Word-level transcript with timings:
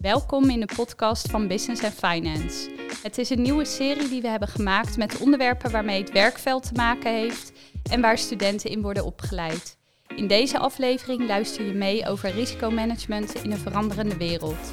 Welkom 0.00 0.50
in 0.50 0.60
de 0.60 0.74
podcast 0.76 1.30
van 1.30 1.48
Business 1.48 1.84
and 1.84 1.94
Finance. 1.94 2.70
Het 3.02 3.18
is 3.18 3.30
een 3.30 3.42
nieuwe 3.42 3.64
serie 3.64 4.08
die 4.08 4.22
we 4.22 4.28
hebben 4.28 4.48
gemaakt 4.48 4.96
met 4.96 5.18
onderwerpen 5.20 5.70
waarmee 5.70 6.00
het 6.00 6.12
werkveld 6.12 6.62
te 6.62 6.74
maken 6.74 7.12
heeft 7.12 7.52
en 7.90 8.00
waar 8.00 8.18
studenten 8.18 8.70
in 8.70 8.82
worden 8.82 9.04
opgeleid. 9.04 9.76
In 10.16 10.26
deze 10.26 10.58
aflevering 10.58 11.26
luister 11.26 11.64
je 11.64 11.72
mee 11.72 12.06
over 12.06 12.30
risicomanagement 12.30 13.34
in 13.34 13.50
een 13.50 13.58
veranderende 13.58 14.16
wereld. 14.16 14.72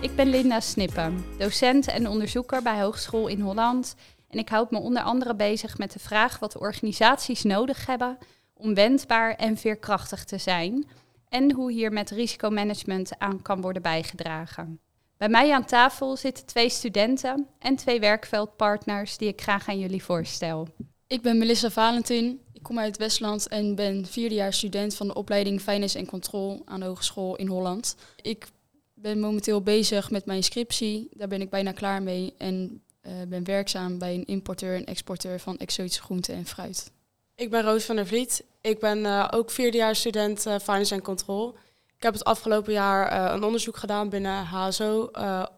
Ik 0.00 0.14
ben 0.14 0.28
Linda 0.28 0.60
Snippen, 0.60 1.24
docent 1.38 1.88
en 1.88 2.08
onderzoeker 2.08 2.62
bij 2.62 2.80
Hogeschool 2.80 3.28
in 3.28 3.40
Holland. 3.40 3.94
En 4.28 4.38
ik 4.38 4.48
houd 4.48 4.70
me 4.70 4.78
onder 4.78 5.02
andere 5.02 5.34
bezig 5.34 5.78
met 5.78 5.92
de 5.92 5.98
vraag 5.98 6.38
wat 6.38 6.58
organisaties 6.58 7.42
nodig 7.42 7.86
hebben 7.86 8.18
om 8.54 8.74
wendbaar 8.74 9.34
en 9.34 9.56
veerkrachtig 9.56 10.24
te 10.24 10.38
zijn. 10.38 10.86
En 11.30 11.52
hoe 11.52 11.72
hier 11.72 11.92
met 11.92 12.10
risicomanagement 12.10 13.18
aan 13.18 13.42
kan 13.42 13.60
worden 13.60 13.82
bijgedragen. 13.82 14.80
Bij 15.16 15.28
mij 15.28 15.52
aan 15.52 15.64
tafel 15.64 16.16
zitten 16.16 16.46
twee 16.46 16.68
studenten 16.68 17.46
en 17.58 17.76
twee 17.76 18.00
werkveldpartners 18.00 19.16
die 19.16 19.28
ik 19.28 19.40
graag 19.40 19.68
aan 19.68 19.78
jullie 19.78 20.02
voorstel. 20.02 20.68
Ik 21.06 21.22
ben 21.22 21.38
Melissa 21.38 21.70
Valentin. 21.70 22.40
Ik 22.52 22.62
kom 22.62 22.78
uit 22.78 22.96
Westland 22.96 23.48
en 23.48 23.74
ben 23.74 24.06
vierdejaars 24.06 24.56
student 24.56 24.94
van 24.94 25.06
de 25.06 25.14
opleiding 25.14 25.60
Finance 25.60 25.98
en 25.98 26.06
Control 26.06 26.62
aan 26.64 26.80
de 26.80 26.86
Hogeschool 26.86 27.36
in 27.36 27.46
Holland. 27.46 27.96
Ik 28.22 28.46
ben 28.94 29.20
momenteel 29.20 29.62
bezig 29.62 30.10
met 30.10 30.26
mijn 30.26 30.42
scriptie. 30.42 31.08
Daar 31.12 31.28
ben 31.28 31.40
ik 31.40 31.50
bijna 31.50 31.72
klaar 31.72 32.02
mee 32.02 32.34
en 32.38 32.82
uh, 33.02 33.12
ben 33.28 33.44
werkzaam 33.44 33.98
bij 33.98 34.14
een 34.14 34.26
importeur 34.26 34.76
en 34.76 34.84
exporteur 34.84 35.40
van 35.40 35.56
exotische 35.56 36.02
groenten 36.02 36.34
en 36.34 36.46
fruit. 36.46 36.92
Ik 37.40 37.50
ben 37.50 37.62
Roos 37.62 37.84
van 37.84 37.96
der 37.96 38.06
Vliet. 38.06 38.44
Ik 38.60 38.78
ben 38.78 38.98
uh, 38.98 39.28
ook 39.30 39.50
vierdejaars 39.50 39.98
student 39.98 40.46
uh, 40.46 40.58
Finance 40.58 40.94
en 40.94 41.02
Control. 41.02 41.54
Ik 41.96 42.02
heb 42.02 42.12
het 42.12 42.24
afgelopen 42.24 42.72
jaar 42.72 43.32
een 43.34 43.44
onderzoek 43.44 43.76
gedaan 43.76 44.08
binnen 44.08 44.44
HSO, 44.44 45.10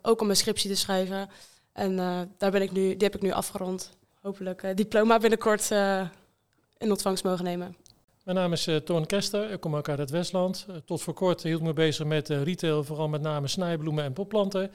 ook 0.02 0.20
om 0.20 0.26
mijn 0.26 0.38
scriptie 0.38 0.70
te 0.70 0.76
schrijven. 0.76 1.28
En 1.72 1.96
daar 2.38 2.50
ben 2.50 2.62
ik 2.62 2.72
nu, 2.72 2.88
die 2.88 3.06
heb 3.06 3.14
ik 3.14 3.22
nu 3.22 3.32
afgerond. 3.32 3.90
Hopelijk 4.20 4.76
diploma 4.76 5.18
binnenkort 5.18 5.70
in 6.78 6.90
ontvangst 6.90 7.24
mogen 7.24 7.44
nemen. 7.44 7.76
Mijn 8.24 8.36
naam 8.36 8.52
is 8.52 8.68
Toon 8.84 9.06
Kester, 9.06 9.50
ik 9.50 9.60
kom 9.60 9.76
ook 9.76 9.88
uit 9.88 9.98
het 9.98 10.10
Westland. 10.10 10.66
Tot 10.84 11.02
voor 11.02 11.14
kort 11.14 11.42
hield 11.42 11.60
ik 11.60 11.66
me 11.66 11.72
bezig 11.72 12.06
met 12.06 12.28
retail, 12.28 12.84
vooral 12.84 13.08
met 13.08 13.20
name 13.20 13.48
snijbloemen 13.48 14.04
en 14.04 14.12
popplanten. 14.12 14.70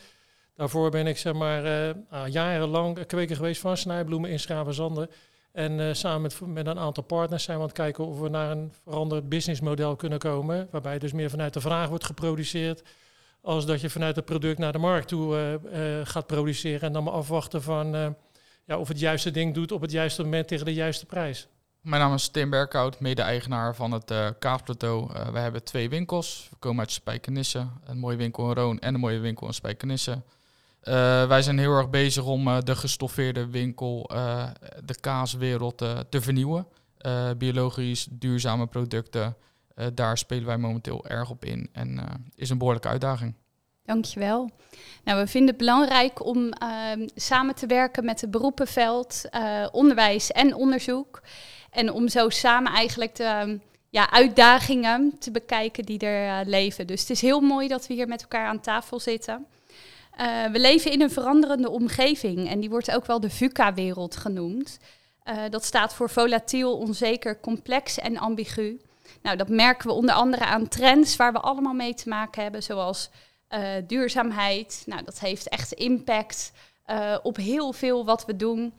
Daarvoor 0.55 0.89
ben 0.89 1.07
ik 1.07 1.17
zeg 1.17 1.33
maar 1.33 1.93
ah, 2.09 2.27
jarenlang 2.27 3.05
kweker 3.05 3.35
geweest 3.35 3.61
van 3.61 3.77
snijbloemen 3.77 4.29
in 4.29 4.39
Schravenzanden. 4.39 5.09
En 5.57 5.95
samen 5.95 6.21
met, 6.21 6.41
met 6.41 6.67
een 6.67 6.79
aantal 6.79 7.03
partners 7.03 7.43
zijn 7.43 7.57
we 7.57 7.63
aan 7.63 7.69
het 7.69 7.77
kijken 7.77 8.05
of 8.05 8.19
we 8.19 8.29
naar 8.29 8.51
een 8.51 8.73
veranderd 8.83 9.29
businessmodel 9.29 9.95
kunnen 9.95 10.19
komen. 10.19 10.67
Waarbij 10.71 10.99
dus 10.99 11.13
meer 11.13 11.29
vanuit 11.29 11.53
de 11.53 11.61
vraag 11.61 11.89
wordt 11.89 12.05
geproduceerd. 12.05 12.83
Als 13.41 13.65
dat 13.65 13.81
je 13.81 13.89
vanuit 13.89 14.15
het 14.15 14.25
product 14.25 14.57
naar 14.57 14.71
de 14.71 14.77
markt 14.77 15.07
toe 15.07 15.59
gaat 16.03 16.27
produceren. 16.27 16.81
En 16.81 16.93
dan 16.93 17.03
maar 17.03 17.13
afwachten 17.13 17.61
van 17.61 18.15
ja, 18.65 18.77
of 18.77 18.87
het 18.87 18.99
juiste 18.99 19.31
ding 19.31 19.53
doet 19.53 19.71
op 19.71 19.81
het 19.81 19.91
juiste 19.91 20.23
moment 20.23 20.47
tegen 20.47 20.65
de 20.65 20.73
juiste 20.73 21.05
prijs. 21.05 21.47
Mijn 21.81 22.01
naam 22.01 22.13
is 22.13 22.27
Tim 22.27 22.49
Berkhout, 22.49 22.99
mede-eigenaar 22.99 23.75
van 23.75 23.91
het 23.91 24.13
Kaapplateau. 24.39 25.13
Uh, 25.13 25.29
we 25.29 25.39
hebben 25.39 25.63
twee 25.63 25.89
winkels. 25.89 26.47
We 26.49 26.55
komen 26.59 26.79
uit 26.79 26.91
Spijkenisse, 26.91 27.67
een 27.85 27.97
mooie 27.97 28.17
winkel 28.17 28.49
in 28.49 28.55
Roon 28.55 28.79
en 28.79 28.93
een 28.93 28.99
mooie 28.99 29.19
winkel 29.19 29.47
in 29.47 29.53
Spijkenisse. 29.53 30.21
Uh, 30.83 31.27
wij 31.27 31.41
zijn 31.41 31.59
heel 31.59 31.77
erg 31.77 31.89
bezig 31.89 32.25
om 32.25 32.59
de 32.63 32.75
gestoffeerde 32.75 33.47
winkel, 33.47 34.09
de 34.83 34.99
kaaswereld 34.99 35.77
te 36.09 36.21
vernieuwen. 36.21 36.67
biologisch, 37.37 38.07
duurzame 38.11 38.67
producten, 38.67 39.35
daar 39.93 40.17
spelen 40.17 40.45
wij 40.45 40.57
momenteel 40.57 41.05
erg 41.05 41.29
op 41.29 41.45
in 41.45 41.69
en 41.71 41.99
is 42.35 42.49
een 42.49 42.57
behoorlijke 42.57 42.87
uitdaging. 42.87 43.35
Dankjewel. 43.85 44.49
Nou, 45.03 45.19
we 45.19 45.27
vinden 45.27 45.49
het 45.49 45.57
belangrijk 45.57 46.25
om 46.25 46.49
ehm, 46.49 47.07
samen 47.15 47.55
te 47.55 47.65
werken 47.65 48.05
met 48.05 48.21
het 48.21 48.31
beroepenveld, 48.31 49.21
onderwijs 49.71 50.31
en 50.31 50.55
onderzoek. 50.55 51.21
En 51.69 51.91
om 51.91 52.07
zo 52.07 52.29
samen 52.29 52.71
eigenlijk 52.71 53.15
de 53.15 53.23
ehm, 53.23 53.57
ja, 53.89 54.11
uitdagingen 54.11 55.15
te 55.19 55.31
bekijken 55.31 55.85
die 55.85 55.99
er 55.99 56.45
leven. 56.45 56.87
Dus 56.87 56.99
het 57.01 57.09
is 57.09 57.21
heel 57.21 57.41
mooi 57.41 57.67
dat 57.67 57.87
we 57.87 57.93
hier 57.93 58.07
met 58.07 58.21
elkaar 58.21 58.47
aan 58.47 58.59
tafel 58.59 58.99
zitten. 58.99 59.45
Uh, 60.21 60.45
we 60.45 60.59
leven 60.59 60.91
in 60.91 61.01
een 61.01 61.11
veranderende 61.11 61.69
omgeving 61.69 62.49
en 62.49 62.59
die 62.59 62.69
wordt 62.69 62.91
ook 62.91 63.05
wel 63.05 63.19
de 63.19 63.29
VUCA-wereld 63.29 64.15
genoemd. 64.15 64.79
Uh, 65.25 65.37
dat 65.49 65.65
staat 65.65 65.93
voor 65.93 66.09
volatiel, 66.09 66.77
onzeker, 66.77 67.39
complex 67.39 67.99
en 67.99 68.17
ambigu. 68.17 68.81
Nou, 69.21 69.37
dat 69.37 69.49
merken 69.49 69.87
we 69.87 69.93
onder 69.93 70.15
andere 70.15 70.45
aan 70.45 70.67
trends 70.67 71.15
waar 71.15 71.33
we 71.33 71.39
allemaal 71.39 71.73
mee 71.73 71.93
te 71.93 72.09
maken 72.09 72.41
hebben, 72.41 72.63
zoals 72.63 73.09
duurzaamheid. 73.87 74.83
Nou, 74.85 75.03
dat 75.03 75.19
heeft 75.19 75.49
echt 75.49 75.71
impact 75.71 76.51
op 77.23 77.35
heel 77.35 77.73
veel 77.73 78.05
wat 78.05 78.25
we 78.25 78.35
doen. 78.35 78.73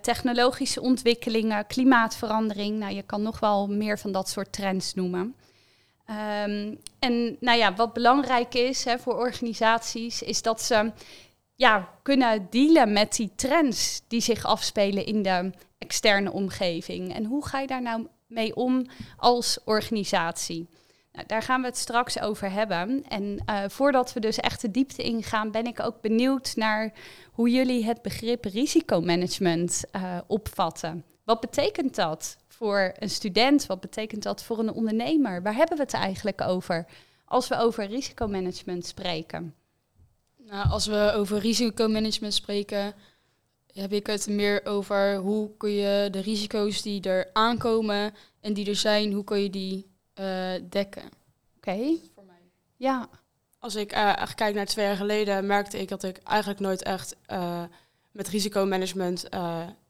Technologische 0.00 0.80
ontwikkelingen, 0.80 1.66
klimaatverandering. 1.66 2.78
Nou, 2.78 2.94
je 2.94 3.02
kan 3.02 3.22
nog 3.22 3.40
wel 3.40 3.66
meer 3.66 3.98
van 3.98 4.12
dat 4.12 4.28
soort 4.28 4.52
trends 4.52 4.94
noemen. 4.94 5.34
Um, 6.10 6.78
en 6.98 7.36
nou 7.40 7.58
ja, 7.58 7.74
wat 7.74 7.92
belangrijk 7.92 8.54
is 8.54 8.84
hè, 8.84 8.98
voor 8.98 9.16
organisaties, 9.16 10.22
is 10.22 10.42
dat 10.42 10.62
ze 10.62 10.92
ja, 11.54 11.88
kunnen 12.02 12.46
dealen 12.50 12.92
met 12.92 13.16
die 13.16 13.32
trends 13.36 14.02
die 14.08 14.20
zich 14.20 14.44
afspelen 14.44 15.06
in 15.06 15.22
de 15.22 15.50
externe 15.78 16.32
omgeving. 16.32 17.14
En 17.14 17.24
hoe 17.24 17.46
ga 17.46 17.60
je 17.60 17.66
daar 17.66 17.82
nou 17.82 18.06
mee 18.26 18.56
om 18.56 18.86
als 19.16 19.58
organisatie? 19.64 20.68
Nou, 21.12 21.26
daar 21.26 21.42
gaan 21.42 21.60
we 21.60 21.66
het 21.66 21.76
straks 21.76 22.20
over 22.20 22.50
hebben. 22.50 23.04
En 23.08 23.42
uh, 23.50 23.62
voordat 23.68 24.12
we 24.12 24.20
dus 24.20 24.40
echt 24.40 24.60
de 24.60 24.70
diepte 24.70 25.02
ingaan, 25.02 25.50
ben 25.50 25.66
ik 25.66 25.80
ook 25.80 26.00
benieuwd 26.00 26.52
naar 26.56 26.92
hoe 27.32 27.50
jullie 27.50 27.84
het 27.84 28.02
begrip 28.02 28.44
risicomanagement 28.44 29.84
uh, 29.96 30.18
opvatten. 30.26 31.04
Wat 31.24 31.40
betekent 31.40 31.94
dat 31.94 32.36
voor 32.54 32.92
een 32.98 33.10
student? 33.10 33.66
Wat 33.66 33.80
betekent 33.80 34.22
dat 34.22 34.42
voor 34.42 34.58
een 34.58 34.72
ondernemer? 34.72 35.42
Waar 35.42 35.54
hebben 35.54 35.76
we 35.76 35.82
het 35.82 35.92
eigenlijk 35.92 36.40
over 36.40 36.86
als 37.24 37.48
we 37.48 37.56
over 37.56 37.86
risicomanagement 37.86 38.86
spreken? 38.86 39.54
Nou, 40.36 40.68
als 40.68 40.86
we 40.86 41.12
over 41.14 41.38
risicomanagement 41.38 42.34
spreken, 42.34 42.94
heb 43.72 43.92
ik 43.92 44.06
het 44.06 44.28
meer 44.28 44.66
over 44.66 45.16
hoe 45.16 45.50
kun 45.56 45.70
je 45.70 46.08
de 46.10 46.20
risico's 46.20 46.82
die 46.82 47.02
er 47.02 47.30
aankomen 47.32 48.14
en 48.40 48.52
die 48.52 48.68
er 48.68 48.76
zijn, 48.76 49.12
hoe 49.12 49.24
kun 49.24 49.42
je 49.42 49.50
die 49.50 49.86
uh, 50.20 50.52
dekken. 50.68 51.02
Oké. 51.56 51.70
Okay. 51.70 52.00
Voor 52.14 52.24
mij. 52.24 52.50
Ja. 52.76 53.08
Als 53.58 53.74
ik 53.74 53.94
uh, 53.96 54.22
kijk 54.34 54.54
naar 54.54 54.66
twee 54.66 54.86
jaar 54.86 54.96
geleden, 54.96 55.46
merkte 55.46 55.78
ik 55.78 55.88
dat 55.88 56.02
ik 56.02 56.16
eigenlijk 56.16 56.60
nooit 56.60 56.82
echt 56.82 57.16
uh, 57.32 57.62
met 58.10 58.28
risicomanagement 58.28 59.28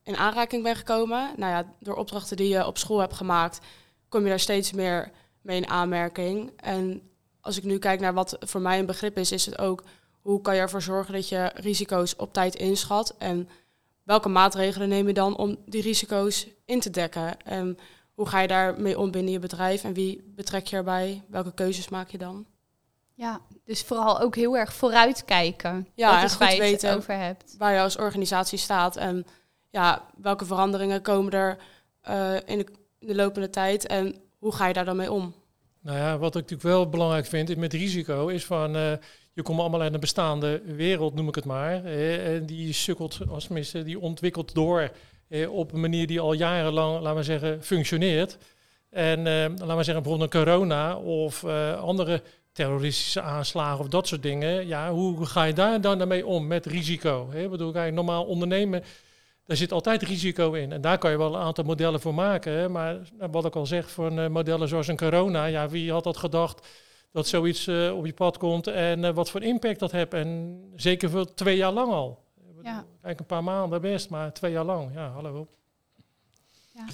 in 0.05 0.17
aanraking 0.17 0.63
ben 0.63 0.77
gekomen. 0.77 1.31
Nou 1.37 1.53
ja, 1.53 1.75
door 1.81 1.97
opdrachten 1.97 2.37
die 2.37 2.49
je 2.49 2.67
op 2.67 2.79
school 2.79 2.99
hebt 2.99 3.15
gemaakt, 3.15 3.61
kom 4.09 4.23
je 4.23 4.29
daar 4.29 4.41
steeds 4.41 4.73
meer 4.73 5.11
mee 5.41 5.57
in 5.57 5.69
aanmerking. 5.69 6.53
En 6.57 7.11
als 7.41 7.57
ik 7.57 7.65
nu 7.65 7.79
kijk 7.79 8.01
naar 8.01 8.15
wat 8.15 8.37
voor 8.41 8.61
mij 8.61 8.79
een 8.79 8.87
begrip 8.87 9.19
is, 9.19 9.33
is 9.33 9.47
het 9.47 9.59
ook 9.59 9.83
hoe 10.21 10.41
kan 10.41 10.55
je 10.55 10.61
ervoor 10.61 10.83
zorgen 10.83 11.13
dat 11.13 11.29
je 11.29 11.51
risico's 11.55 12.15
op 12.17 12.33
tijd 12.33 12.55
inschat 12.55 13.15
en 13.19 13.49
welke 14.03 14.29
maatregelen 14.29 14.89
neem 14.89 15.07
je 15.07 15.13
dan 15.13 15.37
om 15.37 15.57
die 15.67 15.83
risico's 15.83 16.47
in 16.65 16.81
te 16.81 16.91
dekken? 16.91 17.41
En 17.41 17.79
hoe 18.15 18.27
ga 18.27 18.41
je 18.41 18.49
daarmee 18.49 18.99
om 18.99 19.11
binnen 19.11 19.33
je 19.33 19.39
bedrijf 19.39 19.85
en 19.85 19.93
wie 19.93 20.33
betrek 20.37 20.67
je 20.67 20.77
erbij? 20.77 21.23
Welke 21.29 21.55
keuzes 21.55 21.89
maak 21.89 22.09
je 22.09 22.19
dan? 22.19 22.47
Ja, 23.15 23.41
dus 23.65 23.83
vooral 23.83 24.21
ook 24.21 24.37
heel 24.37 24.57
erg 24.57 24.75
vooruitkijken. 24.75 25.89
Ja, 25.95 26.21
dat 26.21 26.31
is 26.31 26.39
waar 26.39 26.53
je 26.53 26.61
weten 26.61 26.89
het 26.89 26.99
over 26.99 27.17
hebt. 27.17 27.55
Waar 27.59 27.73
je 27.73 27.81
als 27.81 27.97
organisatie 27.97 28.59
staat 28.59 28.97
en 28.97 29.27
ja, 29.75 30.05
welke 30.17 30.45
veranderingen 30.45 31.03
komen 31.03 31.33
er 31.33 31.59
uh, 32.09 32.35
in, 32.45 32.59
de, 32.59 32.67
in 32.99 33.07
de 33.07 33.15
lopende 33.15 33.51
tijd 33.51 33.87
en 33.87 34.17
hoe 34.39 34.55
ga 34.55 34.67
je 34.67 34.73
daar 34.73 34.85
dan 34.85 34.97
mee 34.97 35.12
om? 35.12 35.35
Nou 35.81 35.99
ja, 35.99 36.19
wat 36.19 36.29
ik 36.29 36.43
natuurlijk 36.43 36.69
wel 36.69 36.89
belangrijk 36.89 37.26
vind 37.26 37.56
met 37.56 37.73
risico 37.73 38.29
is 38.29 38.44
van 38.44 38.76
uh, 38.76 38.93
je 39.35 39.43
komt 39.43 39.61
allemaal 39.61 39.82
in 39.82 39.94
een 39.94 40.00
bestaande 40.00 40.62
wereld, 40.65 41.15
noem 41.15 41.29
ik 41.29 41.35
het 41.35 41.44
maar. 41.44 41.85
Uh, 41.85 42.35
en 42.35 42.47
die 42.47 42.73
sukkelt, 42.73 43.19
als 43.29 43.44
tenminste, 43.44 43.82
die 43.82 44.00
ontwikkelt 44.00 44.55
door 44.55 44.91
eh, 45.29 45.50
op 45.53 45.73
een 45.73 45.81
manier 45.81 46.06
die 46.06 46.21
al 46.21 46.32
jarenlang, 46.32 47.00
laten 47.00 47.17
we 47.17 47.23
zeggen, 47.23 47.62
functioneert. 47.62 48.38
En 48.91 49.19
eh, 49.19 49.35
laten 49.35 49.76
we 49.76 49.82
zeggen, 49.82 50.03
bijvoorbeeld 50.03 50.31
corona 50.31 50.97
of 50.97 51.44
andere 51.81 52.23
terroristische 52.53 53.21
aanslagen 53.21 53.81
of 53.81 53.88
dat 53.88 54.06
soort 54.06 54.23
dingen. 54.23 54.67
Ja, 54.67 54.91
hoe 54.93 55.26
ga 55.26 55.44
je 55.44 55.53
daar 55.53 55.81
dan 55.81 56.09
mee 56.09 56.26
om 56.26 56.47
met 56.47 56.67
risico? 56.67 57.29
Hè? 57.31 57.43
Ik 57.43 57.50
bedoel, 57.50 57.73
normaal 57.73 58.25
ondernemen, 58.25 58.82
daar 59.46 59.56
zit 59.56 59.73
altijd 59.73 60.02
risico 60.02 60.52
in. 60.52 60.73
En 60.73 60.81
daar 60.81 60.99
kan 60.99 61.11
je 61.11 61.19
wel 61.19 61.35
een 61.35 61.41
aantal 61.41 61.64
modellen 61.64 62.00
voor 62.00 62.14
maken. 62.14 62.52
Hè? 62.52 62.69
Maar 62.69 62.99
nou, 63.19 63.31
wat 63.31 63.44
ik 63.44 63.56
al 63.56 63.67
zeg, 63.67 63.91
van 63.91 64.19
uh, 64.19 64.29
modellen 64.29 64.69
zoals 64.69 64.88
een 64.88 64.96
corona, 64.96 65.44
ja, 65.44 65.69
wie 65.69 65.93
had 65.93 66.05
dat 66.05 66.17
gedacht 66.17 66.67
dat 67.12 67.29
zoiets 67.29 67.67
uh, 67.67 67.96
op 67.96 68.06
je 68.06 68.12
pad 68.12 68.38
komt 68.38 68.67
en 68.67 69.02
uh, 69.02 69.11
wat 69.11 69.31
voor 69.31 69.43
impact 69.43 69.79
dat 69.79 69.93
heeft. 69.93 70.14
En 70.14 70.61
zeker 70.76 71.11
voor 71.11 71.35
twee 71.35 71.56
jaar 71.56 71.73
lang 71.73 71.93
al. 71.93 72.23
Ja. 72.62 72.85
Kijk, 73.02 73.19
een 73.20 73.26
paar 73.26 73.44
maanden 73.44 73.81
best, 73.81 74.11
maar 74.11 74.32
twee 74.32 74.52
jaar 74.52 74.64
lang. 74.64 74.94
Ja, 74.94 75.08
hallo. 75.08 75.49
Ja, 76.75 76.87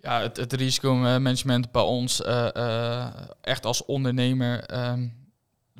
ja 0.00 0.20
het, 0.20 0.36
het 0.36 0.52
risicomanagement 0.52 1.72
bij 1.72 1.82
ons, 1.82 2.20
uh, 2.20 3.06
echt 3.40 3.64
als 3.64 3.84
ondernemer, 3.84 4.74
um, 4.90 5.23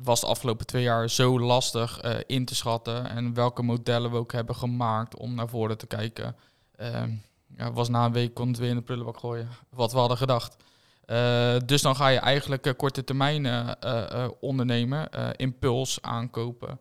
was 0.03 0.19
de 0.19 0.27
afgelopen 0.27 0.65
twee 0.65 0.83
jaar 0.83 1.09
zo 1.09 1.39
lastig 1.39 1.99
eh, 1.99 2.19
in 2.25 2.45
te 2.45 2.55
schatten. 2.55 3.09
En 3.09 3.33
welke 3.33 3.63
modellen 3.63 4.11
we 4.11 4.17
ook 4.17 4.31
hebben 4.31 4.55
gemaakt 4.55 5.17
om 5.17 5.35
naar 5.35 5.49
voren 5.49 5.77
te 5.77 5.87
kijken. 5.87 6.35
Ehm, 6.75 7.11
ja, 7.57 7.71
was 7.71 7.89
na 7.89 8.05
een 8.05 8.11
week 8.11 8.33
kon 8.33 8.47
het 8.47 8.57
weer 8.57 8.69
in 8.69 8.75
de 8.75 8.81
prullenbak 8.81 9.19
gooien. 9.19 9.49
Wat 9.69 9.91
we 9.91 9.97
hadden 9.97 10.17
gedacht. 10.17 10.55
Eh, 11.05 11.55
dus 11.65 11.81
dan 11.81 11.95
ga 11.95 12.07
je 12.07 12.19
eigenlijk 12.19 12.67
uh, 12.67 12.73
korte 12.77 13.03
termijn 13.03 13.75
ondernemen, 14.39 15.09
impuls 15.35 16.01
aankopen. 16.01 16.79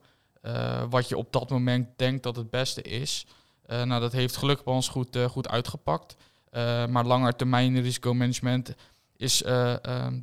wat 0.91 1.09
je 1.09 1.17
op 1.17 1.33
dat 1.33 1.51
moment 1.51 1.89
denkt 1.97 2.23
dat 2.23 2.37
het 2.37 2.51
beste 2.51 2.83
is. 2.83 3.27
nou, 3.67 4.01
dat 4.01 4.13
heeft 4.13 4.37
gelukkig 4.37 4.65
bij 4.65 4.75
ons 4.75 4.89
goed, 4.89 5.19
goed 5.31 5.49
uitgepakt. 5.49 6.17
maar 6.89 7.05
langer 7.05 7.37
termijn 7.37 7.81
risicomanagement 7.81 8.75
is 9.17 9.43
ehm, 9.43 10.21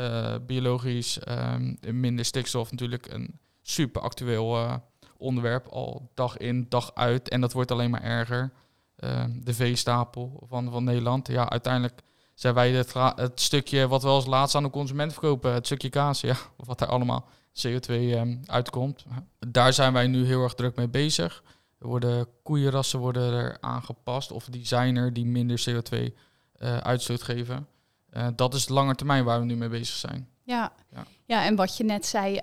duurzaam. 0.00 0.46
biologisch, 0.46 1.18
ehm, 1.18 1.74
minder 1.80 2.24
stikstof 2.24 2.70
natuurlijk 2.70 3.12
een 3.12 3.38
super 3.62 4.00
actueel 4.02 4.80
onderwerp. 5.16 5.66
Al 5.66 6.10
dag 6.14 6.36
in, 6.36 6.66
dag 6.68 6.94
uit. 6.94 7.28
En 7.28 7.40
dat 7.40 7.52
wordt 7.52 7.70
alleen 7.70 7.90
maar 7.90 8.02
erger. 8.02 8.52
Ehm, 8.96 9.30
de 9.42 9.54
veestapel 9.54 10.42
van, 10.48 10.70
van 10.70 10.84
Nederland. 10.84 11.28
Ja, 11.28 11.50
uiteindelijk 11.50 12.02
zijn 12.34 12.54
wij 12.54 12.70
het, 12.70 12.92
het, 12.94 13.40
stukje 13.40 13.88
wat 13.88 14.02
we 14.02 14.08
als 14.08 14.26
laatste 14.26 14.56
aan 14.56 14.62
de 14.62 14.70
consument 14.70 15.12
verkopen, 15.12 15.52
het 15.52 15.66
stukje 15.66 15.88
kaas, 15.88 16.20
ja, 16.20 16.36
wat 16.56 16.78
daar 16.78 16.88
allemaal 16.88 17.28
CO2 17.52 17.92
um, 17.92 18.40
uitkomt. 18.46 19.04
Daar 19.38 19.72
zijn 19.72 19.92
wij 19.92 20.06
nu 20.06 20.24
heel 20.24 20.42
erg 20.42 20.54
druk 20.54 20.76
mee 20.76 20.88
bezig. 20.88 21.42
Er 21.78 21.86
worden 21.86 22.26
koeienrassen 22.42 22.98
worden 22.98 23.32
er 23.32 23.56
aangepast 23.60 24.32
of 24.32 24.44
designer 24.44 25.12
die 25.12 25.26
minder 25.26 25.62
CO2 25.70 25.98
uh, 25.98 26.76
uitstoot 26.76 27.22
geven. 27.22 27.66
Uh, 28.12 28.26
dat 28.36 28.54
is 28.54 28.66
de 28.66 28.72
lange 28.72 28.94
termijn 28.94 29.24
waar 29.24 29.38
we 29.38 29.44
nu 29.44 29.56
mee 29.56 29.68
bezig 29.68 29.96
zijn. 29.96 30.28
Ja. 30.42 30.72
ja. 30.94 31.04
Ja. 31.26 31.44
en 31.44 31.56
wat 31.56 31.76
je 31.76 31.84
net 31.84 32.06
zei 32.06 32.38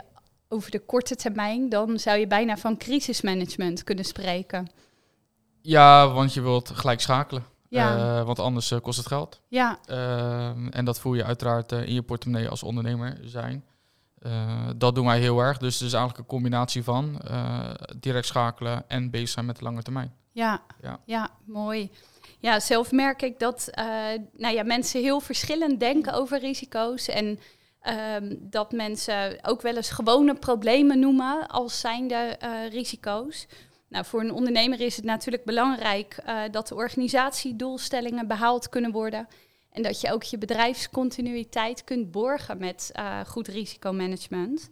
over 0.48 0.72
de 0.72 0.80
korte 0.80 1.16
termijn, 1.16 1.70
dan 1.70 2.00
zou 2.00 2.18
je 2.18 2.28
bijna 2.28 2.58
van 2.58 2.78
crisismanagement 2.78 3.84
kunnen 3.84 4.06
spreken. 4.06 4.68
Ja, 5.62 6.12
want 6.12 6.34
je 6.34 6.42
wilt 6.42 6.70
gelijk 6.70 7.02
schakelen. 7.02 7.44
Ja. 7.70 8.20
Uh, 8.20 8.26
want 8.26 8.40
anders 8.40 8.72
uh, 8.72 8.80
kost 8.80 8.98
het 8.98 9.08
geld. 9.08 9.42
Ja. 9.48 9.80
Uh, 9.90 10.50
en 10.70 10.86
dat 10.86 11.00
voel 11.00 11.14
je 11.14 11.24
uiteraard 11.24 11.72
in 11.72 11.94
je 11.94 12.02
portemonnee 12.02 12.50
als 12.50 12.64
ondernemer 12.64 13.18
zijn. 13.24 13.64
dat 14.76 14.96
doen 14.96 15.06
wij 15.06 15.20
heel 15.20 15.40
erg. 15.40 15.58
Dus 15.58 15.74
het 15.74 15.88
is 15.88 15.94
eigenlijk 15.94 16.20
een 16.20 16.36
combinatie 16.36 16.84
van 16.84 17.22
direct 17.98 18.26
schakelen 18.26 18.90
en 18.90 19.10
bezig 19.10 19.30
zijn 19.30 19.46
met 19.46 19.58
de 19.58 19.64
lange 19.64 19.82
termijn. 19.82 20.14
Ja, 20.38 20.62
ja. 20.82 21.00
ja 21.06 21.30
mooi. 21.46 21.92
Ja, 22.40 22.60
zelf 22.60 22.92
merk 22.92 23.22
ik 23.22 23.40
dat 23.40 23.70
nou 24.32 24.54
ja, 24.54 24.64
mensen 24.64 25.02
heel 25.02 25.20
verschillend 25.20 25.80
denken 25.80 26.14
over 26.14 26.40
risico's. 26.40 27.08
En 27.08 27.40
ehm, 27.82 28.36
dat 28.40 28.72
mensen 28.72 29.38
ook 29.42 29.62
wel 29.62 29.76
eens 29.76 29.90
gewone 29.90 30.34
problemen 30.34 31.00
noemen 31.00 31.48
als 31.48 31.80
zijnde 31.80 32.38
risico's. 32.72 33.48
Nou, 33.90 34.06
voor 34.06 34.20
een 34.20 34.32
ondernemer 34.32 34.82
is 34.82 34.96
het 34.96 35.06
natuurlijk 35.06 35.44
belangrijk 35.44 36.18
uh, 36.28 36.42
dat 36.52 36.68
de 36.68 36.76
organisatiedoelstellingen 36.76 38.28
behaald 38.28 38.70
kunnen 38.70 38.92
worden. 38.92 39.28
En 39.72 39.82
dat 39.82 40.02
je 40.02 40.12
ook 40.12 40.24
je 40.24 40.38
bedrijfscontinuïteit 40.38 41.84
kunt 41.84 42.12
borgen 42.12 42.58
met 42.58 42.92
uh, 42.96 43.20
goed 43.26 43.48
risicomanagement. 43.48 44.70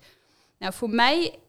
Nou, 0.59 0.73
voor 0.73 0.89
mij 0.89 1.39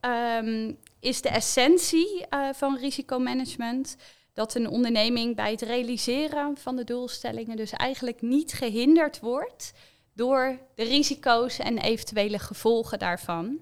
um, 0.40 0.78
is 1.06 1.22
de 1.22 1.28
essentie 1.28 2.26
uh, 2.30 2.48
van 2.52 2.78
risicomanagement 2.78 3.96
dat 4.32 4.54
een 4.54 4.68
onderneming 4.68 5.36
bij 5.36 5.50
het 5.50 5.62
realiseren 5.62 6.56
van 6.56 6.76
de 6.76 6.84
doelstellingen 6.84 7.56
dus 7.56 7.70
eigenlijk 7.70 8.22
niet 8.22 8.52
gehinderd 8.52 9.20
wordt 9.20 9.72
door 10.14 10.58
de 10.74 10.84
risico's 10.84 11.58
en 11.58 11.78
eventuele 11.78 12.38
gevolgen 12.38 12.98
daarvan. 12.98 13.60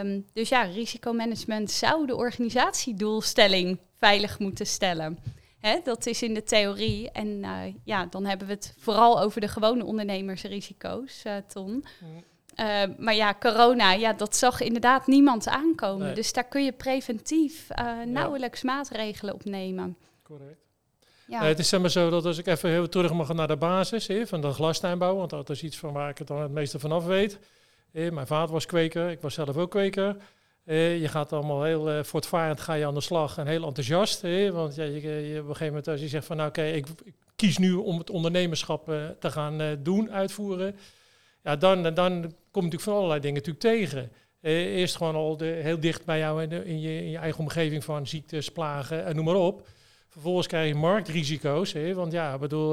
Um, 0.00 0.26
dus 0.32 0.48
ja, 0.48 0.62
risicomanagement 0.62 1.70
zou 1.70 2.06
de 2.06 2.16
organisatiedoelstelling 2.16 3.78
veilig 3.98 4.38
moeten 4.38 4.66
stellen. 4.66 5.18
Dat 5.84 6.06
is 6.06 6.22
in 6.22 6.34
de 6.34 6.42
theorie. 6.42 7.10
En 7.10 7.28
uh, 7.28 7.74
ja, 7.84 8.06
dan 8.06 8.24
hebben 8.24 8.46
we 8.46 8.52
het 8.52 8.74
vooral 8.78 9.20
over 9.20 9.40
de 9.40 9.48
gewone 9.48 9.84
ondernemersrisico's, 9.84 11.24
uh, 11.26 11.36
Ton. 11.36 11.84
Uh, 12.60 12.82
maar 12.98 13.14
ja, 13.14 13.34
corona, 13.40 13.92
ja, 13.92 14.12
dat 14.12 14.36
zag 14.36 14.60
inderdaad 14.60 15.06
niemand 15.06 15.48
aankomen. 15.48 16.06
Nee. 16.06 16.14
Dus 16.14 16.32
daar 16.32 16.44
kun 16.44 16.64
je 16.64 16.72
preventief 16.72 17.68
nauwelijks 18.04 18.60
ja. 18.60 18.72
maatregelen 18.72 19.34
op 19.34 19.44
nemen. 19.44 19.96
Correct. 20.22 20.66
Ja. 21.26 21.44
het 21.44 21.58
is 21.58 21.68
zeg 21.68 21.80
maar 21.80 21.90
zo 21.90 22.10
dat 22.10 22.24
als 22.24 22.38
ik 22.38 22.46
even 22.46 22.70
heel 22.70 22.88
terug 22.88 23.12
mag 23.12 23.32
naar 23.32 23.46
de 23.46 23.56
basis 23.56 24.06
he, 24.06 24.26
van 24.26 24.40
de 24.40 24.52
glastuinbouw, 24.52 25.16
want 25.16 25.30
dat 25.30 25.50
is 25.50 25.62
iets 25.62 25.76
van 25.76 25.92
waar 25.92 26.10
ik 26.10 26.18
het 26.18 26.26
dan 26.26 26.40
het 26.40 26.50
meeste 26.50 26.78
vanaf 26.78 27.04
weet. 27.04 27.38
Eh, 27.92 28.10
mijn 28.10 28.26
vader 28.26 28.52
was 28.52 28.66
kweker, 28.66 29.10
ik 29.10 29.20
was 29.20 29.34
zelf 29.34 29.56
ook 29.56 29.70
kweker. 29.70 30.16
Eh, 30.68 31.00
je 31.00 31.08
gaat 31.08 31.32
allemaal 31.32 31.62
heel 31.62 31.92
uh, 31.92 32.02
voortvarend 32.02 32.60
ga 32.60 32.74
je 32.74 32.86
aan 32.86 32.94
de 32.94 33.00
slag 33.00 33.38
en 33.38 33.46
heel 33.46 33.66
enthousiast. 33.66 34.24
Eh, 34.24 34.50
want 34.50 34.74
ja, 34.74 34.84
je, 34.84 35.00
je, 35.00 35.40
op 35.40 35.48
een 35.48 35.56
gegeven 35.56 35.66
moment 35.66 35.88
als 35.88 36.00
je 36.00 36.08
zegt 36.08 36.26
van 36.26 36.36
nou 36.36 36.48
oké, 36.48 36.62
ik, 36.62 36.86
ik, 37.04 37.14
kies 37.36 37.58
nu 37.58 37.72
om 37.72 37.98
het 37.98 38.10
ondernemerschap 38.10 38.88
uh, 38.88 39.06
te 39.18 39.30
gaan 39.30 39.78
doen, 39.82 40.12
uitvoeren. 40.12 40.76
Ja, 41.42 41.56
dan, 41.56 41.94
dan 41.94 42.34
natuurlijk 42.64 42.90
van 42.90 42.94
allerlei 42.94 43.20
dingen 43.20 43.36
natuurlijk 43.36 43.64
tegen. 43.64 44.12
eerst 44.40 44.96
gewoon 44.96 45.14
al 45.14 45.36
de, 45.36 45.44
heel 45.44 45.80
dicht 45.80 46.04
bij 46.04 46.18
jou 46.18 46.42
in, 46.42 46.50
in, 46.64 46.80
je, 46.80 47.02
in 47.02 47.10
je 47.10 47.18
eigen 47.18 47.40
omgeving 47.40 47.84
van 47.84 48.06
ziektes, 48.06 48.48
plagen 48.48 49.04
en 49.04 49.16
noem 49.16 49.24
maar 49.24 49.34
op. 49.34 49.68
Vervolgens 50.08 50.46
krijg 50.46 50.68
je 50.68 50.74
marktrisico's. 50.74 51.72
Hè, 51.72 51.94
want 51.94 52.12
ja, 52.12 52.38
bedoel, 52.38 52.70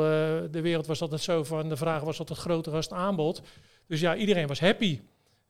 de 0.52 0.62
wereld 0.62 0.86
was 0.86 1.02
altijd 1.02 1.22
zo 1.22 1.44
van, 1.44 1.70
de 1.70 1.78
vraag 1.78 2.02
was 2.02 2.20
altijd 2.20 2.40
groter 2.40 2.74
als 2.74 2.86
het 2.86 2.94
aanbod. 2.94 3.42
Dus 3.88 4.00
ja, 4.00 4.16
iedereen 4.16 4.48
was 4.48 4.60
happy. 4.60 5.00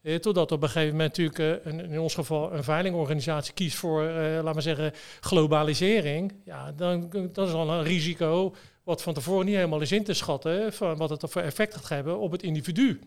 Eh, 0.05 0.15
totdat 0.15 0.51
op 0.51 0.63
een 0.63 0.69
gegeven 0.69 0.95
moment 0.95 1.17
natuurlijk, 1.17 1.65
eh, 1.65 1.73
in 1.93 1.99
ons 1.99 2.13
geval, 2.13 2.53
een 2.53 2.63
veilingorganisatie 2.63 3.53
kiest 3.53 3.77
voor, 3.77 4.05
eh, 4.05 4.15
laten 4.15 4.55
we 4.55 4.61
zeggen, 4.61 4.91
globalisering. 5.19 6.33
Ja, 6.43 6.71
dan 6.71 7.09
dat 7.31 7.47
is 7.47 7.53
al 7.53 7.69
een 7.69 7.83
risico 7.83 8.55
wat 8.83 9.01
van 9.01 9.13
tevoren 9.13 9.45
niet 9.45 9.55
helemaal 9.55 9.81
is 9.81 9.91
in 9.91 10.03
te 10.03 10.13
schatten 10.13 10.73
van 10.73 10.97
wat 10.97 11.09
het 11.09 11.23
voor 11.27 11.41
effect 11.41 11.75
gaat 11.75 11.89
hebben 11.89 12.19
op 12.19 12.31
het 12.31 12.43
individu. 12.43 12.99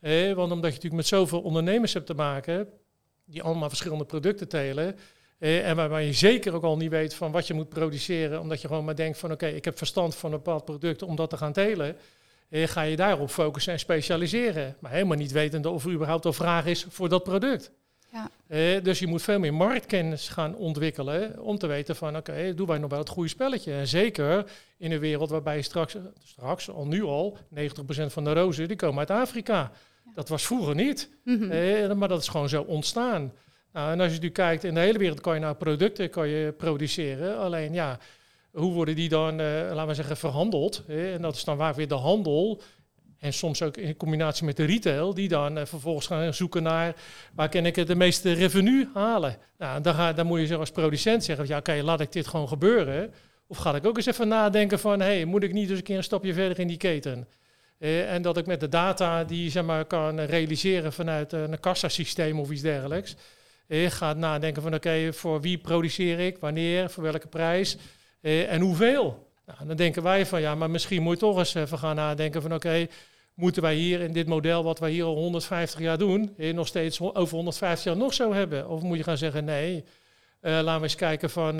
Eh, 0.00 0.32
want 0.32 0.52
omdat 0.52 0.70
je 0.70 0.76
natuurlijk 0.76 0.94
met 0.94 1.06
zoveel 1.06 1.40
ondernemers 1.40 1.92
hebt 1.92 2.06
te 2.06 2.14
maken, 2.14 2.68
die 3.24 3.42
allemaal 3.42 3.68
verschillende 3.68 4.04
producten 4.04 4.48
telen, 4.48 4.96
eh, 5.38 5.68
en 5.68 5.76
waarbij 5.76 6.06
je 6.06 6.12
zeker 6.12 6.54
ook 6.54 6.62
al 6.62 6.76
niet 6.76 6.90
weet 6.90 7.14
van 7.14 7.32
wat 7.32 7.46
je 7.46 7.54
moet 7.54 7.68
produceren, 7.68 8.40
omdat 8.40 8.60
je 8.60 8.68
gewoon 8.68 8.84
maar 8.84 8.96
denkt 8.96 9.18
van 9.18 9.32
oké, 9.32 9.46
ik 9.46 9.64
heb 9.64 9.78
verstand 9.78 10.14
van 10.14 10.32
een 10.32 10.36
bepaald 10.36 10.64
product 10.64 11.02
om 11.02 11.16
dat 11.16 11.30
te 11.30 11.36
gaan 11.36 11.52
telen 11.52 11.96
eh, 12.48 12.68
ga 12.68 12.82
je 12.82 12.96
daarop 12.96 13.30
focussen 13.30 13.72
en 13.72 13.78
specialiseren. 13.78 14.76
Maar 14.78 14.92
helemaal 14.92 15.16
niet 15.16 15.32
wetende 15.32 15.70
of 15.70 15.84
er 15.84 15.92
überhaupt 15.92 16.24
al 16.24 16.32
vraag 16.32 16.66
is 16.66 16.86
voor 16.88 17.08
dat 17.08 17.24
product. 17.24 17.70
Ja. 18.12 18.30
Eh, 18.46 18.82
dus 18.82 18.98
je 18.98 19.06
moet 19.06 19.22
veel 19.22 19.38
meer 19.38 19.54
marktkennis 19.54 20.28
gaan 20.28 20.56
ontwikkelen 20.56 21.40
om 21.40 21.58
te 21.58 21.66
weten 21.66 21.96
van 21.96 22.16
oké, 22.16 22.30
okay, 22.30 22.54
doen 22.54 22.66
wij 22.66 22.78
nog 22.78 22.90
wel 22.90 22.98
het 22.98 23.08
goede 23.08 23.28
spelletje. 23.28 23.72
En 23.72 23.88
zeker 23.88 24.50
in 24.76 24.92
een 24.92 24.98
wereld 24.98 25.30
waarbij 25.30 25.62
straks, 25.62 25.96
straks 26.24 26.70
al 26.70 26.86
nu 26.86 27.02
al, 27.02 27.38
90% 27.54 27.58
van 28.06 28.24
de 28.24 28.32
rozen 28.32 28.68
die 28.68 28.76
komen 28.76 28.98
uit 28.98 29.10
Afrika. 29.10 29.72
Dat 30.14 30.28
was 30.28 30.46
vroeger 30.46 30.74
niet. 30.74 31.10
Mm 31.24 31.50
eh, 31.50 31.92
maar 31.92 32.08
dat 32.08 32.20
is 32.20 32.28
gewoon 32.28 32.48
zo 32.48 32.62
ontstaan. 32.62 33.32
Nou, 33.72 33.92
en 33.92 34.00
als 34.00 34.14
je 34.14 34.20
nu 34.20 34.30
kijkt, 34.30 34.64
in 34.64 34.74
de 34.74 34.80
hele 34.80 34.98
wereld 34.98 35.20
kan 35.20 35.34
je 35.34 35.40
nou 35.40 35.54
producten 35.54 36.10
kan 36.10 36.28
je 36.28 36.52
produceren. 36.52 37.38
Alleen 37.38 37.72
ja, 37.72 37.98
hoe 38.50 38.72
worden 38.72 38.94
die 38.94 39.08
dan, 39.08 39.40
uh, 39.40 39.46
laten 39.46 39.86
we 39.86 39.94
zeggen, 39.94 40.16
verhandeld? 40.16 40.82
Hè? 40.86 41.12
En 41.12 41.22
dat 41.22 41.34
is 41.34 41.44
dan 41.44 41.56
waar 41.56 41.74
weer 41.74 41.88
de 41.88 41.94
handel. 41.94 42.62
En 43.18 43.32
soms 43.32 43.62
ook 43.62 43.76
in 43.76 43.96
combinatie 43.96 44.44
met 44.44 44.56
de 44.56 44.64
retail, 44.64 45.14
die 45.14 45.28
dan 45.28 45.58
uh, 45.58 45.64
vervolgens 45.64 46.06
gaan 46.06 46.34
zoeken 46.34 46.62
naar 46.62 46.94
waar 47.34 47.48
kan 47.48 47.66
ik 47.66 47.76
het 47.76 47.86
de 47.86 47.94
meeste 47.94 48.32
revenue 48.32 48.88
halen. 48.94 49.36
Nou, 49.58 49.80
dan, 49.80 49.94
ga, 49.94 50.12
dan 50.12 50.26
moet 50.26 50.48
je 50.48 50.56
als 50.56 50.70
producent 50.70 51.24
zeggen, 51.24 51.46
ja, 51.46 51.58
oké, 51.58 51.80
laat 51.82 52.00
ik 52.00 52.12
dit 52.12 52.26
gewoon 52.26 52.48
gebeuren. 52.48 53.12
Of 53.46 53.56
ga 53.56 53.74
ik 53.74 53.86
ook 53.86 53.96
eens 53.96 54.06
even 54.06 54.28
nadenken 54.28 54.78
van, 54.78 55.00
hey, 55.00 55.24
moet 55.24 55.42
ik 55.42 55.52
niet 55.52 55.70
eens 55.70 55.78
een 55.78 55.84
keer 55.84 55.96
een 55.96 56.04
stapje 56.04 56.34
verder 56.34 56.58
in 56.58 56.68
die 56.68 56.76
keten? 56.76 57.28
Uh, 57.78 58.12
en 58.12 58.22
dat 58.22 58.36
ik 58.36 58.46
met 58.46 58.60
de 58.60 58.68
data 58.68 59.24
die 59.24 59.50
zeg 59.50 59.64
maar, 59.64 59.84
kan 59.84 60.20
realiseren 60.20 60.92
vanuit 60.92 61.32
uh, 61.32 61.40
een 61.40 61.60
kassasysteem 61.60 62.40
of 62.40 62.50
iets 62.50 62.62
dergelijks, 62.62 63.16
uh, 63.68 63.90
ga 63.90 64.12
nadenken 64.12 64.62
van 64.62 64.74
oké, 64.74 65.12
voor 65.12 65.40
wie 65.40 65.58
produceer 65.58 66.18
ik, 66.18 66.38
wanneer, 66.38 66.90
voor 66.90 67.02
welke 67.02 67.26
prijs. 67.26 67.76
Eh, 68.20 68.52
en 68.52 68.60
hoeveel? 68.60 69.28
Nou, 69.46 69.66
dan 69.66 69.76
denken 69.76 70.02
wij 70.02 70.26
van 70.26 70.40
ja, 70.40 70.54
maar 70.54 70.70
misschien 70.70 71.02
moet 71.02 71.14
je 71.14 71.26
toch 71.26 71.38
eens 71.38 71.54
even 71.54 71.78
gaan 71.78 71.96
nadenken 71.96 72.42
van 72.42 72.54
oké, 72.54 72.86
moeten 73.34 73.62
wij 73.62 73.74
hier 73.74 74.00
in 74.00 74.12
dit 74.12 74.26
model 74.26 74.64
wat 74.64 74.78
wij 74.78 74.90
hier 74.90 75.04
al 75.04 75.14
150 75.14 75.80
jaar 75.80 75.98
doen, 75.98 76.34
eh, 76.36 76.54
nog 76.54 76.66
steeds 76.66 77.00
over 77.00 77.36
150 77.36 77.84
jaar 77.84 77.96
nog 77.96 78.14
zo 78.14 78.32
hebben? 78.32 78.68
Of 78.68 78.82
moet 78.82 78.96
je 78.96 79.02
gaan 79.02 79.18
zeggen 79.18 79.44
nee, 79.44 79.84
laten 80.40 80.76
we 80.76 80.82
eens 80.82 80.94
kijken 80.94 81.30
van, 81.30 81.56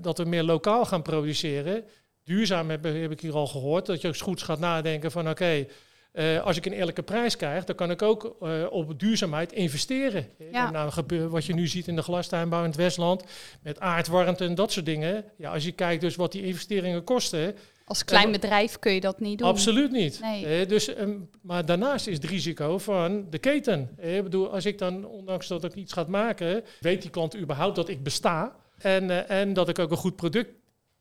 dat 0.00 0.18
we 0.18 0.24
meer 0.24 0.42
lokaal 0.42 0.84
gaan 0.84 1.02
produceren. 1.02 1.84
Duurzaam 2.24 2.70
heb, 2.70 2.84
heb, 2.84 3.10
ik 3.10 3.20
hier 3.20 3.34
al 3.34 3.46
gehoord, 3.46 3.86
dat 3.86 4.00
je 4.00 4.08
eens 4.08 4.20
goed 4.20 4.42
gaat 4.42 4.58
nadenken 4.58 5.10
van 5.10 5.28
oké, 5.28 5.66
eh, 6.12 6.40
als 6.42 6.56
ik 6.56 6.66
een 6.66 6.72
eerlijke 6.72 7.02
prijs 7.02 7.36
krijg, 7.36 7.64
dan 7.64 7.76
kan 7.76 7.90
ik 7.90 8.02
ook 8.02 8.36
eh, 8.40 8.66
op 8.70 9.00
duurzaamheid 9.00 9.52
investeren. 9.52 10.26
Ja. 10.52 10.66
En 10.66 10.72
nou, 10.72 11.28
wat 11.28 11.44
je 11.44 11.54
nu 11.54 11.66
ziet 11.66 11.86
in 11.86 11.96
de 11.96 12.02
glastuinbouw 12.02 12.60
in 12.60 12.66
het 12.66 12.76
Westland, 12.76 13.24
met 13.62 13.80
aardwarmte 13.80 14.44
en 14.44 14.54
dat 14.54 14.72
soort 14.72 14.86
dingen. 14.86 15.24
Ja, 15.36 15.52
als 15.52 15.64
je 15.64 15.72
kijkt 15.72 16.00
dus 16.00 16.16
wat 16.16 16.32
die 16.32 16.42
investeringen 16.44 17.04
kosten, 17.04 17.56
Als 17.84 18.04
klein 18.04 18.32
bedrijf 18.32 18.78
kun 18.78 18.92
je 18.92 19.00
dat 19.00 19.20
niet 19.20 19.38
doen. 19.38 19.48
absoluut 19.48 19.90
niet. 19.92 20.20
Nee. 20.20 20.46
Eh, 20.46 20.68
dus, 20.68 20.94
ehm, 20.94 21.12
maar 21.42 21.66
daarnaast 21.66 22.06
is 22.06 22.14
het 22.14 22.24
risico 22.24 22.78
van 22.78 23.26
de 23.30 23.38
keten. 23.38 23.90
Eh, 23.96 24.16
ik 24.16 24.22
bedoel, 24.22 24.52
als 24.52 24.66
ik 24.66 24.78
dan, 24.78 25.06
ondanks 25.06 25.46
dat 25.46 25.64
ik 25.64 25.74
iets 25.74 25.92
ga 25.92 26.04
maken, 26.08 26.64
weet 26.80 27.02
die 27.02 27.10
klant 27.10 27.36
überhaupt 27.36 27.76
dat 27.76 27.88
ik 27.88 28.02
besta. 28.02 28.56
En, 28.78 29.10
eh, 29.10 29.40
en 29.40 29.52
dat 29.52 29.68
ik 29.68 29.78
ook 29.78 29.90
een 29.90 29.96
goed 29.96 30.16
product, 30.16 30.50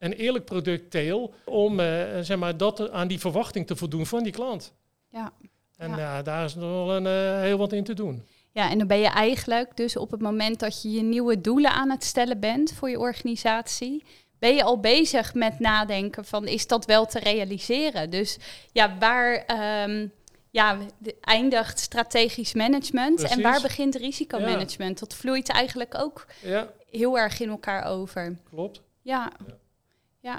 een 0.01 0.13
eerlijk 0.13 0.45
product 0.45 0.91
teel, 0.91 1.33
om 1.45 1.79
eh, 1.79 2.19
zeg 2.21 2.37
maar, 2.37 2.57
dat 2.57 2.89
aan 2.91 3.07
die 3.07 3.19
verwachting 3.19 3.67
te 3.67 3.75
voldoen 3.75 4.05
van 4.05 4.23
die 4.23 4.31
klant. 4.31 4.73
Ja. 5.09 5.33
En 5.77 5.89
Ja. 5.89 5.97
ja, 5.97 6.21
daar 6.21 6.45
is 6.45 6.55
nog 6.55 6.85
wel 6.85 6.95
een, 6.95 7.05
eh, 7.07 7.41
heel 7.41 7.57
wat 7.57 7.73
in 7.73 7.83
te 7.83 7.93
doen. 7.93 8.25
Ja, 8.51 8.69
en 8.69 8.77
dan 8.77 8.87
ben 8.87 8.99
je 8.99 9.07
eigenlijk 9.07 9.77
dus 9.77 9.97
op 9.97 10.11
het 10.11 10.21
moment 10.21 10.59
dat 10.59 10.81
je 10.81 10.91
je 10.91 11.01
nieuwe 11.01 11.41
doelen 11.41 11.71
aan 11.71 11.89
het 11.89 12.03
stellen 12.03 12.39
bent 12.39 12.73
voor 12.73 12.89
je 12.89 12.99
organisatie, 12.99 14.03
ben 14.39 14.55
je 14.55 14.63
al 14.63 14.79
bezig 14.79 15.33
met 15.33 15.59
nadenken 15.59 16.25
van 16.25 16.47
is 16.47 16.67
dat 16.67 16.85
wel 16.85 17.05
te 17.05 17.19
realiseren? 17.19 18.09
Dus 18.09 18.37
ja, 18.71 18.97
waar 18.99 19.33
ehm, 19.45 20.07
ja, 20.49 20.77
eindigt 21.21 21.79
strategisch 21.79 22.53
management 22.53 23.21
en 23.23 23.41
waar 23.41 23.61
begint 23.61 23.95
risicomanagement? 23.95 24.99
Dat 24.99 25.13
vloeit 25.15 25.49
eigenlijk 25.49 25.95
ook 25.97 26.25
Ja, 26.41 26.67
heel 26.89 27.17
erg 27.19 27.39
in 27.39 27.49
elkaar 27.49 27.83
over. 27.85 28.37
klopt. 28.49 28.81
Ja, 29.01 29.31
ja 29.47 29.55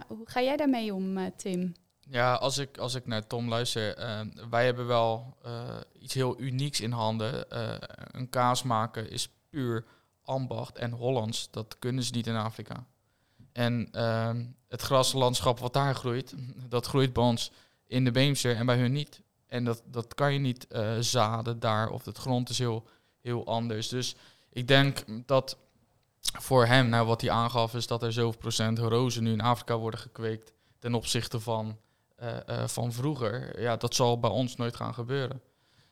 hoe 0.08 0.28
ga 0.30 0.42
jij 0.42 0.56
daarmee 0.56 0.94
om, 0.94 1.18
eh, 1.18 1.30
Tim? 1.36 1.72
Ja, 2.00 2.34
als 2.34 2.58
ik, 2.58 2.78
als 2.78 2.94
ik 2.94 3.06
naar 3.06 3.26
Tom 3.26 3.48
luister, 3.48 3.96
eh, 3.96 4.20
wij 4.50 4.64
hebben 4.64 4.86
wel 4.86 5.36
eh, 5.42 5.76
iets 5.98 6.14
heel 6.14 6.40
unieks 6.40 6.80
in 6.80 6.90
handen. 6.90 7.44
Een 8.18 8.30
kaas 8.30 8.62
maken 8.62 9.10
is 9.10 9.28
puur 9.50 9.84
ambacht 10.22 10.78
en 10.78 10.90
Hollands. 10.90 11.50
Dat 11.50 11.76
kunnen 11.78 12.04
ze 12.04 12.12
niet 12.12 12.26
in 12.26 12.36
Afrika. 12.36 12.86
En 13.52 13.88
ehm, 13.92 14.46
het 14.68 14.82
graslandschap 14.82 15.58
wat 15.58 15.72
daar 15.72 15.94
groeit, 15.94 16.34
dat 16.68 16.86
groeit 16.86 17.12
bij 17.12 17.24
ons 17.24 17.52
in 17.86 18.04
de 18.04 18.10
Beemster 18.10 18.56
en 18.56 18.66
bij 18.66 18.78
hun 18.78 18.92
niet. 18.92 19.22
En 19.46 19.64
dat, 19.64 19.82
dat 19.86 20.14
kan 20.14 20.32
je 20.32 20.38
niet 20.38 20.66
zaden 21.00 21.60
daar, 21.60 21.90
of 21.90 22.04
het 22.04 22.18
grond 22.18 22.48
is 22.48 22.58
heel, 22.58 22.86
heel 23.20 23.46
anders. 23.46 23.88
Dus 23.88 24.16
ik 24.50 24.68
denk 24.68 25.04
dat 25.26 25.56
voor 26.22 26.66
hem, 26.66 26.88
nou 26.88 27.06
wat 27.06 27.20
hij 27.20 27.30
aangaf, 27.30 27.74
is 27.74 27.86
dat 27.86 28.02
er 28.02 28.12
zoveel 28.12 28.38
procent 28.40 28.78
rozen 28.78 29.22
nu 29.22 29.32
in 29.32 29.40
Afrika 29.40 29.76
worden 29.78 30.00
gekweekt 30.00 30.52
ten 30.78 30.94
opzichte 30.94 31.40
van, 31.40 31.78
eh, 32.16 32.48
eh, 32.48 32.68
van 32.68 32.92
vroeger. 32.92 33.60
Ja, 33.60 33.76
dat 33.76 33.94
zal 33.94 34.18
bij 34.20 34.30
ons 34.30 34.56
nooit 34.56 34.76
gaan 34.76 34.94
gebeuren. 34.94 35.40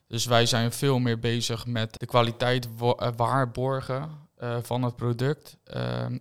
Dus 0.06 0.26
wij 0.26 0.46
zijn 0.46 0.72
veel 0.72 0.98
meer 0.98 1.18
bezig 1.18 1.66
met 1.66 1.98
de 1.98 2.06
kwaliteit 2.06 2.68
wa- 2.76 2.92
eh, 2.94 3.08
waarborgen 3.16 4.28
van 4.62 4.82
het 4.82 4.96
product 4.96 5.56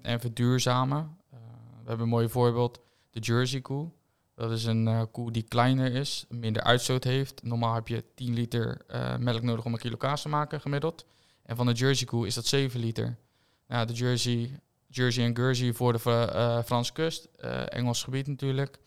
en 0.01 0.19
verduurzamen. 0.19 1.17
We 1.29 1.85
hebben 1.85 2.05
een 2.05 2.11
mooi 2.11 2.29
voorbeeld, 2.29 2.79
de 3.09 3.19
Jersey 3.19 3.61
koe. 3.61 3.89
Dat 4.35 4.51
is 4.51 4.65
een 4.65 5.07
koe 5.11 5.31
die 5.31 5.43
kleiner 5.43 5.93
is, 5.93 6.25
minder 6.29 6.63
uitstoot 6.63 7.03
heeft. 7.03 7.43
Normaal 7.43 7.73
heb 7.73 7.87
je 7.87 8.03
10 8.15 8.33
liter 8.33 8.81
melk 9.19 9.41
nodig 9.41 9.65
om 9.65 9.73
een 9.73 9.79
kilo 9.79 9.97
kaas 9.97 10.21
te 10.21 10.29
maken, 10.29 10.61
gemiddeld. 10.61 11.05
En 11.43 11.55
van 11.55 11.65
de 11.65 11.71
Jersey 11.73 12.07
koe 12.07 12.27
is 12.27 12.33
dat 12.35 12.45
7 12.45 12.79
liter. 12.79 13.17
Nou, 13.69 13.85
de 13.85 13.93
Jersey, 13.93 14.59
Jersey 14.87 15.25
en 15.25 15.35
Guernsey 15.35 15.73
voor 15.73 15.93
de 15.93 15.99
eh, 16.09 16.63
Franse 16.65 16.93
kust, 16.93 17.27
eh, 17.37 17.61
Engels 17.73 18.03
gebied 18.03 18.27
natuurlijk. 18.27 18.79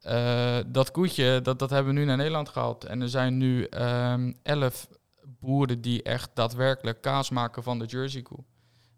Eh, 0.00 0.58
dat 0.66 0.90
koetje, 0.90 1.40
dat, 1.42 1.58
dat 1.58 1.70
hebben 1.70 1.94
we 1.94 2.00
nu 2.00 2.06
naar 2.06 2.16
Nederland 2.16 2.48
gehaald. 2.48 2.84
En 2.84 3.00
er 3.00 3.08
zijn 3.08 3.36
nu 3.36 3.64
ehm 3.64 4.32
11 4.42 4.88
boeren 5.40 5.80
die 5.80 6.02
echt 6.02 6.30
daadwerkelijk 6.34 7.00
kaas 7.00 7.30
maken 7.30 7.62
van 7.62 7.78
de 7.78 7.84
Jersey 7.84 8.22
koe. 8.22 8.44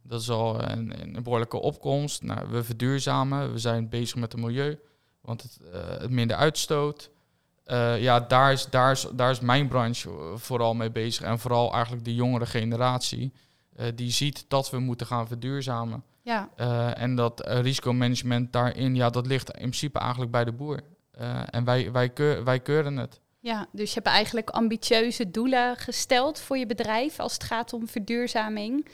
Dat 0.03 0.21
is 0.21 0.31
al 0.31 0.63
een, 0.63 1.15
een 1.17 1.23
behoorlijke 1.23 1.61
opkomst. 1.61 2.23
Nou, 2.23 2.49
we 2.51 2.65
verduurzamen, 2.65 3.53
we 3.53 3.59
zijn 3.59 3.89
bezig 3.89 4.17
met 4.17 4.33
het 4.33 4.41
milieu, 4.41 4.79
want 5.21 5.43
het, 5.43 6.11
minder 6.11 6.37
uitstoot. 6.37 7.11
Ja, 7.99 8.21
daar 8.21 8.53
is, 8.53 8.67
daar, 8.71 8.93
is, 8.93 9.07
daar 9.13 9.31
is 9.31 9.41
mijn 9.41 9.69
branche 9.69 10.11
vooral 10.35 10.75
mee 10.75 10.91
bezig. 10.91 11.25
En 11.25 11.39
vooral 11.39 11.73
eigenlijk 11.73 12.05
de 12.05 12.15
jongere 12.15 12.47
generatie, 12.47 13.33
die 13.95 14.11
ziet 14.11 14.45
dat 14.49 14.71
we 14.71 14.79
moeten 14.79 15.07
gaan 15.07 15.27
verduurzamen. 15.27 16.05
Ja, 16.23 16.49
Eh, 16.57 17.03
en 17.03 17.15
dat 17.15 17.41
eh, 17.41 17.61
risicomanagement 17.61 18.53
daarin, 18.53 18.95
ja, 18.95 19.11
dat 19.11 19.27
ligt 19.27 19.51
in 19.51 19.59
principe 19.59 19.99
eigenlijk 19.99 20.31
bij 20.31 20.45
de 20.45 20.53
boer. 20.53 20.81
Eh, 21.11 21.43
en 21.51 21.65
wij, 21.65 21.93
wij, 21.93 22.09
keur, 22.09 22.45
wij 22.45 22.61
keuren 22.61 22.97
het. 22.97 23.21
ja, 23.41 23.67
dus 23.73 23.89
je 23.89 23.95
hebt 23.95 24.07
eigenlijk 24.07 24.51
ambitieuze 24.51 25.31
doelen 25.31 25.77
gesteld 25.77 26.41
voor 26.41 26.59
je 26.59 26.67
bedrijf 26.67 27.21
als 27.21 27.33
het 27.33 27.45
gaat 27.45 27.73
om 27.73 27.89
verduurzaming. 27.89 28.89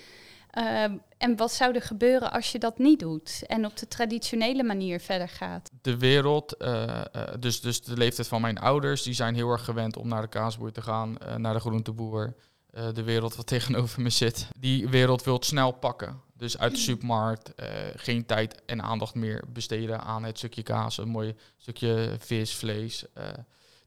En 1.18 1.36
wat 1.36 1.52
zou 1.52 1.74
er 1.74 1.82
gebeuren 1.82 2.32
als 2.32 2.52
je 2.52 2.58
dat 2.58 2.78
niet 2.78 3.00
doet 3.00 3.44
en 3.46 3.64
op 3.64 3.76
de 3.76 3.88
traditionele 3.88 4.62
manier 4.62 5.00
verder 5.00 5.28
gaat? 5.28 5.70
De 5.80 5.98
wereld, 5.98 6.56
eh, 6.56 6.98
eh, 7.00 7.04
dus, 7.40 7.60
dus 7.60 7.82
de 7.82 7.96
leeftijd 7.96 8.28
van 8.28 8.40
mijn 8.40 8.58
ouders, 8.58 9.02
die 9.02 9.14
zijn 9.14 9.34
heel 9.34 9.50
erg 9.50 9.64
gewend 9.64 9.96
om 9.96 10.08
naar 10.08 10.22
de 10.22 10.28
kaasboer 10.28 10.72
te 10.72 10.82
gaan, 10.82 11.18
eh, 11.18 11.34
naar 11.34 11.54
de 11.54 11.60
groenteboer. 11.60 12.34
Eh, 12.76 12.88
de 12.92 13.02
wereld 13.02 13.36
wat 13.36 13.46
tegenover 13.56 14.00
me 14.02 14.10
zit, 14.10 14.48
die 14.58 14.88
wereld 14.88 15.24
wil 15.24 15.34
het 15.34 15.44
snel 15.44 15.70
pakken. 15.72 16.20
Dus 16.34 16.58
uit 16.58 16.72
de 16.72 16.78
supermarkt 16.78 17.54
eh, 17.54 17.68
geen 17.94 18.26
tijd 18.26 18.62
en 18.64 18.82
aandacht 18.82 19.14
meer 19.14 19.44
besteden 19.48 20.00
aan 20.00 20.24
het 20.24 20.38
stukje 20.38 20.62
kaas, 20.62 20.98
een 20.98 21.08
mooi 21.08 21.34
stukje 21.56 22.16
vis, 22.18 22.54
vlees. 22.54 23.04
eh. 23.12 23.24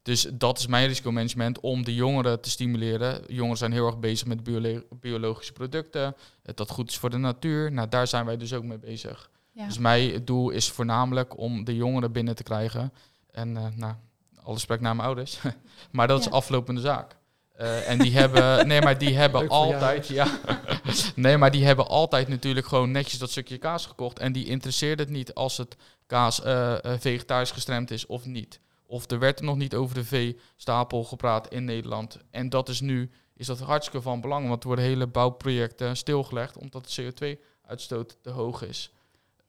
dus 0.02 0.28
dat 0.32 0.58
is 0.58 0.66
mijn 0.66 0.86
risicomanagement 0.86 1.60
om 1.60 1.84
de 1.84 1.94
jongeren 1.94 2.40
te 2.40 2.50
stimuleren. 2.50 3.22
Jongeren 3.28 3.56
zijn 3.58 3.72
heel 3.72 3.86
erg 3.86 3.98
bezig 3.98 4.26
met 4.26 4.44
biolo- 4.44 4.82
biologische 4.90 5.52
producten, 5.52 6.16
dat 6.54 6.70
goed 6.70 6.90
is 6.90 6.96
voor 6.98 7.10
de 7.10 7.16
natuur. 7.16 7.72
Nou, 7.72 7.88
daar 7.88 8.06
zijn 8.06 8.24
wij 8.24 8.36
dus 8.36 8.52
ook 8.52 8.64
mee 8.64 8.78
bezig. 8.78 9.30
Ja. 9.52 9.66
Dus 9.66 9.78
mijn 9.78 10.24
doel 10.24 10.50
is 10.50 10.70
voornamelijk 10.70 11.38
om 11.38 11.64
de 11.64 11.74
jongeren 11.74 12.12
binnen 12.12 12.34
te 12.36 12.42
krijgen. 12.42 12.92
En 13.30 13.52
nou, 13.52 13.94
alle 14.42 14.54
respect 14.54 14.80
naar 14.80 14.96
mijn 14.96 15.06
ouders. 15.06 15.40
maar 15.92 16.08
dat 16.08 16.20
is 16.20 16.30
aflopende 16.30 16.80
zaak. 16.80 17.18
Eh, 17.60 17.88
en 17.88 17.98
die 17.98 18.16
hebben, 18.16 18.58
nee, 18.68 18.82
maar 18.82 18.98
die 18.98 19.16
hebben 19.16 19.40
Leuk 19.40 19.50
altijd, 19.50 20.06
ja. 20.06 20.26
nee, 21.14 21.36
maar 21.36 21.50
die 21.50 21.64
hebben 21.64 21.88
altijd 21.88 22.28
natuurlijk 22.28 22.66
gewoon 22.66 22.90
netjes 22.90 23.18
dat 23.18 23.30
stukje 23.30 23.58
kaas 23.58 23.86
gekocht. 23.86 24.18
En 24.18 24.32
die 24.32 24.46
interesseert 24.46 24.98
het 24.98 25.08
niet 25.08 25.34
als 25.34 25.56
het 25.56 25.76
kaas 26.06 26.42
eh, 26.42 26.74
vegetarisch 26.82 27.50
gestremd 27.50 27.90
is 27.90 28.06
of 28.06 28.24
niet. 28.24 28.60
Of 28.86 29.10
er 29.10 29.18
werd 29.18 29.38
er 29.38 29.44
nog 29.44 29.56
niet 29.56 29.74
over 29.74 29.94
de 29.94 30.04
veestapel 30.04 31.04
gepraat 31.04 31.48
in 31.48 31.64
Nederland. 31.64 32.18
En 32.30 32.48
dat 32.48 32.68
is 32.68 32.80
nu, 32.80 33.10
is 33.36 33.46
dat 33.46 33.60
hartstikke 33.60 34.02
van 34.02 34.20
belang. 34.20 34.48
Want 34.48 34.62
er 34.62 34.66
worden 34.66 34.84
hele 34.84 35.06
bouwprojecten 35.06 35.96
stilgelegd 35.96 36.56
omdat 36.56 36.92
de 36.94 37.12
CO2-uitstoot 37.12 38.16
te 38.22 38.30
hoog 38.30 38.62
is. 38.62 38.92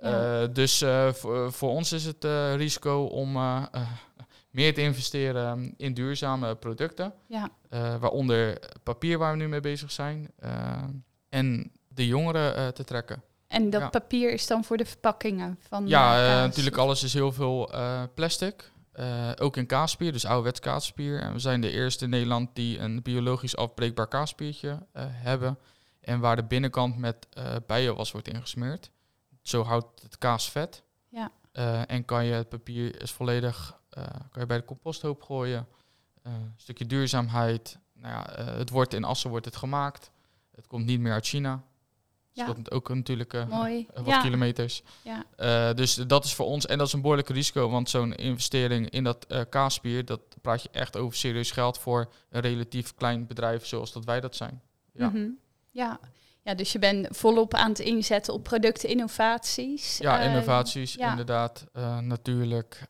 Ja. 0.02 0.48
Dus 0.48 0.84
voor, 1.12 1.52
voor 1.52 1.70
ons 1.70 1.92
is 1.92 2.06
het 2.06 2.24
risico 2.56 3.04
om 3.04 3.38
meer 4.52 4.74
te 4.74 4.82
investeren 4.82 5.74
in 5.78 5.94
duurzame 5.94 6.56
producten. 6.56 7.14
Ja, 7.28 7.50
eh, 7.70 7.96
waaronder 7.96 8.60
papier 8.84 9.18
waar 9.18 9.32
we 9.32 9.38
nu 9.38 9.48
mee 9.48 9.60
bezig 9.60 9.92
zijn. 9.92 10.32
eh, 10.40 10.84
en 11.30 11.72
de 11.88 12.08
jongeren 12.08 12.56
eh, 12.56 12.68
te 12.68 12.84
trekken. 12.84 13.24
en 13.48 13.70
dat 13.70 13.82
Ja. 13.82 13.90
papier 13.90 14.32
is 14.34 14.48
dan 14.48 14.64
voor 14.64 14.78
de 14.78 14.86
verpakkingen 14.86 15.60
van 15.68 15.88
Ja, 15.88 16.16
natuurlijk 16.46 16.78
alles 16.78 17.04
is 17.04 17.14
heel 17.14 17.32
veel 17.32 17.72
plastic. 18.14 18.72
Ook 19.40 19.58
in 19.58 19.66
kaasspier, 19.66 20.12
dus 20.12 20.26
ouderwets 20.26 20.60
kaasspier. 20.60 21.20
En 21.22 21.34
we 21.34 21.40
zijn 21.40 21.62
de 21.62 21.72
eerste 21.72 22.04
in 22.04 22.10
Nederland 22.10 22.50
die 22.56 22.80
een 22.80 23.02
biologisch 23.02 23.56
afbreekbaar 23.56 24.08
kaaspiertje 24.08 24.78
hebben. 25.00 25.58
En 26.02 26.20
waar 26.20 26.36
de 26.36 26.44
binnenkant 26.44 26.98
met 26.98 27.28
bijenwas 27.68 28.12
wordt 28.12 28.28
ingesmeerd. 28.28 28.90
Zo 29.42 29.64
houdt 29.64 30.02
het 30.02 30.18
kaas 30.18 30.50
vet. 30.52 30.84
Ja. 31.10 31.32
En 31.86 32.06
kan 32.06 32.26
je 32.26 32.34
het 32.34 32.50
papier 32.50 33.02
is 33.02 33.12
volledig 33.12 33.80
kan 34.32 34.42
je 34.42 34.46
bij 34.46 34.58
de 34.58 34.66
composthoop 34.66 35.22
gooien. 35.24 35.68
Eh, 36.24 36.32
een 36.34 36.54
stukje 36.58 36.86
duurzaamheid. 36.86 37.78
Nou 37.94 38.14
ja, 38.14 38.30
eh, 38.36 38.46
het 38.58 38.70
wordt 38.70 38.94
in 38.94 39.04
Assen 39.04 39.30
wordt 39.30 39.46
het 39.46 39.56
gemaakt. 39.56 40.12
Het 40.56 40.68
komt 40.68 40.86
niet 40.86 41.00
meer 41.00 41.14
uit 41.14 41.26
China. 41.28 41.64
Dus 42.34 42.44
Ja. 42.46 42.46
dat 42.46 42.58
is 42.58 42.72
ook 42.72 42.90
natuurlijk 42.90 43.34
eh, 43.34 43.48
Mooi. 43.48 43.88
wat 43.94 44.06
Ja. 44.06 44.22
kilometers. 44.22 44.84
Ja. 45.02 45.24
Eh, 45.36 45.76
dus 45.76 45.96
dat 45.96 46.26
is 46.26 46.34
voor 46.34 46.46
ons, 46.46 46.66
en 46.66 46.78
dat 46.78 46.88
is 46.88 46.94
een 46.94 47.02
behoorlijk 47.02 47.30
risico, 47.30 47.70
want 47.70 47.90
zo'n 47.90 48.14
investering 48.16 48.90
in 48.90 49.04
dat 49.04 49.26
eh 49.28 49.42
kaaspier, 49.50 50.06
dat 50.06 50.22
praat 50.42 50.64
je 50.64 50.70
echt 50.72 50.98
over 50.98 51.18
serieus 51.18 51.52
geld 51.52 51.78
voor 51.78 52.12
een 52.30 52.42
relatief 52.42 52.96
klein 52.96 53.28
bedrijf 53.28 53.66
zoals 53.66 53.92
dat 53.92 54.06
wij 54.06 54.20
dat 54.20 54.36
zijn. 54.36 54.62
Ja, 54.94 55.10
Mhm. 55.10 55.28
ja. 55.72 56.00
ja, 56.44 56.54
dus 56.56 56.72
je 56.72 56.80
bent 56.80 57.18
volop 57.18 57.54
aan 57.54 57.70
het 57.70 57.80
inzetten 57.80 58.34
op 58.34 58.44
productinnovaties. 58.44 59.98
ja 59.98 60.20
Eh, 60.20 60.26
innovaties, 60.26 60.94
ja. 60.94 61.10
inderdaad, 61.10 61.66
eh, 61.74 61.98
natuurlijk. 62.00 62.88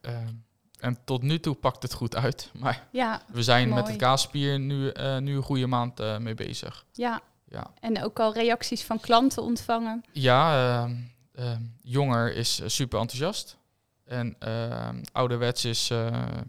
En 0.81 0.97
tot 1.03 1.21
nu 1.21 1.39
toe 1.39 1.55
pakt 1.55 1.83
het 1.83 1.93
goed 1.93 2.15
uit, 2.15 2.49
maar 2.59 2.87
ja, 2.91 3.21
we 3.27 3.43
zijn 3.43 3.67
met 3.69 3.77
Mooi. 3.77 3.91
het 3.91 4.01
kaaspier 4.01 4.59
nu, 4.59 4.89
eh, 4.89 5.17
nu 5.17 5.35
een 5.35 5.41
goede 5.43 5.67
maand 5.67 5.99
eh, 5.99 6.17
mee 6.17 6.33
bezig. 6.33 6.85
ja. 6.91 7.21
Ja, 7.45 7.71
En 7.79 8.03
ook 8.03 8.19
al 8.19 8.33
reacties 8.33 8.83
van 8.83 8.99
klanten 8.99 9.43
ontvangen. 9.43 10.03
ja 10.11 10.69
ehm, 10.83 10.95
ehm, 11.35 11.61
jonger 11.81 12.35
is 12.35 12.59
eh, 12.59 12.67
super 12.67 12.99
enthousiast. 12.99 13.57
En 14.05 14.35
ehm, 14.39 15.01
ouderwets 15.11 15.65
is, 15.65 15.87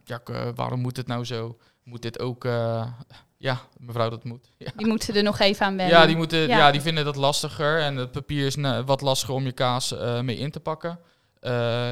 ja, 0.05 0.21
waarom 0.55 0.81
moet 0.81 0.97
het 0.97 1.07
nou 1.07 1.25
zo? 1.25 1.59
moet 1.85 2.03
dit 2.03 2.19
ook, 2.19 2.45
ja, 3.37 3.61
mevrouw 3.79 4.09
dat 4.11 4.25
moet. 4.25 4.49
Ja. 4.59 4.71
Die 4.77 4.87
moeten 4.87 5.15
er 5.15 5.23
nog 5.23 5.39
even 5.39 5.67
aan 5.67 5.77
wennen. 5.77 5.97
Ja, 5.99 6.07
die, 6.07 6.17
moeten, 6.17 6.39
Ja. 6.39 6.57
ja. 6.57 6.71
die 6.71 6.81
vinden 6.81 7.05
dat 7.05 7.17
lastiger 7.17 7.81
en 7.81 7.97
het 7.97 8.13
papier 8.13 8.47
is 8.47 8.57
wat 8.85 9.01
lastiger 9.01 9.35
om 9.35 9.45
je 9.45 9.53
kaas 9.53 9.95
mee 10.23 10.37
in 10.37 10.51
te 10.51 10.61
pakken. 10.61 10.99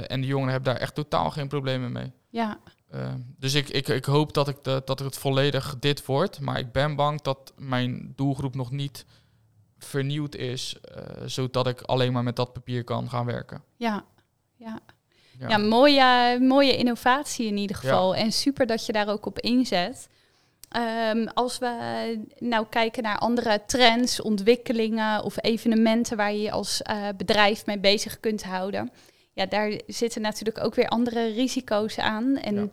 En 0.09 0.20
die 0.20 0.26
jongeren 0.30 0.52
hebben 0.52 0.73
daar 0.73 0.82
echt 0.82 0.94
totaal 0.94 1.30
geen 1.30 1.49
problemen 1.49 1.92
mee. 1.92 2.12
Ja, 2.30 2.58
Eh, 2.90 3.14
dus 3.38 3.54
ik, 3.54 3.68
ik, 3.68 3.88
ik 3.88 4.04
hoop 4.04 4.32
dat, 4.34 4.49
ik 4.49 4.64
de, 4.64 4.82
dat 4.84 4.99
het 4.99 5.18
volledig 5.18 5.76
dit 5.78 6.06
wordt. 6.06 6.40
Maar 6.40 6.58
ik 6.58 6.72
ben 6.72 6.96
bang 6.96 7.20
dat 7.22 7.52
mijn 7.56 8.12
doelgroep 8.16 8.54
nog 8.54 8.70
niet 8.70 9.04
vernieuwd 9.78 10.34
is. 10.34 10.76
eh, 10.80 11.02
zodat 11.26 11.66
ik 11.66 11.80
alleen 11.80 12.12
maar 12.12 12.22
met 12.22 12.37
dat 12.37 12.52
papier 12.52 12.84
kan 12.84 13.08
gaan 13.08 13.25
werken. 13.26 13.62
ja, 13.76 14.04
ja. 14.56 14.78
Ja. 15.38 15.49
Ja, 15.49 15.58
mooie, 15.58 16.38
mooie 16.40 16.76
innovatie 16.76 17.46
in 17.46 17.56
ieder 17.56 17.76
Ja. 17.76 17.82
geval. 17.82 18.14
En 18.14 18.32
super 18.32 18.66
dat 18.66 18.87
je 18.87 18.92
daar 18.92 19.08
ook 19.08 19.26
op 19.26 19.38
inzet. 19.38 20.08
Ehm, 20.68 21.26
als 21.34 21.58
we 21.58 22.18
nou 22.38 22.66
kijken 22.70 23.02
naar 23.02 23.18
andere 23.18 23.62
trends, 23.66 24.20
ontwikkelingen 24.20 25.22
of 25.25 25.37
evenementen 25.44 26.16
waar 26.16 26.32
je 26.32 26.40
je 26.40 26.50
als 26.50 26.82
eh, 26.82 27.08
bedrijf 27.16 27.66
mee 27.66 27.78
bezig 27.78 28.20
kunt 28.20 28.42
houden. 28.44 28.90
Ja, 29.32 29.46
daar 29.46 29.80
zitten 29.87 30.22
natuurlijk 30.22 30.64
ook 30.64 30.75
weer 30.75 30.88
andere 30.88 31.32
risico's 31.32 31.99
aan. 31.99 32.37
En 32.37 32.54
Ja. 32.54 32.68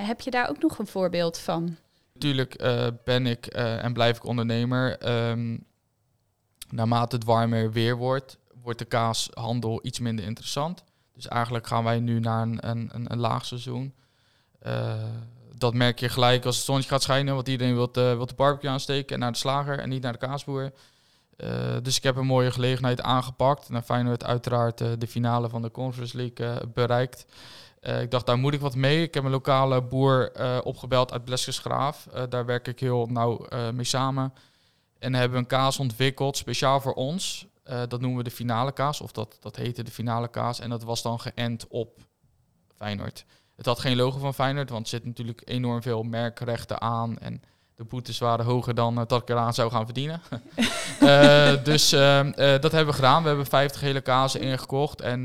eh, 0.00 0.06
heb 0.08 0.20
je 0.20 0.30
daar 0.30 0.48
ook 0.48 0.62
nog 0.62 0.78
een 0.78 0.86
voorbeeld 0.86 1.38
van? 1.38 1.76
Natuurlijk 2.12 2.54
eh, 2.54 2.86
ben 3.04 3.26
ik 3.26 3.46
eh, 3.46 3.84
en 3.84 3.92
blijf 3.92 4.16
ik 4.16 4.24
ondernemer. 4.24 4.98
Ehm, 4.98 5.56
naarmate 6.70 7.16
het 7.16 7.24
warmer 7.24 7.72
weer 7.72 7.96
wordt, 7.96 8.38
wordt 8.62 8.78
de 8.78 8.84
kaashandel 8.84 9.80
iets 9.82 9.98
minder 9.98 10.24
interessant. 10.24 10.84
Dus 11.14 11.28
eigenlijk 11.28 11.66
gaan 11.66 11.84
wij 11.84 12.00
nu 12.00 12.20
naar 12.20 12.42
een, 12.42 12.68
een, 12.68 12.90
een, 12.92 13.12
een 13.12 13.18
laag 13.18 13.44
seizoen. 13.44 13.94
Dat 15.56 15.74
merk 15.74 15.98
je 15.98 16.08
gelijk 16.08 16.44
als 16.44 16.56
het 16.56 16.64
zonnetje 16.64 16.90
gaat 16.90 17.02
schijnen, 17.02 17.34
want 17.34 17.48
iedereen 17.48 17.74
wil, 17.74 17.92
de, 17.92 18.14
wil 18.16 18.26
de 18.26 18.34
barbecue 18.34 18.70
aansteken 18.70 19.14
en 19.14 19.20
naar 19.20 19.32
de 19.32 19.38
slager 19.38 19.78
en 19.78 19.88
niet 19.88 20.02
naar 20.02 20.12
de 20.12 20.18
kaasboer. 20.18 20.72
Eh, 21.36 21.76
dus 21.82 21.96
ik 21.96 22.02
heb 22.02 22.16
een 22.16 22.26
mooie 22.26 22.50
gelegenheid 22.50 23.02
aangepakt. 23.02 23.68
Naar 23.68 23.82
Feyenoord 23.82 24.24
uiteraard 24.24 24.80
eh, 24.80 24.88
de 24.98 25.06
finale 25.06 25.48
van 25.48 25.62
de 25.62 25.70
Conference 25.70 26.16
League 26.16 26.46
eh, 26.46 26.66
bereikt. 26.74 27.26
Ik 28.00 28.10
dacht, 28.10 28.26
daar 28.26 28.38
moet 28.38 28.54
ik 28.54 28.60
wat 28.60 28.74
mee. 28.74 29.02
Ik 29.02 29.14
heb 29.14 29.24
een 29.24 29.30
lokale 29.30 29.82
boer 29.82 30.32
opgebeld 30.62 31.12
uit 31.12 31.24
Bleskensgraaf. 31.24 32.06
Eh 32.06 32.22
daar 32.28 32.46
werk 32.46 32.68
ik 32.68 32.80
heel 32.80 33.06
nauw 33.06 33.46
mee 33.72 33.84
samen. 33.84 34.32
En 34.98 35.14
hebben 35.14 35.38
een 35.38 35.46
kaas 35.46 35.78
ontwikkeld, 35.78 36.36
speciaal 36.36 36.80
voor 36.80 36.92
ons. 36.92 37.46
Dat 37.64 38.00
noemen 38.00 38.18
we 38.18 38.24
de 38.24 38.30
finale 38.30 38.72
kaas, 38.72 39.00
of 39.00 39.12
dat, 39.12 39.36
dat 39.40 39.56
heette 39.56 39.82
de 39.82 39.90
finale 39.90 40.28
kaas. 40.28 40.60
En 40.60 40.70
dat 40.70 40.82
was 40.82 41.02
dan 41.02 41.20
geënt 41.20 41.66
op 41.68 42.00
Feyenoord. 42.76 43.24
Het 43.56 43.66
had 43.66 43.80
geen 43.80 43.96
logo 43.96 44.18
van 44.18 44.34
Feyenoord, 44.34 44.70
want 44.70 44.82
er 44.82 44.88
zit 44.88 45.04
natuurlijk 45.04 45.42
enorm 45.44 45.82
veel 45.82 46.02
merkrechten 46.02 46.80
aan. 46.80 47.18
En 47.18 47.42
de 47.76 47.84
boetes 47.84 48.18
waren 48.18 48.44
hoger 48.44 48.74
dan 48.74 48.98
eh, 49.00 49.06
dat 49.06 49.22
ik 49.22 49.28
eraan 49.28 49.54
zou 49.54 49.70
gaan 49.70 49.84
verdienen. 49.84 50.20
Eh, 51.00 51.64
dus 51.64 51.92
eh, 51.92 52.20
eh, 52.20 52.60
dat 52.60 52.72
hebben 52.72 52.86
we 52.86 52.92
gedaan. 52.92 53.22
We 53.22 53.28
hebben 53.28 53.46
50 53.46 53.80
hele 53.80 54.00
kazen 54.00 54.40
ingekocht. 54.40 55.00
En 55.00 55.24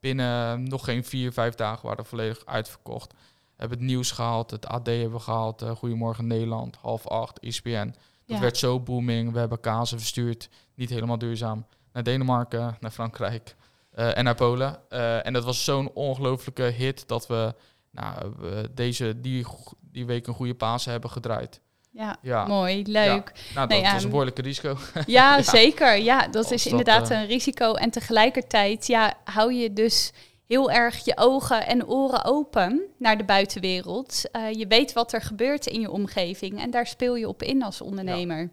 binnen 0.00 0.62
nog 0.68 0.84
geen 0.84 1.04
vier, 1.04 1.32
vijf 1.32 1.54
dagen 1.54 1.86
waren 1.86 2.02
we 2.02 2.08
volledig 2.08 2.46
uitverkocht. 2.46 3.12
We 3.12 3.16
hebben 3.56 3.78
het 3.78 3.86
nieuws 3.86 4.10
gehaald, 4.10 4.50
het 4.50 4.66
AD 4.66 4.86
hebben 4.86 5.12
we 5.12 5.18
gehaald, 5.18 5.62
eh, 5.62 5.70
Goedemorgen 5.70 6.26
Nederland, 6.26 6.76
half 6.80 7.06
acht, 7.06 7.38
ESPN. 7.40 7.86
Dat 7.86 7.94
Ja. 8.36 8.40
werd 8.40 8.56
zo 8.56 8.80
booming. 8.80 9.32
We 9.32 9.38
hebben 9.38 9.60
kazen 9.60 9.98
verstuurd, 9.98 10.48
niet 10.74 10.90
helemaal 10.90 11.18
duurzaam, 11.18 11.66
naar 11.92 12.02
Denemarken, 12.02 12.76
naar 12.80 12.90
Frankrijk 12.90 13.56
en 13.92 14.24
naar 14.24 14.34
Polen. 14.34 14.90
En 15.24 15.32
dat 15.32 15.44
was 15.44 15.64
zo'n 15.64 15.90
ongelooflijke 15.94 16.62
hit 16.62 17.08
dat 17.08 17.26
we 17.26 17.54
nou, 17.90 18.32
we 18.38 18.70
deze, 18.74 19.20
die, 19.20 19.46
die 19.80 20.06
week 20.06 20.26
een 20.26 20.34
goede 20.34 20.54
Pasen 20.54 20.90
hebben 20.92 21.10
gedraaid. 21.10 21.60
Ja, 21.98 22.16
Ja, 22.22 22.46
mooi, 22.46 22.82
leuk. 22.86 23.32
nou, 23.54 23.54
dat 23.54 23.68
Nou 23.68 23.80
ja, 23.82 23.92
was 23.92 24.02
een 24.02 24.08
behoorlijke 24.10 24.42
risico. 24.42 24.76
Ja, 25.06 25.36
Ja. 25.36 25.42
zeker. 25.42 25.96
Ja, 25.96 26.28
dat 26.28 26.50
is 26.50 26.62
dat, 26.62 26.70
inderdaad 26.72 27.10
eh, 27.10 27.20
een 27.20 27.26
risico. 27.26 27.74
En 27.74 27.90
tegelijkertijd 27.90 28.86
ja, 28.86 29.14
hou 29.24 29.52
je 29.52 29.72
dus 29.72 30.12
heel 30.46 30.70
erg 30.70 31.04
je 31.04 31.16
ogen 31.16 31.66
en 31.66 31.86
oren 31.86 32.24
open 32.24 32.82
naar 32.98 33.18
de 33.18 33.24
buitenwereld. 33.24 34.30
Eh, 34.32 34.52
je 34.52 34.66
weet 34.66 34.92
wat 34.92 35.12
er 35.12 35.22
gebeurt 35.22 35.66
in 35.66 35.80
je 35.80 35.90
omgeving 35.90 36.60
en 36.60 36.70
daar 36.70 36.86
speel 36.86 37.14
je 37.16 37.28
op 37.28 37.42
in 37.42 37.62
als 37.62 37.80
ondernemer. 37.80 38.50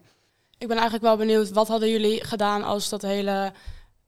Ik 0.58 0.66
ben 0.68 0.76
eigenlijk 0.76 1.04
wel 1.04 1.16
benieuwd, 1.16 1.50
wat 1.52 1.68
hadden 1.68 1.88
jullie 1.90 2.24
gedaan 2.24 2.62
als 2.62 2.88
dat 2.88 3.02
hele 3.02 3.52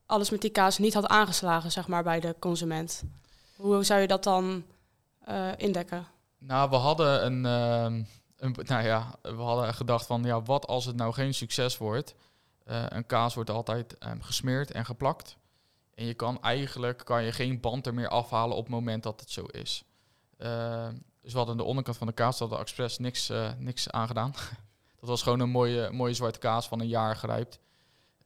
alles 0.07 0.31
met 0.31 0.41
die 0.41 0.51
kaas 0.51 0.79
niet 0.79 0.95
had 0.95 1.07
aangeslagen, 1.07 1.71
zeg 1.71 1.89
maar, 1.89 2.03
bij 2.03 2.21
de 2.21 2.35
consument? 2.39 3.03
Hoe 3.57 3.85
zou 3.85 4.01
je 4.01 4.07
dat 4.07 4.25
dan 4.25 4.65
eh, 5.25 5.49
indekken? 5.57 6.07
Nou, 6.39 6.71
we 6.71 6.77
hadden 6.77 7.25
een, 7.27 7.47
ehm, 7.47 7.85
een, 7.85 8.07
nou 8.39 8.85
ja, 8.85 9.15
we 9.23 9.43
hadden 9.43 9.75
gedacht 9.75 10.07
van, 10.07 10.23
ja, 10.23 10.43
wat 10.43 10.67
als 10.67 10.85
het 10.85 10.97
nou 10.97 11.13
geen 11.13 11.35
succes 11.35 11.79
wordt? 11.79 12.15
Eh, 12.65 12.85
een 12.89 13.07
kaas 13.07 13.35
wordt 13.35 13.51
altijd 13.51 13.99
ehm, 13.99 14.21
gesmeerd 14.21 14.71
en 14.71 14.85
geplakt. 14.85 15.37
En 15.95 16.05
je 16.05 16.15
kan 16.15 16.43
eigenlijk 16.43 17.05
kan 17.05 17.25
je 17.25 17.33
geen 17.33 17.61
band 17.61 17.87
er 17.87 17.95
meer 17.95 18.09
afhalen 18.09 18.57
op 18.57 18.63
het 18.63 18.73
moment 18.73 19.03
dat 19.03 19.21
het 19.21 19.31
zo 19.31 19.45
is. 19.45 19.85
Ehm, 20.39 20.95
dus 21.23 21.33
we 21.33 21.39
hadden 21.39 21.57
de 21.57 21.63
onderkant 21.63 21.97
van 21.97 22.07
de 22.07 22.13
kaas 22.13 22.39
hadden 22.39 22.57
we 22.57 22.65
expres 22.65 22.99
niks, 22.99 23.29
eh, 23.29 23.51
niks 23.59 23.91
aangedaan. 23.91 24.33
dat 25.01 25.09
was 25.09 25.23
gewoon 25.23 25.41
een 25.41 25.51
mooie, 25.51 25.91
mooie 25.91 26.15
zwarte 26.15 26.39
kaas 26.39 26.69
van 26.69 26.81
een 26.81 26.89
jaar 26.89 27.17
gerijpt. 27.17 27.59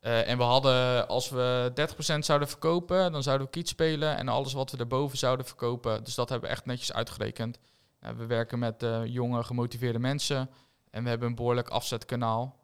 Eh, 0.01 0.29
en 0.29 0.37
we 0.37 0.43
hadden, 0.43 1.09
als 1.09 1.29
we 1.29 1.71
30% 1.75 2.25
zouden 2.25 2.49
verkopen, 2.49 3.13
dan 3.13 3.23
zouden 3.23 3.47
we 3.47 3.53
kiet 3.53 3.69
spelen. 3.69 4.17
En 4.17 4.29
alles 4.29 4.53
wat 4.53 4.71
we 4.71 4.77
erboven 4.77 5.19
zouden 5.19 5.47
verkopen. 5.47 6.05
Dus 6.05 6.15
dat 6.15 6.29
hebben 6.29 6.49
we 6.49 6.55
echt 6.55 6.67
netjes 6.67 6.93
uitgerekend. 6.93 7.59
Nou, 8.03 8.17
we 8.17 8.27
werken 8.27 8.59
met 8.59 8.83
eh, 8.83 9.05
jonge, 9.05 9.45
gemotiveerde 9.45 9.99
mensen. 9.99 10.51
En 10.91 11.03
we 11.03 11.09
hebben 11.09 11.29
een 11.29 11.35
behoorlijk 11.35 11.69
afzetkanaal. 11.69 12.61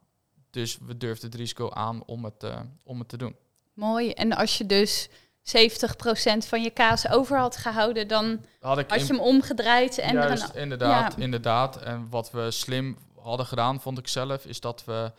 Dus 0.49 0.77
we 0.77 0.97
durfden 0.97 1.29
het 1.29 1.39
risico 1.39 1.69
aan 1.69 2.03
om 2.05 2.23
het, 2.23 2.43
eh, 2.43 2.59
om 2.83 2.99
het 2.99 3.09
te 3.09 3.17
doen. 3.17 3.35
Mooi. 3.73 4.11
En 4.11 4.33
als 4.33 4.57
je 4.57 4.65
dus 4.65 5.09
70% 5.41 6.45
van 6.45 6.61
je 6.61 6.69
kaas 6.69 7.09
over 7.09 7.37
had 7.37 7.57
gehouden, 7.57 8.07
dan 8.07 8.45
Had 8.59 8.77
ik 8.77 8.89
had 8.89 9.07
je 9.07 9.13
hem 9.13 9.19
omgedraaid 9.19 9.97
en 9.97 10.17
er 10.17 10.27
Juist, 10.27 10.55
inderdaad, 10.55 11.15
ja. 11.17 11.23
inderdaad. 11.23 11.77
En 11.77 12.07
wat 12.09 12.31
we 12.31 12.51
slim 12.51 12.97
hadden 13.15 13.45
gedaan, 13.45 13.81
vond 13.81 13.97
ik 13.97 14.07
zelf, 14.07 14.45
is 14.45 14.59
dat 14.59 14.85
we, 14.85 15.11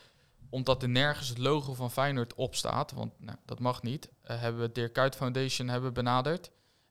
omdat 0.51 0.83
er 0.83 0.89
nergens 0.89 1.29
het 1.29 1.39
logo 1.39 1.75
van 1.75 1.91
Feyenoord 1.91 2.35
op 2.35 2.55
staat, 2.55 2.93
want 2.93 3.13
nou, 3.19 3.37
dat 3.45 3.59
mag 3.59 3.83
niet, 3.83 4.09
eh, 4.23 4.41
hebben 4.41 4.61
we 4.61 4.73
Dirk 4.73 4.93
Kuyt 4.93 5.17
Foundation 5.17 5.69
hebben 5.69 5.93
benaderd. 5.93 6.51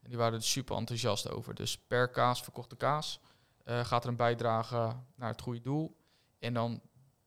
En 0.10 0.16
die 0.16 0.24
waren 0.24 0.40
er 0.40 0.46
super 0.46 0.78
enthousiast 0.78 1.30
over. 1.30 1.56
Dus 1.56 1.78
per 1.78 2.10
kaas, 2.10 2.42
verkochte 2.42 2.76
kaas, 2.76 3.20
eh, 3.64 3.86
gaat 3.86 4.04
er 4.04 4.10
een 4.10 4.16
bijdrage 4.16 4.96
naar 5.16 5.30
het 5.30 5.42
goede 5.42 5.62
doel. 5.62 5.98
En 6.40 6.54
dan 6.54 6.82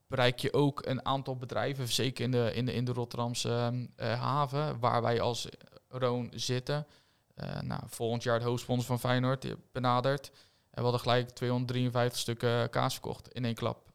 bereik 0.06 0.38
je 0.38 0.52
ook 0.52 0.86
een 0.86 1.06
aantal 1.06 1.36
bedrijven, 1.36 1.88
zeker 1.88 2.24
in 2.24 2.30
de, 2.30 2.50
in 2.54 2.66
de, 2.66 2.72
in 2.72 2.84
de 2.84 2.92
Rotterdamse 2.92 3.48
ehm, 3.48 3.86
eh, 3.96 4.20
haven, 4.20 4.78
waar 4.80 5.02
wij 5.02 5.20
als 5.20 5.48
Roon 5.88 6.30
zitten. 6.34 6.86
Eh, 7.34 7.60
nou, 7.60 7.82
volgend 7.86 8.22
jaar 8.22 8.38
de 8.38 8.44
hoofdsponsor 8.44 8.86
van 8.86 8.98
Feyenoord 8.98 9.54
benaderd. 9.72 10.30
En 10.70 10.76
we 10.76 10.82
hadden 10.82 11.00
gelijk 11.00 11.30
253 11.30 12.18
stukken 12.18 12.70
kaas 12.70 12.92
verkocht 12.92 13.28
in 13.28 13.44
één 13.44 13.54
klap. 13.54 13.92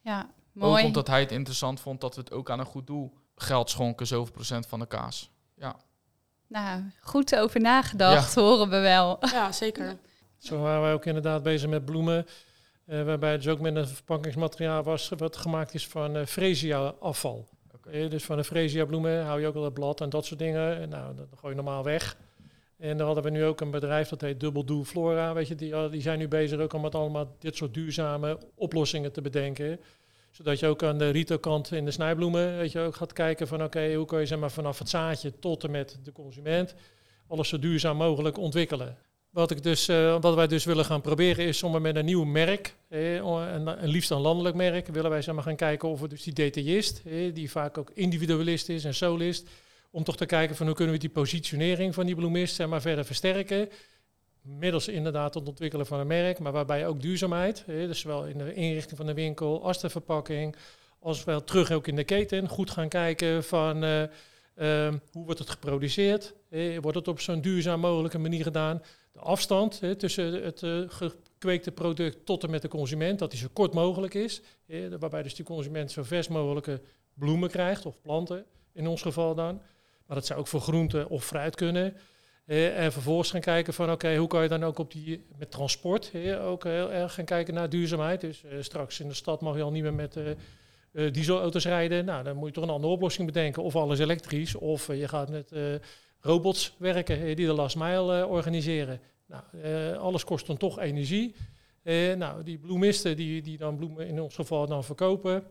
Ja, 0.00 0.20
ook 0.20 0.62
mooi. 0.62 0.84
omdat 0.84 1.06
hij 1.06 1.20
het 1.20 1.32
interessant 1.32 1.80
vond 1.80 2.00
dat 2.00 2.14
we 2.14 2.20
het 2.20 2.32
ook 2.32 2.50
aan 2.50 2.58
een 2.58 2.66
goed 2.66 2.86
doel 2.86 3.14
geld 3.34 3.70
schonken, 3.70 4.06
zoveel 4.06 4.32
procent 4.32 4.66
van 4.66 4.78
de 4.78 4.86
kaas. 4.86 5.30
Ja, 5.54 5.76
Nou, 6.50 6.80
goed 7.00 7.36
over 7.36 7.60
nagedacht, 7.60 8.34
horen 8.34 8.68
we 8.70 8.78
wel. 8.78 9.18
Ja, 9.32 9.52
zeker. 9.52 9.96
Zo 10.38 10.58
waren 10.60 10.82
wij 10.82 10.92
ook 10.92 11.04
inderdaad 11.04 11.42
bezig 11.42 11.68
met 11.70 11.84
bloemen. 11.84 12.26
eh, 12.86 13.02
waarbij 13.02 13.32
het 13.32 13.42
dus 13.42 13.52
ook 13.52 13.60
met 13.60 13.76
een 13.76 13.88
verpakkingsmateriaal 13.88 14.82
was 14.82 15.08
wat 15.16 15.36
gemaakt 15.36 15.74
is 15.74 15.86
van 15.88 16.16
eh 16.16 16.26
freesia 16.26 16.94
afval. 17.00 17.48
Eh, 17.90 18.10
dus 18.10 18.24
van 18.24 18.36
de 18.36 18.44
freesia 18.44 18.84
bloemen 18.84 19.24
hou 19.24 19.40
je 19.40 19.46
ook 19.46 19.54
al 19.54 19.64
het 19.64 19.74
blad 19.74 20.00
en 20.00 20.10
dat 20.10 20.26
soort 20.26 20.38
dingen. 20.38 20.80
En 20.80 20.88
nou, 20.88 21.14
dat 21.16 21.26
gooi 21.36 21.54
je 21.54 21.62
normaal 21.62 21.84
weg. 21.84 22.16
En 22.78 22.96
dan 22.96 23.06
hadden 23.06 23.24
we 23.24 23.30
nu 23.30 23.44
ook 23.44 23.60
een 23.60 23.70
bedrijf 23.70 24.08
dat 24.08 24.20
heet 24.20 24.40
Double 24.40 24.64
Do 24.64 24.84
Flora. 24.84 25.32
Weet 25.34 25.48
je, 25.48 25.54
die, 25.54 25.88
die 25.88 26.02
zijn 26.02 26.18
nu 26.18 26.28
bezig 26.28 26.60
ook 26.60 26.72
om 26.72 26.80
met 26.80 26.94
allemaal 26.94 27.36
dit 27.38 27.56
soort 27.56 27.74
duurzame 27.74 28.38
oplossingen 28.54 29.12
te 29.12 29.20
bedenken. 29.20 29.80
Zodat 30.30 30.58
je 30.58 30.66
ook 30.66 30.82
aan 30.82 30.98
de 30.98 31.10
retailkant 31.10 31.72
in 31.72 31.84
de 31.84 31.90
snijbloemen 31.90 32.56
weet 32.56 32.72
je, 32.72 32.80
ook 32.80 32.96
gaat 32.96 33.12
kijken 33.12 33.46
van 33.48 33.62
oké, 33.62 33.94
hoe 33.94 34.06
kan 34.06 34.20
je 34.20 34.26
zeg 34.26 34.38
maar, 34.38 34.50
vanaf 34.50 34.78
het 34.78 34.88
zaadje 34.88 35.38
tot 35.38 35.64
en 35.64 35.70
met 35.70 35.98
de 36.02 36.12
consument 36.12 36.74
alles 37.26 37.48
zo 37.48 37.58
duurzaam 37.58 37.96
mogelijk 37.96 38.38
ontwikkelen. 38.38 38.96
Wat, 39.30 39.50
ik 39.50 39.62
dus, 39.62 39.88
eh, 39.88 40.16
wat 40.20 40.34
wij 40.34 40.46
dus 40.46 40.64
willen 40.64 40.84
gaan 40.84 41.00
proberen 41.00 41.44
is 41.44 41.62
om 41.62 41.82
met 41.82 41.96
een 41.96 42.04
nieuw 42.04 42.24
merk, 42.24 42.74
eh, 42.88 43.26
o- 43.26 43.42
en, 43.42 43.78
en 43.78 43.88
liefst 43.88 44.10
een 44.10 44.20
landelijk 44.20 44.56
merk, 44.56 44.86
willen 44.86 45.10
wij 45.10 45.22
zeg 45.22 45.34
maar, 45.34 45.44
gaan 45.44 45.56
kijken 45.56 45.88
of 45.88 46.00
we 46.00 46.08
dus 46.08 46.22
die 46.22 46.32
detailist, 46.32 47.02
die 47.32 47.50
vaak 47.50 47.78
ook 47.78 47.90
individualist 47.94 48.68
is 48.68 48.84
en 48.84 48.94
solist, 48.94 49.48
om 49.90 50.04
toch 50.04 50.16
te 50.16 50.26
kijken 50.26 50.56
van 50.56 50.66
hoe 50.66 50.74
kunnen 50.74 50.94
we 50.94 51.00
die 51.00 51.08
positionering 51.10 51.94
van 51.94 52.06
die 52.06 52.14
bloemist 52.14 52.54
zeg 52.54 52.68
maar, 52.68 52.80
verder 52.80 53.04
versterken. 53.04 53.68
Middels 54.42 54.88
inderdaad 54.88 55.34
het 55.34 55.48
ontwikkelen 55.48 55.86
van 55.86 56.00
een 56.00 56.06
merk, 56.06 56.38
maar 56.38 56.52
waarbij 56.52 56.86
ook 56.86 57.00
duurzaamheid, 57.00 57.64
dus 57.66 58.00
zowel 58.00 58.26
in 58.26 58.38
de 58.38 58.54
inrichting 58.54 58.96
van 58.96 59.06
de 59.06 59.14
winkel 59.14 59.64
als 59.64 59.80
de 59.80 59.90
verpakking, 59.90 60.56
als 61.00 61.24
wel 61.24 61.44
terug 61.44 61.70
ook 61.70 61.86
in 61.86 61.96
de 61.96 62.04
keten, 62.04 62.48
goed 62.48 62.70
gaan 62.70 62.88
kijken 62.88 63.44
van 63.44 63.84
eh, 63.84 64.02
ehm, 64.54 64.98
hoe 65.12 65.24
wordt 65.24 65.38
het 65.38 65.50
geproduceerd, 65.50 66.34
eh, 66.48 66.78
wordt 66.78 66.96
het 66.96 67.08
op 67.08 67.20
zo'n 67.20 67.40
duurzaam 67.40 67.80
mogelijke 67.80 68.18
manier 68.18 68.42
gedaan. 68.42 68.82
De 69.12 69.18
afstand 69.18 69.80
tussen 69.98 70.42
het 70.42 70.62
eh, 70.62 70.80
gekweekte 70.86 71.72
product 71.72 72.26
tot 72.26 72.44
en 72.44 72.50
met 72.50 72.62
de 72.62 72.68
consument, 72.68 73.18
dat 73.18 73.30
die 73.30 73.40
zo 73.40 73.46
kort 73.52 73.74
mogelijk 73.74 74.14
is. 74.14 74.40
Waarbij 74.98 75.22
dus 75.22 75.34
die 75.34 75.44
consument 75.44 75.90
zo 75.90 76.02
vers 76.02 76.28
mogelijke 76.28 76.80
bloemen 77.14 77.50
krijgt, 77.50 77.86
of 77.86 78.00
planten 78.00 78.44
in 78.72 78.86
ons 78.86 79.02
geval 79.02 79.34
dan. 79.34 79.60
Maar 80.06 80.16
dat 80.16 80.26
zou 80.26 80.40
ook 80.40 80.46
voor 80.46 80.60
groente 80.60 81.08
of 81.08 81.24
fruit 81.24 81.54
kunnen. 81.54 81.96
En 82.50 82.92
vervolgens 82.92 83.30
gaan 83.30 83.40
kijken 83.40 83.74
van 83.74 83.90
oké, 83.90 84.16
hoe 84.16 84.28
kan 84.28 84.42
je 84.42 84.48
dan 84.48 84.64
ook 84.64 84.78
op 84.78 84.92
die 84.92 85.26
met 85.38 85.50
transport 85.50 86.12
ook 86.40 86.64
heel 86.64 86.92
erg 86.92 87.14
gaan 87.14 87.24
kijken 87.24 87.54
naar 87.54 87.68
duurzaamheid. 87.68 88.20
Dus 88.20 88.44
eh, 88.44 88.50
straks 88.60 89.00
in 89.00 89.08
de 89.08 89.14
stad 89.14 89.40
mag 89.40 89.56
je 89.56 89.62
al 89.62 89.70
niet 89.70 89.82
meer 89.82 89.94
met 89.94 90.16
eh, 90.16 90.30
eh, 90.30 91.12
dieselauto's 91.12 91.64
rijden. 91.64 92.04
Nou, 92.04 92.24
dan 92.24 92.36
moet 92.36 92.48
je 92.48 92.54
toch 92.54 92.64
een 92.64 92.70
andere 92.70 92.92
oplossing 92.92 93.26
bedenken. 93.26 93.62
Of 93.62 93.76
alles 93.76 93.98
elektrisch, 93.98 94.54
of 94.54 94.86
je 94.86 95.08
gaat 95.08 95.30
met 95.30 95.52
robots 96.20 96.74
werken 96.78 97.36
die 97.36 97.46
de 97.46 97.52
last 97.52 97.76
mile 97.76 98.26
organiseren. 98.26 99.00
Nou, 99.26 99.96
alles 99.96 100.24
kost 100.24 100.46
dan 100.46 100.56
toch 100.56 100.78
energie. 100.78 101.34
Nou, 102.16 102.42
die 102.42 102.58
bloemisten 102.58 103.16
die, 103.16 103.42
die 103.42 103.56
dan 103.56 103.76
bloemen 103.76 104.06
in 104.06 104.20
ons 104.20 104.34
geval 104.34 104.66
dan 104.66 104.84
verkopen, 104.84 105.44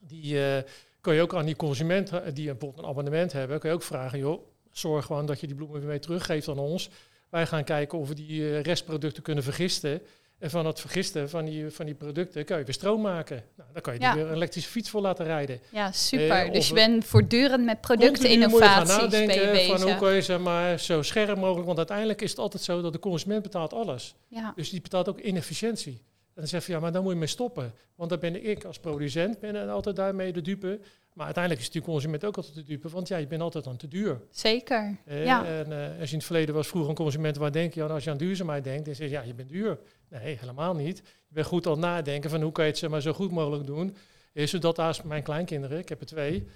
die 0.00 0.44
eh, 0.44 0.62
kun 1.00 1.14
je 1.14 1.22
ook 1.22 1.34
aan 1.34 1.46
die 1.46 1.56
consument 1.56 2.10
die 2.10 2.46
bijvoorbeeld 2.46 2.78
een 2.78 2.90
abonnement 2.90 3.32
hebben, 3.32 3.58
kun 3.58 3.68
je 3.68 3.74
ook 3.74 3.82
vragen, 3.82 4.18
joh, 4.18 4.46
zorg 4.78 5.06
gewoon 5.06 5.26
dat 5.26 5.40
je 5.40 5.46
die 5.46 5.56
bloemen 5.56 5.78
weer 5.78 5.88
mee 5.88 5.98
teruggeeft 5.98 6.48
aan 6.48 6.58
ons. 6.58 6.90
Wij 7.30 7.46
gaan 7.46 7.64
kijken 7.64 7.98
of 7.98 8.08
we 8.08 8.14
die 8.14 8.42
eh, 8.42 8.60
restproducten 8.60 9.22
kunnen 9.22 9.44
vergisten. 9.44 10.02
En 10.38 10.50
van 10.50 10.66
het 10.66 10.80
vergisten 10.80 11.30
van 11.30 11.44
die, 11.44 11.70
van 11.70 11.86
die 11.86 11.94
producten 11.94 12.44
kan 12.44 12.58
je 12.58 12.64
weer 12.64 12.74
stroom 12.74 13.00
maken. 13.00 13.44
Nou, 13.56 13.68
dan 13.72 13.82
kan 13.82 13.94
je 13.94 14.00
Ja. 14.00 14.10
er 14.10 14.16
weer 14.16 14.26
een 14.26 14.34
elektrische 14.34 14.70
fiets 14.70 14.90
voor 14.90 15.00
laten 15.00 15.24
rijden. 15.24 15.60
Ja, 15.70 15.92
super. 15.92 16.30
Eh, 16.30 16.52
dus 16.52 16.68
je 16.68 16.74
bent 16.74 17.04
voortdurend 17.04 17.64
met 17.64 17.74
moet 17.88 17.88
je 17.88 17.96
productinnovaties 17.96 18.94
je 18.94 19.00
nadenken 19.02 19.78
van 19.78 19.82
hoe 19.82 19.96
kan 19.96 20.14
je 20.14 20.22
zeg 20.22 20.38
maar, 20.38 20.80
zo 20.80 21.02
scherp 21.02 21.38
mogelijk... 21.38 21.66
Want 21.66 21.78
uiteindelijk 21.78 22.22
is 22.22 22.30
het 22.30 22.38
altijd 22.38 22.62
zo 22.62 22.82
dat 22.82 22.92
de 22.92 22.98
consument 22.98 23.42
betaalt 23.42 23.72
alles. 23.72 24.14
Ja. 24.28 24.52
Dus 24.56 24.70
die 24.70 24.80
betaalt 24.80 25.08
ook 25.08 25.20
inefficiëntie. 25.20 26.02
En 26.36 26.42
dan 26.42 26.50
zeg 26.50 26.66
je, 26.66 26.72
ja, 26.72 26.80
maar 26.80 26.92
dan 26.92 27.02
moet 27.02 27.12
je 27.12 27.18
mee 27.18 27.28
stoppen. 27.28 27.72
Want 27.94 28.10
dan 28.10 28.18
ben 28.18 28.44
ik 28.48 28.64
als 28.64 28.78
producent 28.78 29.38
ben 29.40 29.68
altijd 29.68 29.96
daarmee 29.96 30.32
de 30.32 30.40
dupe. 30.42 30.80
Maar 31.12 31.24
uiteindelijk 31.24 31.64
is 31.64 31.70
die 31.70 31.82
consument 31.82 32.24
ook 32.24 32.36
altijd 32.36 32.54
de 32.54 32.62
dupe. 32.62 32.88
Want 32.88 33.08
ja, 33.08 33.16
je 33.16 33.26
bent 33.26 33.42
altijd 33.42 33.64
dan 33.64 33.76
te 33.76 33.88
duur. 33.88 34.20
Zeker. 34.30 34.96
Eh, 35.04 35.24
Ja. 35.24 35.44
En 35.46 35.72
als 35.72 36.08
je 36.08 36.12
in 36.12 36.16
het 36.18 36.24
verleden 36.24 36.54
was 36.54 36.66
vroeger 36.68 36.90
een 36.90 36.96
consument, 36.96 37.36
waar 37.36 37.52
denk 37.52 37.74
je 37.74 37.82
aan 37.82 37.90
als 37.90 38.04
je 38.04 38.10
aan 38.10 38.16
duurzaamheid 38.16 38.64
denkt? 38.64 38.84
Dan 38.84 38.94
zeg 38.94 39.06
je, 39.08 39.12
ja, 39.14 39.22
je 39.22 39.34
bent 39.34 39.48
duur. 39.48 39.78
Nee, 40.08 40.36
helemaal 40.40 40.74
niet. 40.74 40.96
Je 40.98 41.34
bent 41.34 41.46
goed 41.46 41.66
aan 41.66 41.72
het 41.72 41.80
nadenken 41.80 42.30
van 42.30 42.42
hoe 42.42 42.52
kan 42.52 42.64
je 42.64 42.70
het 42.70 42.78
zeg 42.78 42.90
maar, 42.90 43.00
zo 43.00 43.12
goed 43.12 43.30
mogelijk 43.30 43.66
doen. 43.66 43.96
Eh, 44.32 44.46
zodat 44.46 44.78
als 44.78 45.02
mijn 45.02 45.22
kleinkinderen, 45.22 45.78
ik 45.78 45.88
heb 45.88 46.00
er 46.00 46.06
twee, 46.06 46.46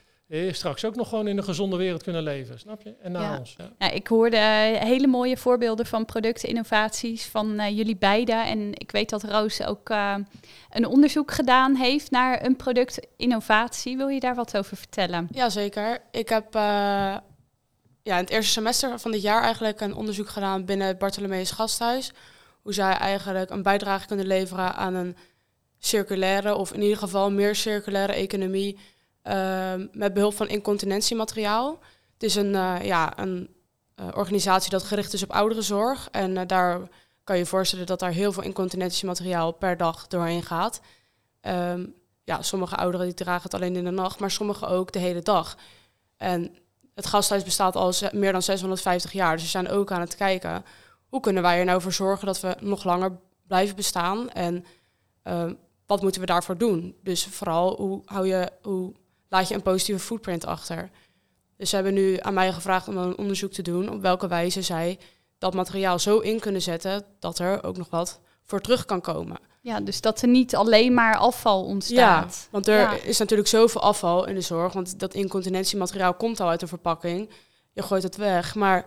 straks 0.50 0.84
ook 0.84 0.94
nog 0.96 1.08
gewoon 1.08 1.28
in 1.28 1.36
een 1.36 1.44
gezonde 1.44 1.76
wereld 1.76 2.02
kunnen 2.02 2.22
leven. 2.22 2.58
Snap 2.58 2.82
je? 2.82 2.94
En 3.02 3.12
na 3.12 3.20
Ja. 3.20 3.38
ons. 3.38 3.54
Ja. 3.58 3.70
Ja, 3.78 3.90
ik 3.90 4.06
hoorde 4.06 4.36
eh, 4.36 4.80
hele 4.82 5.06
mooie 5.06 5.36
voorbeelden 5.36 5.86
van 5.86 6.04
productinnovaties 6.04 7.26
van 7.26 7.58
eh, 7.58 7.76
jullie 7.76 7.96
beiden. 7.96 8.46
En 8.46 8.70
ik 8.74 8.90
weet 8.90 9.10
dat 9.10 9.24
Roos 9.24 9.62
ook 9.62 9.88
eh, 9.90 10.14
een 10.70 10.86
onderzoek 10.86 11.30
gedaan 11.30 11.74
heeft 11.74 12.10
naar 12.10 12.44
een 12.44 12.56
productinnovatie. 12.56 13.96
Wil 13.96 14.08
je 14.08 14.20
daar 14.20 14.34
wat 14.34 14.56
over 14.56 14.76
vertellen? 14.76 15.28
Jazeker. 15.30 16.00
Ik 16.10 16.28
heb 16.28 16.54
eh, 16.54 16.60
ja, 18.02 18.16
in 18.16 18.24
het 18.24 18.30
eerste 18.30 18.52
semester 18.52 18.98
van 18.98 19.10
dit 19.10 19.22
jaar 19.22 19.42
eigenlijk 19.42 19.80
een 19.80 19.94
onderzoek 19.94 20.28
gedaan 20.28 20.64
binnen 20.64 20.86
het 20.86 20.98
Bartholomeus 20.98 21.50
Gasthuis. 21.50 22.12
Hoe 22.62 22.72
zij 22.74 22.92
eigenlijk 22.92 23.50
een 23.50 23.62
bijdrage 23.62 24.06
kunnen 24.06 24.26
leveren 24.26 24.74
aan 24.74 24.94
een 24.94 25.16
circulaire, 25.78 26.54
of 26.54 26.72
in 26.72 26.82
ieder 26.82 26.98
geval 26.98 27.30
meer 27.30 27.54
circulaire 27.54 28.12
economie 28.12 28.78
met 29.92 30.14
behulp 30.14 30.34
van 30.34 30.48
incontinentiemateriaal. 30.48 31.78
Het 32.12 32.22
is 32.22 32.34
een, 32.34 32.54
eh, 32.54 32.76
ja, 32.82 33.18
een 33.18 33.54
eh, 33.94 34.06
organisatie 34.14 34.70
dat 34.70 34.82
gericht 34.82 35.12
is 35.12 35.22
op 35.22 35.30
ouderenzorg. 35.30 36.08
En 36.10 36.36
eh, 36.36 36.46
daar 36.46 36.88
kan 37.24 37.38
je 37.38 37.46
voorstellen 37.46 37.86
dat 37.86 37.98
daar 37.98 38.10
heel 38.10 38.32
veel 38.32 38.42
incontinentiemateriaal 38.42 39.52
per 39.52 39.76
dag 39.76 40.06
doorheen 40.06 40.42
gaat. 40.42 40.80
Ehm, 41.40 41.86
ja, 42.24 42.42
sommige 42.42 42.76
ouderen 42.76 43.06
die 43.06 43.14
dragen 43.14 43.42
het 43.42 43.54
alleen 43.54 43.76
in 43.76 43.84
de 43.84 43.90
nacht, 43.90 44.18
maar 44.18 44.30
sommige 44.30 44.66
ook 44.66 44.92
de 44.92 44.98
hele 44.98 45.22
dag. 45.22 45.56
En 46.16 46.56
het 46.94 47.06
gasthuis 47.06 47.44
bestaat 47.44 47.76
al 47.76 47.92
meer 48.12 48.32
dan 48.32 48.42
650 48.42 49.12
jaar, 49.12 49.32
dus 49.32 49.42
we 49.42 49.48
zijn 49.48 49.68
ook 49.68 49.92
aan 49.92 50.00
het 50.00 50.16
kijken 50.16 50.64
hoe 51.08 51.20
kunnen 51.20 51.42
wij 51.42 51.58
er 51.58 51.64
nou 51.64 51.80
voor 51.80 51.92
zorgen 51.92 52.26
dat 52.26 52.40
we 52.40 52.56
nog 52.60 52.84
langer 52.84 53.18
blijven 53.46 53.76
bestaan 53.76 54.30
en 54.30 54.64
ehm, 55.22 55.54
wat 55.86 56.02
moeten 56.02 56.20
we 56.20 56.26
daarvoor 56.26 56.58
doen? 56.58 56.96
Dus 57.02 57.26
vooral 57.26 57.76
hoe, 57.76 58.02
hou 58.04 58.26
je, 58.26 58.50
hoe 58.62 58.94
laat 59.30 59.48
je 59.48 59.54
een 59.54 59.62
positieve 59.62 60.00
footprint 60.00 60.46
achter? 60.46 60.90
Dus 61.56 61.68
ze 61.68 61.74
hebben 61.74 61.94
nu 61.94 62.16
aan 62.20 62.34
mij 62.34 62.52
gevraagd 62.52 62.88
om 62.88 62.96
een 62.96 63.18
onderzoek 63.18 63.52
te 63.52 63.62
doen 63.62 63.88
op 63.90 64.00
welke 64.00 64.28
wijze 64.28 64.62
zij 64.62 64.98
dat 65.38 65.54
materiaal 65.54 65.98
zo 65.98 66.18
in 66.18 66.40
kunnen 66.40 66.62
zetten 66.62 67.04
dat 67.18 67.38
er 67.38 67.64
ook 67.64 67.76
nog 67.76 67.90
wat 67.90 68.20
voor 68.44 68.60
terug 68.60 68.84
kan 68.84 69.00
komen. 69.00 69.36
Ja, 69.62 69.80
dus 69.80 70.00
dat 70.00 70.22
er 70.22 70.28
niet 70.28 70.56
alleen 70.56 70.94
maar 70.94 71.16
afval 71.16 71.64
ontstaat. 71.64 72.38
Ja, 72.42 72.48
want 72.50 72.68
er 72.68 72.78
Ja. 72.78 72.92
is 73.02 73.18
natuurlijk 73.18 73.48
zoveel 73.48 73.80
afval 73.82 74.26
in 74.26 74.34
de 74.34 74.40
zorg. 74.40 74.72
Want 74.72 74.98
dat 74.98 75.14
incontinentiemateriaal 75.14 76.14
komt 76.14 76.40
al 76.40 76.48
uit 76.48 76.62
een 76.62 76.68
verpakking. 76.68 77.30
Je 77.72 77.82
gooit 77.82 78.02
het 78.02 78.16
weg. 78.16 78.54
Maar 78.54 78.84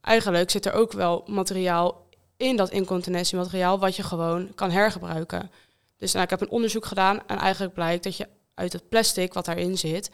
eigenlijk 0.00 0.50
zit 0.50 0.66
er 0.66 0.72
ook 0.72 0.92
wel 0.92 1.22
materiaal 1.26 2.06
in 2.36 2.56
dat 2.56 2.70
incontinentiemateriaal... 2.70 3.78
wat 3.78 3.96
je 3.96 4.02
gewoon 4.02 4.54
kan 4.54 4.70
hergebruiken. 4.70 5.50
Dus 5.96 6.12
nou, 6.12 6.24
ik 6.24 6.30
heb 6.30 6.40
een 6.40 6.50
onderzoek 6.50 6.84
gedaan 6.84 7.26
en 7.26 7.38
eigenlijk 7.38 7.74
blijkt 7.74 8.04
dat 8.04 8.16
je 8.16 8.28
uit 8.54 8.72
het 8.72 8.88
plastic 8.88 9.32
wat 9.32 9.44
daarin 9.44 9.78
zit... 9.78 10.10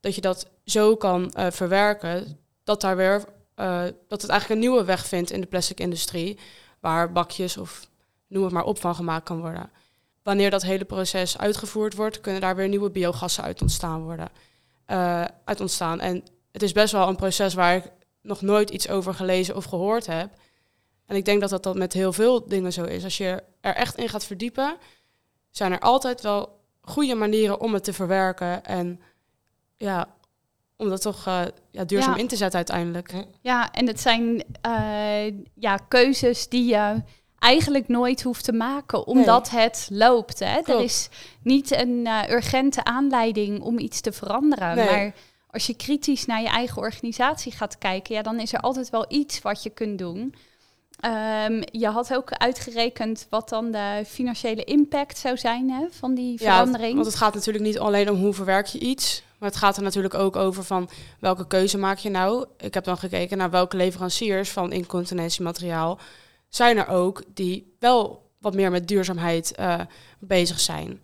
dat 0.00 0.14
je 0.14 0.20
dat 0.20 0.48
zo 0.64 0.96
kan 0.96 1.32
eh, 1.32 1.50
verwerken 1.50 2.38
dat, 2.64 2.80
daar 2.80 2.96
weer, 2.96 3.24
eh, 3.54 3.82
dat 4.08 4.22
het 4.22 4.30
eigenlijk 4.30 4.60
een 4.60 4.68
nieuwe 4.68 4.84
weg 4.84 5.06
vindt 5.06 5.30
in 5.30 5.40
de 5.40 5.46
plastic 5.46 5.80
industrie... 5.80 6.38
waar 6.80 7.12
bakjes 7.12 7.56
of 7.56 7.88
noem 8.26 8.44
het 8.44 8.52
maar 8.52 8.64
op 8.64 8.80
van 8.80 8.94
gemaakt 8.94 9.24
kan 9.24 9.40
worden 9.40 9.70
wanneer 10.22 10.50
dat 10.50 10.62
hele 10.62 10.84
proces 10.84 11.38
uitgevoerd 11.38 11.94
wordt, 11.94 12.20
kunnen 12.20 12.40
daar 12.40 12.56
weer 12.56 12.68
nieuwe 12.68 12.90
biogassen 12.90 13.44
uit 13.44 13.62
ontstaan 13.62 14.02
worden. 14.02 14.28
eh, 14.86 15.24
uit 15.44 15.60
ontstaan. 15.60 16.00
En 16.00 16.24
het 16.52 16.62
is 16.62 16.72
best 16.72 16.92
wel 16.92 17.08
een 17.08 17.16
proces 17.16 17.54
waar 17.54 17.76
ik 17.76 17.92
nog 18.22 18.40
nooit 18.40 18.70
iets 18.70 18.88
over 18.88 19.14
gelezen 19.14 19.56
of 19.56 19.64
gehoord 19.64 20.06
heb. 20.06 20.30
En 21.06 21.16
ik 21.16 21.24
denk 21.24 21.40
dat, 21.40 21.62
dat 21.62 21.76
met 21.76 21.92
heel 21.92 22.12
veel 22.12 22.48
dingen 22.48 22.72
zo 22.72 22.84
is. 22.84 23.04
Als 23.04 23.16
je 23.16 23.42
er 23.60 23.74
echt 23.74 23.96
in 23.96 24.08
gaat 24.08 24.24
verdiepen, 24.24 24.76
zijn 25.50 25.72
er 25.72 25.78
altijd 25.78 26.20
wel 26.20 26.59
goede 26.80 27.14
manieren 27.14 27.60
om 27.60 27.74
het 27.74 27.84
te 27.84 27.92
verwerken. 27.92 28.64
En 28.64 29.00
ja, 29.76 30.08
om 30.76 30.88
dat 30.88 31.02
toch 31.02 31.26
eh, 31.26 31.42
ja, 31.70 31.84
duurzaam 31.84 32.14
Ja. 32.14 32.20
in 32.20 32.28
te 32.28 32.36
zetten 32.36 32.56
uiteindelijk. 32.56 33.12
Ja, 33.40 33.72
en 33.72 33.86
het 33.86 34.00
zijn 34.00 34.44
eh, 34.60 35.26
ja, 35.54 35.76
keuzes 35.88 36.48
die 36.48 36.64
je 36.64 37.02
eigenlijk 37.38 37.88
nooit 37.88 38.22
hoeft 38.22 38.44
te 38.44 38.52
maken, 38.52 39.06
omdat 39.06 39.50
het 39.50 39.88
loopt. 39.92 40.38
Hè? 40.38 40.60
Er 40.64 40.80
is 40.80 41.08
niet 41.42 41.70
een 41.76 42.06
eh, 42.06 42.30
urgente 42.30 42.84
aanleiding 42.84 43.60
om 43.60 43.78
iets 43.78 44.00
te 44.00 44.12
veranderen. 44.12 44.76
Nee. 44.76 44.86
Maar 44.86 45.14
als 45.50 45.66
je 45.66 45.74
kritisch 45.74 46.26
naar 46.26 46.40
je 46.42 46.48
eigen 46.48 46.82
organisatie 46.82 47.52
gaat 47.52 47.78
kijken, 47.78 48.14
ja, 48.14 48.22
dan 48.22 48.40
is 48.40 48.52
er 48.52 48.60
altijd 48.60 48.90
wel 48.90 49.04
iets 49.08 49.40
wat 49.42 49.62
je 49.62 49.70
kunt 49.70 49.98
doen. 49.98 50.34
Ehm, 51.00 51.62
je 51.70 51.86
had 51.86 52.14
ook 52.14 52.32
uitgerekend 52.32 53.26
wat 53.30 53.48
dan 53.48 53.70
de 53.70 54.02
financiële 54.06 54.64
impact 54.64 55.18
zou 55.18 55.36
zijn 55.36 55.70
hè, 55.70 55.86
van 55.90 56.14
die 56.14 56.38
verandering. 56.38 56.94
want 56.94 57.06
het 57.06 57.14
gaat 57.14 57.34
natuurlijk 57.34 57.64
niet 57.64 57.78
alleen 57.78 58.10
om 58.10 58.16
hoe 58.16 58.32
verwerk 58.32 58.66
je 58.66 58.78
iets. 58.78 59.22
Maar 59.38 59.48
het 59.48 59.58
gaat 59.58 59.76
er 59.76 59.82
natuurlijk 59.82 60.14
ook 60.14 60.36
over 60.36 60.64
van 60.64 60.90
welke 61.20 61.46
keuze 61.46 61.78
maak 61.78 61.98
je 61.98 62.10
nou. 62.10 62.46
Ik 62.58 62.74
heb 62.74 62.84
dan 62.84 62.98
gekeken 62.98 63.38
naar 63.38 63.50
welke 63.50 63.76
leveranciers 63.76 64.50
van 64.50 64.72
incontinentiemateriaal 64.72 65.98
zijn 66.48 66.76
er 66.76 66.88
ook 66.88 67.22
die 67.34 67.76
wel 67.78 68.30
wat 68.38 68.54
meer 68.54 68.70
met 68.70 68.88
duurzaamheid 68.88 69.54
eh, 69.54 69.80
bezig 70.18 70.60
zijn. 70.60 71.02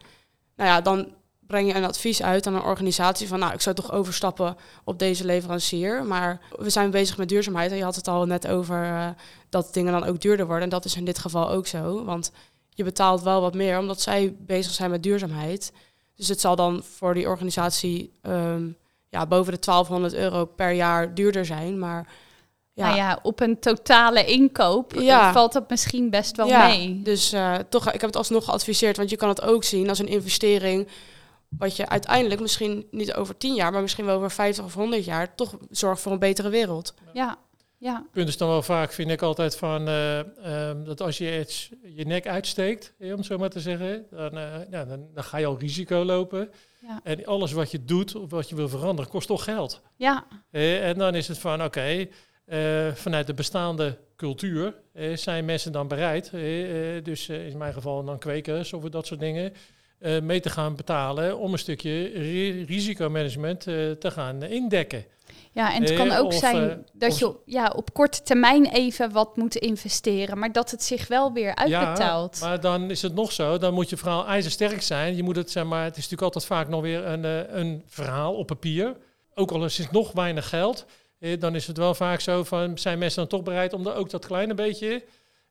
Nou 0.57 0.71
ja, 0.71 0.81
dan 0.81 1.15
breng 1.47 1.69
je 1.69 1.75
een 1.75 1.85
advies 1.85 2.23
uit 2.23 2.47
aan 2.47 2.55
een 2.55 2.63
organisatie 2.63 3.29
van, 3.29 3.39
nou, 3.39 3.53
ik 3.53 3.61
zou 3.61 3.75
toch 3.75 3.93
overstappen 3.93 4.57
op 4.85 4.99
deze 4.99 5.25
leverancier. 5.25 6.05
Maar 6.05 6.41
we 6.59 6.71
zijn 6.71 6.91
bezig 6.91 7.17
met 7.17 7.29
duurzaamheid 7.29 7.71
en 7.71 7.77
je 7.77 7.85
had 7.85 7.97
het 7.97 8.09
al 8.09 8.27
net 8.27 8.47
over 8.47 8.83
eh, 8.85 9.09
dat 9.49 9.75
dingen 9.75 9.93
dan 9.93 10.05
ook 10.05 10.21
duurder 10.21 10.47
worden. 10.47 10.65
En 10.65 10.69
dat 10.71 10.85
is 10.85 10.97
in 10.97 11.05
dit 11.05 11.19
geval 11.19 11.51
ook 11.51 11.67
zo, 11.67 12.05
want 12.05 12.33
je 12.69 12.85
betaalt 12.85 13.23
wel 13.23 13.41
wat 13.41 13.55
meer 13.55 13.79
omdat 13.79 14.01
zij 14.01 14.35
bezig 14.39 14.73
zijn 14.73 14.91
met 14.91 15.03
duurzaamheid. 15.03 15.73
Dus 16.17 16.29
het 16.29 16.41
zal 16.41 16.57
dan 16.57 16.83
voor 16.97 17.15
die 17.15 17.29
organisatie 17.29 18.13
ehm, 18.23 18.67
ja, 19.09 19.27
boven 19.27 19.53
de 19.53 19.59
1200 19.59 20.15
euro 20.15 20.45
per 20.45 20.71
jaar 20.71 21.15
duurder 21.15 21.47
zijn. 21.47 21.79
Maar 21.79 22.07
ja, 22.73 22.85
Nou 22.85 22.97
ja, 22.97 23.19
op 23.23 23.41
een 23.41 23.59
totale 23.59 24.25
inkoop 24.25 24.95
Ja. 24.95 25.33
valt 25.33 25.53
dat 25.53 25.71
misschien 25.71 26.11
best 26.11 26.37
wel 26.37 26.47
Ja, 26.47 26.67
mee. 26.67 27.01
Dus 27.03 27.33
eh, 27.33 27.55
toch, 27.69 27.87
ik 27.87 28.01
heb 28.01 28.11
het 28.11 28.17
alsnog 28.17 28.45
geadviseerd, 28.45 28.97
want 28.97 29.11
je 29.11 29.17
kan 29.17 29.29
het 29.29 29.43
ook 29.43 29.65
zien 29.65 29.89
als 29.89 29.99
een 29.99 30.09
investering. 30.09 30.89
Wat 31.59 31.77
je 31.77 31.89
uiteindelijk 31.89 32.41
misschien 32.41 32.87
niet 32.91 33.15
over 33.15 33.37
10 33.37 33.55
jaar, 33.55 33.73
maar 33.73 33.83
misschien 33.83 34.05
wel 34.05 34.17
over 34.17 34.31
50 34.31 34.65
of 34.65 34.75
100 34.75 35.05
jaar 35.05 35.35
toch 35.35 35.57
zorgt 35.71 36.03
voor 36.03 36.13
een 36.13 36.19
betere 36.19 36.49
wereld. 36.49 36.95
Ja, 37.13 37.39
ja. 37.79 37.95
Het 37.95 38.11
punt 38.11 38.29
is 38.29 38.37
dan 38.37 38.49
wel 38.49 38.63
vaak, 38.63 38.93
vind 38.93 39.11
ik 39.11 39.23
altijd, 39.23 39.57
van 39.57 39.89
eh, 39.89 40.19
ehm, 40.19 40.85
dat 40.85 41.01
als 41.01 41.19
je 41.19 41.41
iets, 41.41 41.71
je 41.95 42.07
nek 42.07 42.27
uitsteekt, 42.27 42.95
om 42.99 43.11
het 43.11 43.25
zo 43.25 43.39
maar 43.39 43.51
te 43.51 43.61
zeggen, 43.61 44.07
dan, 44.11 44.39
eh, 44.39 44.55
ja, 44.71 44.85
dan, 44.85 45.07
dan 45.15 45.25
ga 45.25 45.39
je 45.39 45.47
al 45.47 45.59
risico 45.59 46.05
lopen. 46.05 46.51
Ja. 46.87 47.01
En 47.03 47.27
alles 47.27 47.53
wat 47.53 47.71
je 47.71 47.85
doet 47.85 48.15
of 48.15 48.31
wat 48.31 48.49
je 48.49 48.55
wil 48.55 48.69
veranderen, 48.69 49.11
kost 49.11 49.27
toch 49.27 49.45
geld. 49.45 49.83
ja. 49.97 50.27
Eh, 50.51 50.89
en 50.89 50.99
dan 50.99 51.15
is 51.15 51.29
het 51.29 51.39
van, 51.39 51.65
oké, 51.65 52.07
eh, 52.45 52.93
vanuit 52.95 53.27
de 53.27 53.35
bestaande 53.35 53.99
cultuur 54.17 54.75
zijn 55.15 55.45
mensen 55.45 55.73
dan 55.73 55.89
bereid, 55.89 56.31
dus 57.05 57.29
eh, 57.29 57.47
in 57.47 57.59
mijn 57.59 57.73
geval 57.73 58.05
dan 58.05 58.19
kwekers 58.19 58.73
of 58.73 58.83
dat 58.83 59.07
soort 59.07 59.21
dingen, 59.21 59.53
eh, 59.99 60.21
mee 60.21 60.41
te 60.41 60.51
gaan 60.51 60.77
betalen 60.77 61.39
om 61.39 61.53
een 61.53 61.59
stukje 61.59 62.03
ri- 62.09 62.65
risicomanagement 62.65 63.67
eh, 63.67 63.75
te 63.91 64.11
gaan 64.11 64.43
indekken. 64.43 65.05
Ja, 65.53 65.75
en 65.75 65.81
het 65.83 65.91
Eh, 65.91 65.97
kan 65.97 66.11
ook 66.13 66.27
of, 66.27 66.35
zijn 66.35 66.71
eh, 66.71 66.77
dat 66.93 67.11
of- 67.13 67.19
je 67.19 67.35
ja, 67.45 67.73
op 67.77 67.93
korte 67.95 68.23
termijn 68.23 68.67
even 68.67 69.13
wat 69.13 69.37
moet 69.37 69.55
investeren, 69.55 70.39
maar 70.39 70.53
dat 70.53 70.71
het 70.71 70.83
zich 70.83 71.09
wel 71.09 71.33
weer 71.33 71.55
uitbetaalt. 71.55 72.39
Ja, 72.41 72.47
maar 72.47 72.61
dan 72.61 72.91
is 72.91 73.03
het 73.03 73.15
nog 73.15 73.33
zo, 73.33 73.59
dan 73.59 73.75
moet 73.75 73.91
je 73.91 73.97
vooral 73.97 74.27
ijzersterk 74.27 74.83
zijn. 74.83 75.17
Je 75.17 75.23
moet 75.23 75.37
het, 75.37 75.51
zeg 75.51 75.65
maar, 75.65 75.85
het 75.85 75.97
is 75.97 76.09
natuurlijk 76.09 76.23
altijd 76.23 76.45
vaak 76.47 76.69
nog 76.69 76.81
weer 76.81 77.07
een, 77.07 77.25
eh, 77.25 77.57
een 77.61 77.83
verhaal 77.87 78.35
op 78.35 78.47
papier. 78.47 78.97
Ook 79.35 79.51
al 79.51 79.65
is 79.65 79.79
het 79.79 79.91
nog 79.91 80.13
weinig 80.13 80.49
geld, 80.49 80.87
eh, 81.19 81.41
dan 81.41 81.55
is 81.55 81.67
het 81.67 81.77
wel 81.77 81.95
vaak 81.95 82.21
zo 82.21 82.45
van, 82.45 82.79
zijn 82.79 82.99
mensen 82.99 83.19
dan 83.21 83.29
toch 83.29 83.43
bereid 83.43 83.73
om 83.73 83.87
er 83.87 83.95
ook 83.95 84.11
dat 84.11 84.27
kleine 84.27 84.55
beetje 84.55 84.95
eh, 84.95 85.01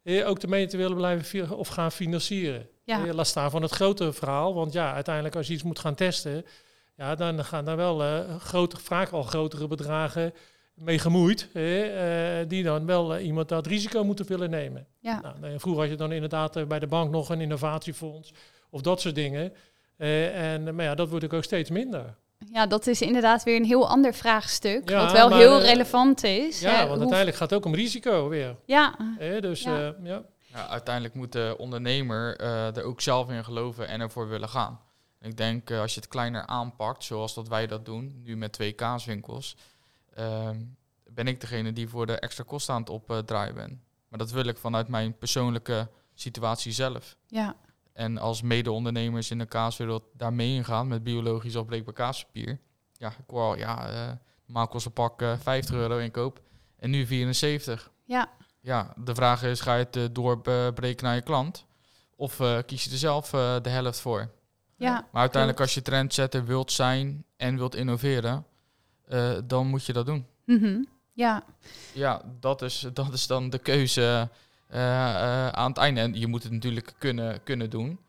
ook 0.05 0.39
ermee 0.39 0.67
te 0.67 0.77
willen 0.77 0.97
blijven 0.97 1.57
of 1.57 1.67
gaan 1.67 1.91
financieren. 1.91 2.67
Ja. 2.83 3.13
Laat 3.13 3.27
staan 3.27 3.51
van 3.51 3.61
het 3.61 3.71
grote 3.71 4.13
verhaal, 4.13 4.53
want 4.53 4.73
ja, 4.73 4.93
uiteindelijk 4.93 5.35
als 5.35 5.47
je 5.47 5.53
iets 5.53 5.63
moet 5.63 5.79
gaan 5.79 5.95
testen, 5.95 6.45
ja, 6.95 7.15
dan 7.15 7.45
gaan 7.45 7.65
daar 7.65 7.75
wel 7.75 8.03
eh, 8.03 8.35
grote, 8.35 8.77
vaak 8.77 9.09
al 9.09 9.23
grotere 9.23 9.67
bedragen 9.67 10.33
mee 10.73 10.99
gemoeid, 10.99 11.49
eh, 11.53 11.63
die 12.47 12.63
dan 12.63 12.85
wel 12.85 13.15
eh, 13.15 13.25
iemand 13.25 13.49
dat 13.49 13.67
risico 13.67 14.03
moeten 14.03 14.25
willen 14.27 14.49
nemen. 14.49 14.87
Ja. 14.99 15.35
Nou, 15.39 15.59
vroeger 15.59 15.81
had 15.81 15.91
je 15.91 15.97
dan 15.97 16.11
inderdaad 16.11 16.67
bij 16.67 16.79
de 16.79 16.87
bank 16.87 17.11
nog 17.11 17.29
een 17.29 17.41
innovatiefonds 17.41 18.33
of 18.69 18.81
dat 18.81 19.01
soort 19.01 19.15
dingen. 19.15 19.53
En, 19.97 20.75
maar 20.75 20.85
ja, 20.85 20.95
dat 20.95 21.09
wordt 21.09 21.33
ook 21.33 21.43
steeds 21.43 21.69
minder. 21.69 22.15
Ja, 22.51 22.65
dat 22.67 22.87
is 22.87 23.01
inderdaad 23.01 23.43
weer 23.43 23.55
een 23.55 23.65
heel 23.65 23.89
ander 23.89 24.13
vraagstuk, 24.13 24.89
Ja, 24.89 25.03
wat 25.03 25.11
wel 25.11 25.29
maar, 25.29 25.37
heel 25.37 25.59
eh, 25.59 25.65
relevant 25.65 26.23
is. 26.23 26.59
Ja, 26.59 26.69
hè, 26.69 26.75
want 26.77 26.89
hoe- 26.89 26.97
uiteindelijk 26.99 27.37
gaat 27.37 27.49
het 27.49 27.59
ook 27.59 27.65
om 27.65 27.75
risico 27.75 28.29
weer. 28.29 28.55
Ja, 28.65 28.95
Eh, 29.19 29.41
dus 29.41 29.61
Ja. 29.63 29.77
ja. 29.79 29.95
ja. 30.03 30.21
Ja, 30.53 30.67
uiteindelijk 30.67 31.13
moet 31.15 31.31
de 31.31 31.55
ondernemer 31.57 32.35
eh, 32.37 32.77
er 32.77 32.83
ook 32.83 33.01
zelf 33.01 33.29
in 33.29 33.43
geloven 33.43 33.87
en 33.87 34.01
ervoor 34.01 34.27
willen 34.27 34.49
gaan. 34.49 34.79
Ik 35.21 35.37
denk 35.37 35.69
eh, 35.69 35.79
als 35.79 35.93
je 35.93 35.99
het 35.99 36.09
kleiner 36.09 36.45
aanpakt, 36.45 37.03
zoals 37.03 37.33
dat 37.33 37.47
wij 37.47 37.67
dat 37.67 37.85
doen, 37.85 38.21
nu 38.23 38.37
met 38.37 38.51
twee 38.51 38.71
kaaswinkels, 38.71 39.55
ehm, 40.13 40.59
ben 41.09 41.27
ik 41.27 41.41
degene 41.41 41.73
die 41.73 41.89
voor 41.89 42.05
de 42.05 42.19
extra 42.19 42.43
kosten 42.47 42.73
aan 42.73 42.79
het 42.79 42.89
opdraaien 42.89 43.55
ben. 43.55 43.81
Maar 44.09 44.19
dat 44.19 44.31
wil 44.31 44.45
ik 44.45 44.57
vanuit 44.57 44.87
mijn 44.87 45.17
persoonlijke 45.17 45.87
situatie 46.13 46.71
zelf. 46.71 47.15
ja, 47.27 47.55
En 47.95 48.17
als 48.17 48.41
mede-ondernemers 48.41 49.31
in 49.31 49.37
de 49.37 49.45
kaaswereld 49.45 50.03
daar 50.13 50.33
mee 50.33 50.53
ingaan 50.55 50.87
met 50.87 51.03
biologisch 51.03 51.57
afbreekbaar 51.57 51.93
kaaspapier. 51.93 52.59
Ja, 52.93 53.07
ik 53.09 53.23
hoor 53.27 53.41
al, 53.41 53.57
ja, 53.57 53.89
eh 53.89 54.11
normaal 54.45 54.67
kost 54.67 54.85
een 54.85 54.91
pak 54.93 55.21
eh, 55.21 55.33
50 55.39 55.75
euro 55.75 55.97
inkoop 55.97 56.41
en 56.79 56.89
nu 56.89 57.05
74. 57.05 57.91
ja, 58.05 58.29
Ja, 58.59 58.93
de 58.97 59.15
vraag 59.15 59.43
is, 59.43 59.61
ga 59.61 59.75
je 59.75 59.83
het 59.83 59.95
eh, 59.95 60.03
doorbreken 60.11 61.05
naar 61.05 61.15
je 61.15 61.21
klant? 61.21 61.65
Of 62.15 62.39
eh, 62.39 62.57
kies 62.65 62.83
je 62.83 62.91
er 62.91 62.97
zelf 62.97 63.33
eh, 63.33 63.55
de 63.61 63.69
helft 63.69 63.99
voor? 63.99 64.31
ja, 64.77 65.07
Maar 65.11 65.21
uiteindelijk 65.21 65.61
als 65.61 65.73
je 65.73 65.81
trendsetter 65.81 66.45
wilt 66.45 66.71
zijn 66.71 67.25
en 67.37 67.57
wilt 67.57 67.75
innoveren, 67.75 68.45
eh, 69.07 69.31
dan 69.43 69.67
moet 69.67 69.85
je 69.85 69.93
dat 69.93 70.05
doen. 70.05 70.25
mhm, 70.45 70.83
ja, 71.13 71.43
Ja, 71.93 72.21
dat 72.39 72.61
is, 72.61 72.87
dat 72.93 73.13
is 73.13 73.27
dan 73.27 73.49
de 73.49 73.59
keuze 73.59 74.01
eh, 74.01 74.21
eh, 74.21 74.27
aan 75.51 75.69
het 75.69 75.77
einde. 75.77 76.01
En 76.01 76.13
je 76.13 76.27
moet 76.27 76.43
het 76.43 76.51
natuurlijk 76.51 76.93
kunnen, 76.97 77.43
kunnen 77.43 77.69
doen. 77.69 77.99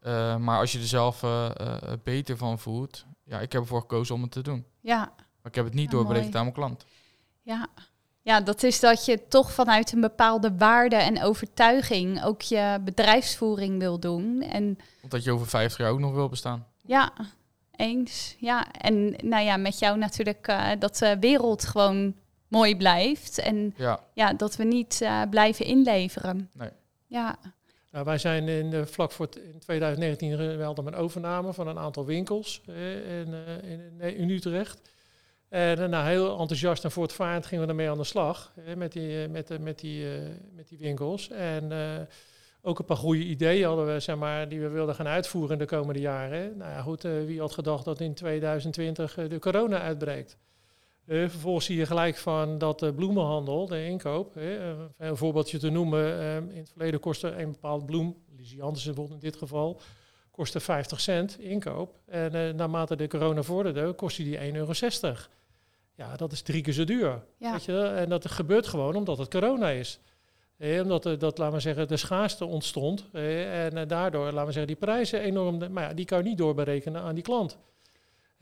Eh, 0.00 0.36
maar 0.36 0.58
als 0.58 0.72
je 0.72 0.78
er 0.78 0.86
zelf 0.86 1.22
eh, 1.22 1.50
eh, 1.56 1.92
beter 2.04 2.36
van 2.36 2.58
voelt, 2.58 3.04
ja, 3.24 3.40
ik 3.40 3.52
heb 3.52 3.60
ervoor 3.62 3.80
gekozen 3.80 4.14
om 4.14 4.22
het 4.22 4.30
te 4.30 4.42
doen. 4.42 4.64
ja, 4.80 4.98
Maar 5.16 5.52
ik 5.52 5.54
heb 5.54 5.64
het 5.64 5.74
niet 5.74 5.90
Ja, 5.92 5.98
aan 5.98 6.30
mijn 6.32 6.52
klant. 6.52 6.84
ja. 7.42 7.66
Ja, 8.22 8.40
dat 8.40 8.62
is 8.62 8.80
dat 8.80 9.04
je 9.04 9.28
toch 9.28 9.52
vanuit 9.52 9.92
een 9.92 10.00
bepaalde 10.00 10.56
waarde 10.56 10.96
en 10.96 11.22
overtuiging 11.22 12.24
ook 12.24 12.42
je 12.42 12.78
bedrijfsvoering 12.84 13.78
wil 13.78 14.00
doen. 14.00 14.42
En 14.42 14.78
Omdat 15.02 15.24
je 15.24 15.32
over 15.32 15.46
50 15.46 15.78
jaar 15.78 15.90
ook 15.90 15.98
nog 15.98 16.12
wil 16.12 16.28
bestaan. 16.28 16.66
Ja, 16.86 17.12
eens. 17.76 18.36
Ja, 18.38 18.72
en 18.72 19.10
nou 19.22 19.44
ja, 19.44 19.56
met 19.56 19.78
jou 19.78 19.98
natuurlijk 19.98 20.46
eh, 20.46 20.70
dat 20.78 20.96
de 20.96 21.16
wereld 21.20 21.64
gewoon 21.64 22.14
mooi 22.54 22.76
blijft. 22.76 23.38
En 23.38 23.74
Ja, 23.76 24.00
ja, 24.14 24.32
dat 24.32 24.56
we 24.56 24.64
niet 24.64 25.00
eh, 25.02 25.22
blijven 25.30 25.64
inleveren. 25.64 26.50
Nee. 26.52 26.68
Ja, 27.06 27.36
Nou, 27.90 28.04
wij 28.04 28.18
zijn 28.18 28.48
in, 28.48 28.72
eh, 28.72 28.82
vlak 28.84 29.12
voor 29.12 29.28
in 29.52 29.58
2019 29.58 30.30
eh, 30.32 30.36
we 30.56 30.62
hadden 30.62 30.86
een 30.86 30.94
overname 30.94 31.52
van 31.52 31.68
een 31.68 31.78
aantal 31.78 32.04
winkels 32.04 32.60
eh, 32.66 33.20
in, 33.20 33.34
eh, 33.34 33.70
in, 33.70 34.00
in, 34.16 34.30
Utrecht. 34.30 34.80
En 35.48 35.82
eh, 35.82 35.88
nou, 35.88 36.08
heel 36.08 36.38
enthousiast 36.38 36.84
en 36.84 36.90
voortvarend 36.90 37.46
gingen 37.46 37.64
we 37.64 37.70
ermee 37.70 37.90
aan 37.90 37.98
de 37.98 38.04
slag 38.04 38.52
eh, 38.66 38.74
met, 38.74 38.92
die, 38.92 39.22
eh, 39.22 39.30
met, 39.30 39.60
met, 39.60 39.78
die, 39.78 40.04
eh, 40.14 40.20
met 40.54 40.68
die 40.68 40.78
winkels. 40.78 41.28
En 41.30 41.72
eh, 41.72 42.00
ook 42.62 42.78
een 42.78 42.84
paar 42.84 42.96
goede 42.96 43.24
ideeën 43.24 43.66
hadden 43.66 43.86
we, 43.94 44.00
zeg 44.00 44.16
maar, 44.16 44.48
die 44.48 44.60
we 44.60 44.68
wilden 44.68 44.94
gaan 44.94 45.06
uitvoeren 45.06 45.52
in 45.52 45.58
de 45.58 45.66
komende 45.76 46.00
jaren. 46.00 46.56
Nou 46.56 46.70
ja, 46.70 46.82
goed, 46.82 47.04
eh, 47.04 47.12
wie 47.24 47.40
had 47.40 47.52
gedacht 47.52 47.84
dat 47.84 48.00
in 48.00 48.14
2020 48.14 49.16
eh, 49.18 49.28
de 49.28 49.38
corona 49.38 49.80
uitbreekt? 49.80 50.36
Eh, 51.06 51.28
vervolgens 51.28 51.66
zie 51.66 51.76
je 51.76 51.86
gelijk 51.86 52.16
van 52.16 52.58
dat 52.58 52.78
de 52.78 52.94
bloemenhandel, 52.94 53.66
de 53.66 53.84
inkoop, 53.84 54.36
eh, 54.36 54.68
een 54.98 55.16
voorbeeldje 55.16 55.58
te 55.58 55.70
noemen, 55.70 56.18
eh, 56.18 56.36
in 56.36 56.56
het 56.56 56.70
verleden 56.70 57.00
kostte 57.00 57.30
een 57.30 57.50
bepaald 57.50 57.86
bloem, 57.86 58.22
Andersen 58.60 58.94
bijvoorbeeld 58.94 59.22
in 59.22 59.30
dit 59.30 59.38
geval, 59.38 59.80
kostte 60.34 60.60
50 60.60 61.00
cent 61.00 61.38
inkoop. 61.38 61.98
En 62.06 62.34
eh, 62.34 62.54
naarmate 62.54 62.96
de 62.96 63.08
corona 63.08 63.42
vorderde, 63.42 63.92
kostte 63.92 64.22
die 64.22 64.38
1,60 64.38 64.50
euro. 64.52 64.72
Ja, 65.94 66.16
dat 66.16 66.32
is 66.32 66.42
drie 66.42 66.62
keer 66.62 66.72
zo 66.72 66.84
duur. 66.84 67.22
ja, 67.38 67.52
Weet 67.52 67.64
je? 67.64 67.82
En 67.82 68.08
dat 68.08 68.30
gebeurt 68.30 68.66
gewoon 68.66 68.96
omdat 68.96 69.18
het 69.18 69.30
corona 69.30 69.68
is. 69.68 70.00
Eh, 70.56 70.80
omdat 70.80 71.02
dat, 71.02 71.38
laten 71.38 71.54
we 71.54 71.60
zeggen, 71.60 71.88
de 71.88 71.96
schaarste 71.96 72.44
ontstond. 72.44 73.08
Eh, 73.12 73.64
en 73.64 73.88
daardoor, 73.88 74.24
laten 74.24 74.46
we 74.46 74.52
zeggen, 74.52 74.66
die 74.66 74.76
prijzen 74.76 75.20
enorm... 75.20 75.72
maar 75.72 75.88
ja, 75.88 75.94
die 75.94 76.04
kan 76.04 76.18
je 76.18 76.24
niet 76.24 76.38
doorberekenen 76.38 77.02
aan 77.02 77.14
die 77.14 77.24
klant. 77.24 77.58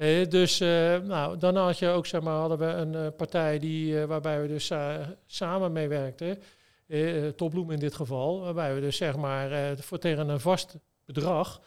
Eh, 0.02 0.28
dus 0.28 0.60
eh, 0.60 0.98
nou, 0.98 1.38
dan 1.38 1.56
had 1.56 1.78
je 1.78 1.88
ook, 1.88 2.06
zeg 2.06 2.20
maar, 2.22 2.34
hadden 2.34 2.58
we 2.58 2.64
een 2.64 2.94
eh, 2.94 3.06
partij 3.16 3.58
die, 3.58 4.06
waarbij 4.06 4.40
we 4.42 4.48
dus 4.48 4.66
sa- 4.66 5.16
samen 5.26 5.72
mee 5.72 5.88
werkten. 5.88 6.38
Topbloem 7.36 7.70
in 7.70 7.78
dit 7.78 7.94
geval. 7.94 8.40
Waarbij 8.40 8.74
we 8.74 8.80
dus 8.80 8.96
zeg 8.96 9.16
maar 9.16 9.76
voor 9.78 9.98
tegen 9.98 10.28
een 10.28 10.40
vast 10.40 10.76
bedrag 11.04 11.60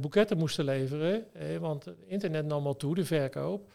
boeketten 0.00 0.38
moesten 0.38 0.64
leveren. 0.64 1.26
Want 1.60 1.86
internet 2.06 2.46
nam 2.46 2.66
al 2.66 2.76
toe, 2.76 2.94
de 2.94 3.04
verkoop. 3.04 3.72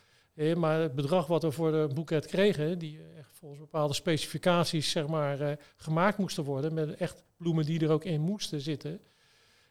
Maar 0.55 0.79
het 0.79 0.95
bedrag 0.95 1.27
wat 1.27 1.43
we 1.43 1.51
voor 1.51 1.71
de 1.71 1.89
boeket 1.93 2.25
kregen, 2.25 2.79
die 2.79 2.99
echt 3.17 3.29
volgens 3.31 3.59
bepaalde 3.59 3.93
specificaties 3.93 4.91
zeg 4.91 5.07
maar, 5.07 5.57
gemaakt 5.77 6.17
moesten 6.17 6.43
worden, 6.43 6.73
met 6.73 6.95
echt 6.95 7.23
bloemen 7.37 7.65
die 7.65 7.79
er 7.79 7.91
ook 7.91 8.03
in 8.03 8.21
moesten 8.21 8.61
zitten, 8.61 9.01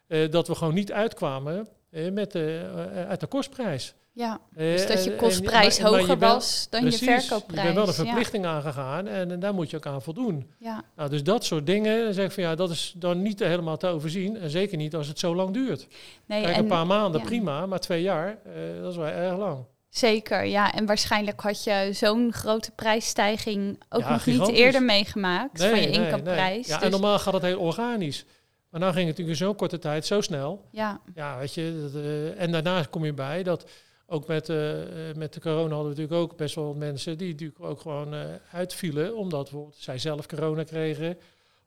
dat 0.07 0.49
we 0.49 0.55
gewoon 0.55 0.75
niet 0.75 0.93
uitkwamen 0.93 1.69
met 1.91 2.35
uit 2.95 3.21
de 3.21 3.27
kostprijs. 3.27 3.95
Ja. 4.19 4.41
Eh, 4.57 4.59
Dus 4.67 4.87
dat 4.87 5.05
je 5.05 5.11
en- 5.11 5.17
kostprijs 5.17 5.79
hoger 5.81 6.07
bent- 6.19 6.33
was 6.33 6.67
dan 6.71 6.81
precies, 6.81 7.01
je 7.01 7.21
verkoopprijs. 7.21 7.59
Je 7.69 7.73
bent 7.73 7.75
wel 7.75 7.83
een 7.89 8.05
Ja, 8.05 8.05
verplichting 8.05 8.47
aangegaan 8.47 9.07
en, 9.07 9.31
eh, 9.31 9.41
daar 9.41 9.55
moet 9.55 9.71
je 9.71 9.77
ook 9.77 9.87
aan 9.87 10.03
voldoen. 10.03 10.51
Ja, 10.59 10.83
Nou, 10.97 11.11
dus 11.11 11.23
dat 11.23 11.45
soort 11.45 11.67
dingen, 11.67 12.15
zeg 12.15 12.25
ik 12.27 12.33
van 12.33 12.43
ja, 12.43 12.55
dat 12.55 12.71
is 12.71 12.93
dan 12.97 13.23
niet 13.23 13.39
helemaal 13.39 13.77
te 13.77 13.87
overzien. 13.87 14.37
En 14.39 14.51
zeker 14.51 14.77
niet 14.77 14.95
als 14.95 15.07
het 15.09 15.19
zo 15.19 15.35
lang 15.35 15.51
duurt. 15.55 15.87
nee, 16.27 16.43
Kijk, 16.43 16.55
en 16.55 16.61
een 16.63 16.67
paar 16.69 16.87
maanden 16.87 17.21
ja. 17.21 17.27
prima, 17.27 17.67
maar 17.67 17.81
twee 17.81 18.03
jaar, 18.03 18.29
eh, 18.45 18.53
dat 18.83 18.91
is 18.91 18.97
wel 18.97 19.07
erg 19.07 19.37
lang. 19.39 19.65
zeker. 19.89 20.45
Ja, 20.45 20.73
en 20.75 20.87
waarschijnlijk 20.87 21.41
had 21.41 21.65
je 21.65 21.89
zo'n 21.93 22.33
grote 22.33 22.71
prijsstijging 22.71 23.81
ook 23.89 24.01
Ja, 24.01 24.11
nog 24.11 24.27
niet 24.27 24.49
eerder 24.49 24.83
meegemaakt 24.83 25.65
van 25.65 25.81
je 25.81 25.91
inkoopprijs. 25.91 26.67
Ja, 26.67 26.75
en 26.75 26.81
Dus- 26.81 26.91
normaal 26.91 27.19
gaat 27.19 27.33
het 27.33 27.43
heel 27.43 27.59
organisch. 27.61 28.25
Maar 28.71 28.81
nou 28.81 28.93
ging 28.93 29.07
het 29.09 29.17
natuurlijk 29.19 29.41
in 29.41 29.47
zo'n 29.47 29.57
korte 29.57 29.79
tijd 29.79 30.07
zo 30.07 30.21
snel. 30.21 30.65
ja, 30.71 31.01
Ja, 31.15 31.39
weet 31.39 31.55
je. 31.55 31.81
Dat, 31.93 32.03
eh, 32.03 32.41
en 32.43 32.53
daarna 32.53 32.83
kom 32.91 33.05
je 33.05 33.13
bij 33.13 33.43
dat 33.43 33.65
ook 34.11 34.27
met, 34.27 34.49
eh, 34.49 35.11
eh, 35.11 35.17
met 35.17 35.33
de 35.33 35.41
corona 35.41 35.75
hadden 35.75 35.95
we 35.95 36.01
natuurlijk 36.01 36.21
ook 36.21 36.37
best 36.37 36.55
wel 36.55 36.75
mensen 36.75 37.19
die 37.19 37.31
natuurlijk 37.31 37.65
ook 37.65 37.81
gewoon 37.81 38.15
eh, 38.15 38.21
uitvielen. 38.53 39.17
Omdat 39.17 39.43
bijvoorbeeld 39.43 39.77
zij 39.77 39.99
zelf 39.99 40.27
corona 40.27 40.65
kregen. 40.65 41.19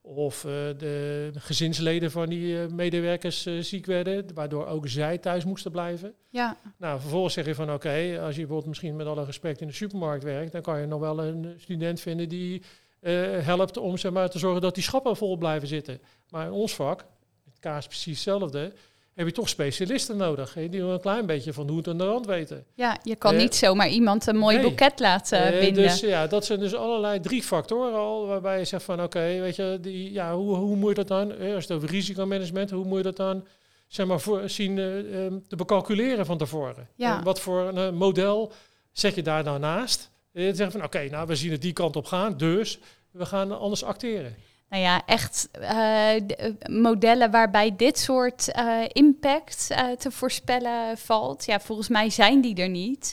Of 0.04 0.42
de 0.78 1.32
gezinsleden 1.38 2.12
van 2.12 2.30
die 2.30 2.58
medewerkers 2.58 3.48
ziek 3.60 3.86
werden. 3.86 4.34
Waardoor 4.34 4.66
ook 4.66 4.88
zij 4.88 5.18
thuis 5.18 5.46
moesten 5.46 5.72
blijven. 5.72 6.14
ja, 6.30 6.58
Nou, 6.78 7.00
vervolgens 7.00 7.34
zeg 7.34 7.46
je 7.46 7.56
van 7.56 7.74
oké, 7.74 8.20
als 8.22 8.36
je 8.36 8.42
bijvoorbeeld 8.42 8.66
misschien 8.66 8.96
met 8.96 9.08
alle 9.08 9.26
respect 9.26 9.62
in 9.62 9.68
de 9.68 9.74
supermarkt 9.74 10.24
werkt, 10.24 10.52
dan 10.52 10.62
kan 10.62 10.80
je 10.80 10.86
nog 10.86 11.00
wel 11.00 11.24
een 11.24 11.56
student 11.58 12.00
vinden 12.00 12.30
die 12.30 12.62
helpt 13.42 13.78
om 13.78 13.98
zeg 13.98 14.12
maar, 14.12 14.30
te 14.30 14.40
zorgen 14.40 14.62
dat 14.62 14.76
die 14.76 14.84
schappen 14.84 15.16
vol 15.16 15.38
blijven 15.38 15.68
zitten. 15.68 16.02
Maar 16.30 16.46
in 16.46 16.52
ons 16.52 16.76
vak, 16.76 17.06
het 17.46 17.60
kaas 17.60 17.88
precies 17.88 18.14
hetzelfde, 18.14 18.74
heb 19.26 19.36
je 19.36 19.42
toch 19.42 19.50
specialisten 19.50 20.18
nodig. 20.18 20.54
Hè, 20.54 20.70
die 20.70 20.82
wel 20.84 20.94
een 20.94 21.00
klein 21.02 21.26
beetje 21.26 21.54
van 21.54 21.66
de 21.68 21.72
hoed 21.74 21.88
en 21.88 21.98
de 21.98 22.06
rand 22.06 22.26
weten. 22.26 22.66
ja, 22.76 22.98
je 23.04 23.16
kan 23.16 23.34
Eh, 23.34 23.40
niet 23.40 23.56
zomaar 23.56 23.88
iemand 23.90 24.28
een 24.28 24.36
mooi 24.38 24.56
nee. 24.58 24.66
boeket 24.66 25.00
laten 25.00 25.44
Eh, 25.54 25.60
binden. 25.60 25.84
dus 25.84 26.00
ja, 26.00 26.28
dat 26.28 26.46
zijn 26.46 26.60
dus 26.60 26.76
allerlei 26.76 27.20
drie 27.20 27.44
factoren 27.44 27.94
al, 28.00 28.28
waarbij 28.28 28.60
je 28.60 28.66
zegt 28.66 28.84
van 28.84 29.04
oké, 29.04 29.20
weet 29.40 29.56
je, 29.56 29.78
die, 29.82 30.12
ja, 30.12 30.36
hoe, 30.36 30.56
hoe 30.56 30.76
moet 30.76 30.90
je 30.90 30.96
dat 30.96 31.08
dan, 31.08 31.32
eh, 31.36 31.54
als 31.56 31.68
het 31.68 31.78
over 31.78 31.90
risicomanagement, 31.90 32.70
hoe 32.72 32.86
moet 32.86 32.98
je 32.98 33.04
dat 33.04 33.16
dan 33.18 33.48
zeg 33.88 34.06
maar, 34.06 34.20
voor, 34.20 34.50
zien 34.50 34.78
eh, 34.80 35.26
ehm, 35.26 35.34
te 35.48 35.56
becalculeren 35.56 36.26
van 36.26 36.38
tevoren? 36.38 36.88
Ja. 36.96 37.24
Wat 37.24 37.40
voor 37.40 37.62
een 37.78 37.96
model 37.96 38.52
zet 38.92 39.16
je 39.16 39.22
daar 39.22 39.44
nou 39.44 39.60
naast? 39.60 40.10
Zeggen 40.34 40.72
van 40.72 40.84
oké, 40.84 41.08
nou 41.10 41.28
we 41.28 41.36
zien 41.36 41.52
het 41.52 41.62
die 41.62 41.74
kant 41.74 41.96
op 41.96 42.06
gaan, 42.06 42.38
dus 42.38 42.80
we 43.12 43.26
gaan 43.26 43.60
anders 43.60 43.84
acteren. 43.84 44.36
Nou 44.72 44.84
ja, 44.84 45.02
echt 45.06 45.50
uh, 45.62 46.10
modellen 46.70 47.32
waarbij 47.32 47.76
dit 47.76 48.00
soort 48.00 48.52
uh, 48.56 48.82
impact 48.88 49.68
uh, 49.72 49.92
te 49.92 50.12
voorspellen 50.12 50.98
valt. 50.98 51.46
Ja, 51.46 51.60
volgens 51.60 51.88
mij 51.88 52.10
zijn 52.10 52.42
die 52.42 52.56
er 52.56 52.70
niet. 52.70 53.12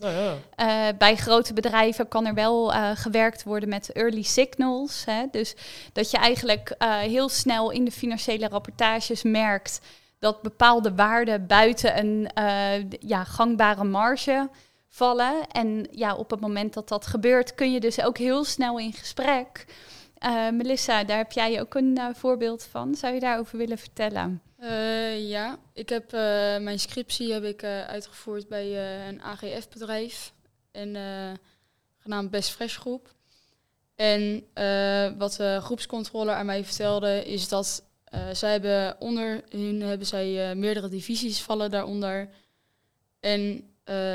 Ja. 0.56 0.92
bij 0.92 1.16
grote 1.16 1.52
bedrijven 1.52 2.08
kan 2.08 2.26
er 2.26 2.34
wel 2.34 2.72
gewerkt 2.94 3.42
worden 3.42 3.68
met 3.68 3.92
early 3.92 4.22
signals. 4.22 5.04
Hè? 5.04 5.24
Dus 5.30 5.56
dat 5.92 6.10
je 6.10 6.16
eigenlijk 6.16 6.74
heel 7.00 7.28
snel 7.28 7.70
in 7.70 7.84
de 7.84 7.90
financiële 7.92 8.48
rapportages 8.48 9.22
merkt 9.22 9.80
dat 10.18 10.42
bepaalde 10.42 10.94
waarden 10.94 11.46
buiten 11.46 11.98
een 11.98 12.28
ja, 13.00 13.24
gangbare 13.24 13.84
marge 13.84 14.48
vallen. 14.88 15.34
En 15.52 15.88
ja, 15.90 16.14
op 16.14 16.30
het 16.30 16.40
moment 16.40 16.74
dat 16.74 16.88
dat 16.88 17.06
gebeurt, 17.06 17.54
kun 17.54 17.72
je 17.72 17.80
dus 17.80 18.02
ook 18.02 18.18
heel 18.18 18.44
snel 18.44 18.78
in 18.78 18.92
gesprek. 18.92 19.66
Uh, 20.24 20.50
Melissa, 20.50 21.04
daar 21.04 21.16
heb 21.16 21.32
jij 21.32 21.60
ook 21.60 21.74
een 21.74 21.98
uh, 21.98 22.08
voorbeeld 22.14 22.64
van. 22.64 22.94
Zou 22.94 23.14
je 23.14 23.20
daarover 23.20 23.58
willen 23.58 23.78
vertellen? 23.78 24.42
Uh, 24.60 25.28
ja, 25.28 25.58
ik 25.72 25.88
heb 25.88 26.10
mijn 26.62 26.78
scriptie 26.78 27.32
heb 27.32 27.44
ik, 27.44 27.64
uitgevoerd 27.64 28.48
bij 28.48 28.76
een 29.08 29.22
AGF-bedrijf 29.22 30.32
en 30.72 30.96
genaamd 31.98 32.30
Best 32.30 32.50
Fresh 32.50 32.78
Groep. 32.78 33.14
En 33.94 34.46
wat 35.18 35.32
de 35.32 35.58
groepscontroller 35.62 36.34
aan 36.34 36.46
mij 36.46 36.64
vertelde 36.64 37.24
is 37.24 37.48
dat 37.48 37.84
zij 38.32 38.50
hebben 38.50 38.96
onder 38.98 39.42
hun 39.48 39.80
hebben 39.80 40.06
zij 40.06 40.54
meerdere 40.54 40.88
divisies 40.88 41.40
vallen 41.40 41.70
daaronder. 41.70 42.28
En 43.20 43.70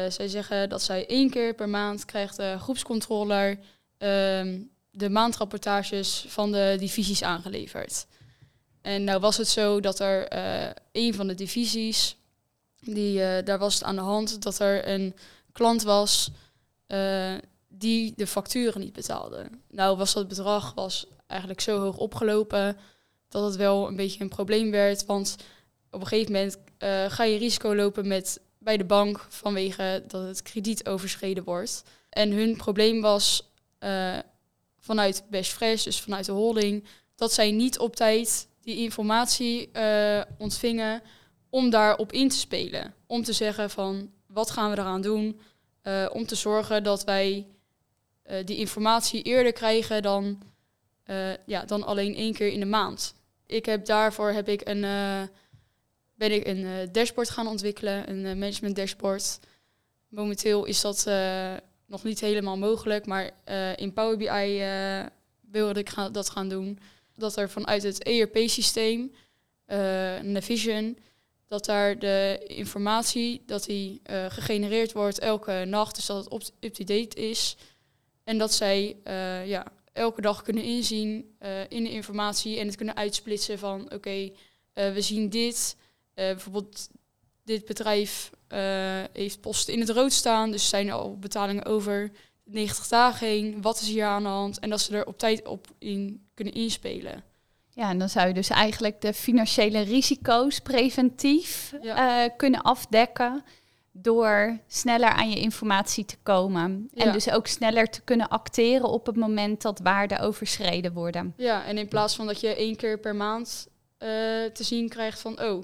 zij 0.09 0.27
zeggen 0.27 0.69
dat 0.69 0.81
zij 0.81 1.07
één 1.07 1.29
keer 1.29 1.53
per 1.53 1.69
maand 1.69 2.05
krijgt 2.05 2.35
de 2.35 2.55
groepscontroller 2.59 3.59
ehm, 3.97 4.59
de 4.95 5.09
maandrapportages 5.09 6.25
van 6.27 6.51
de 6.51 6.75
divisies 6.79 7.23
aangeleverd. 7.23 8.05
En 8.81 9.03
nou 9.03 9.19
was 9.19 9.37
het 9.37 9.47
zo 9.47 9.79
dat 9.79 9.99
er 9.99 10.33
uh, 10.33 10.69
een 10.91 11.13
van 11.13 11.27
de 11.27 11.35
divisies, 11.35 12.17
die, 12.79 13.19
uh, 13.19 13.37
daar 13.43 13.59
was 13.59 13.73
het 13.73 13.83
aan 13.83 13.95
de 13.95 14.01
hand 14.01 14.41
dat 14.41 14.59
er 14.59 14.87
een 14.87 15.15
klant 15.51 15.83
was 15.83 16.31
uh, 16.87 17.33
die 17.67 18.13
de 18.15 18.27
facturen 18.27 18.81
niet 18.81 18.93
betaalde. 18.93 19.45
Nou 19.69 19.97
was 19.97 20.13
dat 20.13 20.27
bedrag 20.27 20.73
was 20.73 21.05
eigenlijk 21.27 21.61
zo 21.61 21.79
hoog 21.79 21.97
opgelopen 21.97 22.77
dat 23.29 23.43
het 23.43 23.55
wel 23.55 23.87
een 23.87 23.95
beetje 23.95 24.21
een 24.21 24.29
probleem 24.29 24.71
werd. 24.71 25.05
Want 25.05 25.35
op 25.91 26.01
een 26.01 26.07
gegeven 26.07 26.31
moment 26.31 26.57
ga 27.13 27.23
je 27.23 27.37
risico 27.37 27.75
lopen 27.75 28.07
met, 28.07 28.39
bij 28.57 28.77
de 28.77 28.85
bank 28.85 29.25
vanwege 29.29 30.03
dat 30.07 30.27
het 30.27 30.41
krediet 30.41 30.87
overschreden 30.87 31.43
wordt. 31.43 31.83
En 32.09 32.31
hun 32.31 32.55
probleem 32.55 33.01
was 33.01 33.51
vanuit 34.83 35.23
Best 35.29 35.51
Fresh, 35.51 35.83
dus 35.83 36.01
vanuit 36.01 36.25
de 36.25 36.31
holding, 36.31 36.83
dat 37.15 37.33
zij 37.33 37.51
niet 37.51 37.79
op 37.79 37.95
tijd 37.95 38.47
die 38.61 38.77
informatie 38.77 39.69
uh, 39.73 40.21
ontvingen 40.37 41.01
om 41.49 41.69
daarop 41.69 42.11
in 42.11 42.29
te 42.29 42.35
spelen. 42.35 42.93
Om 43.07 43.23
te 43.23 43.33
zeggen 43.33 43.69
van 43.69 44.11
wat 44.27 44.51
gaan 44.51 44.71
we 44.71 44.77
eraan 44.77 45.01
doen, 45.01 45.39
uh, 45.83 46.09
om 46.13 46.25
te 46.25 46.35
zorgen 46.35 46.83
dat 46.83 47.03
wij 47.03 47.47
uh, 48.25 48.37
die 48.45 48.57
informatie 48.57 49.21
eerder 49.21 49.53
krijgen 49.53 50.01
dan, 50.01 50.41
ja, 51.45 51.65
dan 51.65 51.83
alleen 51.83 52.15
één 52.15 52.33
keer 52.33 52.51
in 52.51 52.59
de 52.59 52.65
maand. 52.65 53.13
Ik 53.45 53.65
heb 53.65 53.85
daarvoor 53.85 54.31
heb 54.31 54.47
ik 54.47 54.67
een, 54.67 54.81
ben 56.15 56.31
ik 56.31 56.47
een 56.47 56.89
dashboard 56.91 57.29
gaan 57.29 57.47
ontwikkelen, 57.47 58.09
een 58.09 58.39
management 58.39 58.75
dashboard. 58.75 59.39
Momenteel 60.07 60.65
is 60.65 60.81
dat 60.81 61.07
nog 61.93 62.03
niet 62.03 62.19
helemaal 62.19 62.57
mogelijk, 62.57 63.05
maar 63.05 63.31
uh, 63.49 63.77
in 63.77 63.93
Power 63.93 64.17
BI 64.17 64.25
uh, 64.25 64.99
eh, 64.99 65.07
wilde 65.51 65.79
ik 65.79 65.89
gaan, 65.89 66.11
dat 66.11 66.29
gaan 66.29 66.49
doen. 66.49 66.79
Dat 67.15 67.35
er 67.35 67.49
vanuit 67.49 67.83
het 67.83 68.03
ERP-systeem, 68.03 69.11
uh, 69.67 70.17
eh, 70.17 70.23
Navision, 70.23 70.97
dat 71.47 71.65
daar 71.65 71.99
de 71.99 72.43
informatie 72.47 73.43
dat 73.45 73.63
die 73.63 74.01
gegenereerd 74.27 74.91
wordt 74.91 75.19
elke 75.19 75.65
nacht, 75.67 75.95
dus 75.95 76.05
dat 76.05 76.31
het 76.31 76.53
up-to-date 76.59 77.27
is. 77.27 77.57
En 78.23 78.37
dat 78.37 78.53
zij 78.53 78.97
ja, 79.45 79.71
elke 79.91 80.21
dag 80.21 80.41
kunnen 80.41 80.63
inzien 80.63 81.35
in 81.69 81.83
de 81.83 81.91
informatie 81.91 82.59
en 82.59 82.67
het 82.67 82.75
kunnen 82.75 82.95
uitsplitsen 82.95 83.59
van 83.59 83.93
oké, 83.93 84.31
we 84.73 85.01
zien 85.01 85.29
dit. 85.29 85.75
bijvoorbeeld 86.13 86.89
dit 87.43 87.65
bedrijf 87.65 88.31
uh, 88.49 88.59
heeft 89.13 89.41
posten 89.41 89.73
in 89.73 89.79
het 89.79 89.89
rood 89.89 90.11
staan. 90.11 90.51
Dus 90.51 90.69
zijn 90.69 90.87
er 90.87 90.93
al 90.93 91.17
betalingen 91.17 91.65
over 91.65 92.11
90 92.43 92.87
dagen 92.87 93.27
heen. 93.27 93.61
Wat 93.61 93.81
is 93.81 93.87
hier 93.87 94.05
aan 94.05 94.23
de 94.23 94.29
hand? 94.29 94.59
En 94.59 94.69
dat 94.69 94.81
ze 94.81 94.97
er 94.97 95.05
op 95.05 95.17
tijd 95.17 95.47
op 95.47 95.67
in 95.79 96.27
kunnen 96.33 96.53
inspelen. 96.53 97.23
Ja, 97.69 97.89
en 97.89 97.99
dan 97.99 98.09
zou 98.09 98.27
je 98.27 98.33
dus 98.33 98.49
eigenlijk 98.49 99.01
de 99.01 99.13
financiële 99.13 99.81
risico's 99.81 100.59
preventief 100.59 101.73
ja. 101.81 102.25
uh, 102.25 102.29
kunnen 102.37 102.61
afdekken 102.61 103.43
door 103.91 104.59
sneller 104.67 105.09
aan 105.09 105.29
je 105.29 105.39
informatie 105.39 106.05
te 106.05 106.17
komen. 106.23 106.89
En 106.93 107.11
dus 107.11 107.31
ook 107.31 107.47
sneller 107.47 107.89
te 107.89 108.01
kunnen 108.01 108.27
acteren 108.27 108.89
op 108.89 109.05
het 109.05 109.15
moment 109.15 109.61
dat 109.61 109.79
waarden 109.79 110.19
overschreden 110.19 110.93
worden. 110.93 111.33
Ja, 111.37 111.65
en 111.65 111.77
in 111.77 111.87
plaats 111.87 112.15
van 112.15 112.27
dat 112.27 112.39
je 112.39 112.55
één 112.55 112.75
keer 112.75 112.99
per 112.99 113.15
maand 113.15 113.67
uh, 113.99 114.09
te 114.53 114.63
zien 114.63 114.89
krijgt 114.89 115.19
van... 115.19 115.41
oh, 115.41 115.63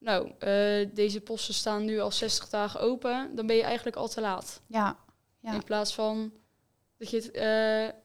nou, 0.00 0.26
uh, 0.26 0.88
deze 0.94 1.20
posten 1.20 1.54
staan 1.54 1.84
nu 1.84 2.00
al 2.00 2.10
60 2.10 2.48
dagen 2.48 2.80
open, 2.80 3.30
dan 3.34 3.46
ben 3.46 3.56
je 3.56 3.62
eigenlijk 3.62 3.96
al 3.96 4.08
te 4.08 4.20
laat. 4.20 4.60
Ja. 4.66 4.98
ja. 5.38 5.52
In 5.52 5.64
plaats 5.64 5.94
van 5.94 6.32
dat 6.96 7.10
je 7.10 7.16
het 7.16 7.36
uh, 7.36 7.98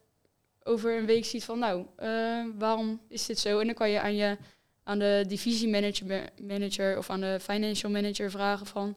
over 0.73 0.97
een 0.97 1.05
week 1.05 1.25
ziet 1.25 1.43
van, 1.43 1.59
nou, 1.59 1.85
uh, 1.99 2.45
waarom 2.57 3.01
is 3.07 3.25
dit 3.25 3.39
zo? 3.39 3.59
En 3.59 3.65
dan 3.65 3.75
kan 3.75 3.89
je 3.89 3.99
aan, 3.99 4.15
je, 4.15 4.37
aan 4.83 4.99
de 4.99 5.23
divisiemanager 5.27 6.29
manager 6.41 6.97
of 6.97 7.09
aan 7.09 7.21
de 7.21 7.37
financial 7.41 7.91
manager 7.91 8.31
vragen 8.31 8.65
van, 8.65 8.95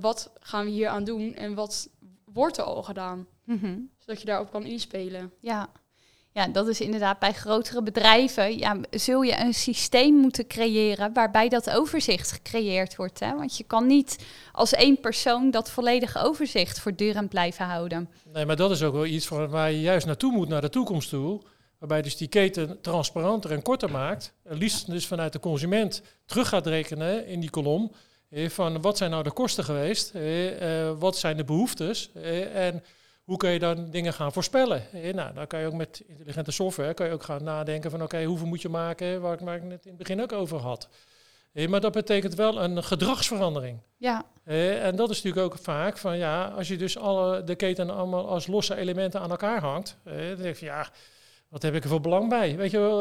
wat 0.00 0.32
gaan 0.40 0.64
we 0.64 0.70
hier 0.70 0.88
aan 0.88 1.04
doen 1.04 1.34
en 1.34 1.54
wat 1.54 1.88
wordt 2.24 2.56
er 2.56 2.64
al 2.64 2.82
gedaan? 2.82 3.26
Mm 3.44 3.58
-hmm. 3.58 3.90
Zodat 3.98 4.20
je 4.20 4.26
daarop 4.26 4.50
kan 4.50 4.64
inspelen. 4.64 5.32
Ja. 5.40 5.70
Ja, 6.34 6.48
dat 6.48 6.68
is 6.68 6.80
inderdaad 6.80 7.18
bij 7.18 7.32
grotere 7.32 7.82
bedrijven. 7.82 8.58
Ja, 8.58 8.76
zul 8.90 9.22
je 9.22 9.40
een 9.40 9.54
systeem 9.54 10.14
moeten 10.14 10.46
creëren 10.46 11.12
waarbij 11.12 11.48
dat 11.48 11.70
overzicht 11.70 12.32
gecreëerd 12.32 12.96
wordt. 12.96 13.20
Hè? 13.20 13.34
Want 13.36 13.56
je 13.56 13.64
kan 13.64 13.86
niet 13.86 14.24
als 14.52 14.72
één 14.72 15.00
persoon 15.00 15.50
dat 15.50 15.70
volledige 15.70 16.18
overzicht 16.18 16.80
voortdurend 16.80 17.28
blijven 17.28 17.64
houden. 17.64 18.08
Nee, 18.32 18.46
maar 18.46 18.56
dat 18.56 18.70
is 18.70 18.82
ook 18.82 18.92
wel 18.92 19.06
iets 19.06 19.28
waar 19.28 19.70
je 19.70 19.80
juist 19.80 20.06
naartoe 20.06 20.32
moet, 20.32 20.48
naar 20.48 20.60
de 20.60 20.68
toekomst 20.68 21.08
toe. 21.08 21.42
Waarbij 21.78 22.02
dus 22.02 22.16
die 22.16 22.28
keten 22.28 22.80
transparanter 22.80 23.52
en 23.52 23.62
korter 23.62 23.90
maakt. 23.90 24.34
Liefst 24.42 24.90
dus 24.90 25.06
vanuit 25.06 25.32
de 25.32 25.40
consument 25.40 26.02
terug 26.26 26.48
gaat 26.48 26.66
rekenen 26.66 27.26
in 27.26 27.40
die 27.40 27.50
kolom. 27.50 27.92
Van 28.30 28.80
wat 28.80 28.96
zijn 28.96 29.10
nou 29.10 29.22
de 29.22 29.32
kosten 29.32 29.64
geweest? 29.64 30.14
Eh, 30.14 30.90
wat 30.98 31.16
zijn 31.16 31.36
de 31.36 31.44
behoeftes? 31.44 32.10
En 32.52 32.82
hoe 33.24 33.36
kun 33.36 33.50
je 33.50 33.58
dan 33.58 33.90
dingen 33.90 34.12
gaan 34.12 34.32
voorspellen? 34.32 34.82
Eh, 34.92 35.14
nou, 35.14 35.34
dan 35.34 35.46
kan 35.46 35.60
je 35.60 35.66
ook 35.66 35.72
met 35.72 36.02
intelligente 36.06 36.50
software 36.50 36.94
kan 36.94 37.06
je 37.06 37.12
ook 37.12 37.22
gaan 37.22 37.44
nadenken 37.44 37.90
van 37.90 38.02
oké, 38.02 38.24
hoeveel 38.24 38.46
moet 38.46 38.62
je 38.62 38.68
maken, 38.68 39.20
waar 39.20 39.32
ik, 39.32 39.40
waar 39.40 39.56
ik 39.56 39.62
net 39.62 39.84
in 39.84 39.88
het 39.88 39.98
begin 39.98 40.22
ook 40.22 40.32
over 40.32 40.58
had. 40.58 40.88
Eh, 41.52 41.68
maar 41.68 41.80
dat 41.80 41.92
betekent 41.92 42.34
wel 42.34 42.62
een 42.62 42.82
gedragsverandering. 42.82 43.78
Ja. 43.96 44.24
Eh, 44.44 44.86
en 44.86 44.96
dat 44.96 45.10
is 45.10 45.22
natuurlijk 45.22 45.52
ook 45.52 45.60
vaak 45.60 45.98
van 45.98 46.16
ja, 46.16 46.46
als 46.46 46.68
je 46.68 46.76
dus 46.76 46.98
alle 46.98 47.44
de 47.44 47.54
keten 47.54 47.90
allemaal 47.90 48.28
als 48.28 48.46
losse 48.46 48.76
elementen 48.76 49.20
aan 49.20 49.30
elkaar 49.30 49.60
hangt, 49.60 49.96
dan 50.04 50.36
denk 50.36 50.56
je 50.56 50.66
ja, 50.66 50.88
wat 51.48 51.62
heb 51.62 51.74
ik 51.74 51.82
er 51.82 51.88
voor 51.88 52.00
belang 52.00 52.28
bij? 52.28 52.56
Weet 52.56 52.70
je 52.70 52.78
wel, 52.78 53.00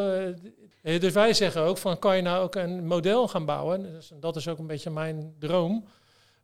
dus 0.81 1.13
wij 1.13 1.33
zeggen 1.33 1.61
ook 1.61 1.77
van 1.77 1.99
kan 1.99 2.15
je 2.15 2.21
nou 2.21 2.43
ook 2.43 2.55
een 2.55 2.87
model 2.87 3.27
gaan 3.27 3.45
bouwen? 3.45 4.01
Dat 4.19 4.35
is 4.35 4.47
ook 4.47 4.57
een 4.57 4.67
beetje 4.67 4.89
mijn 4.89 5.35
droom. 5.39 5.87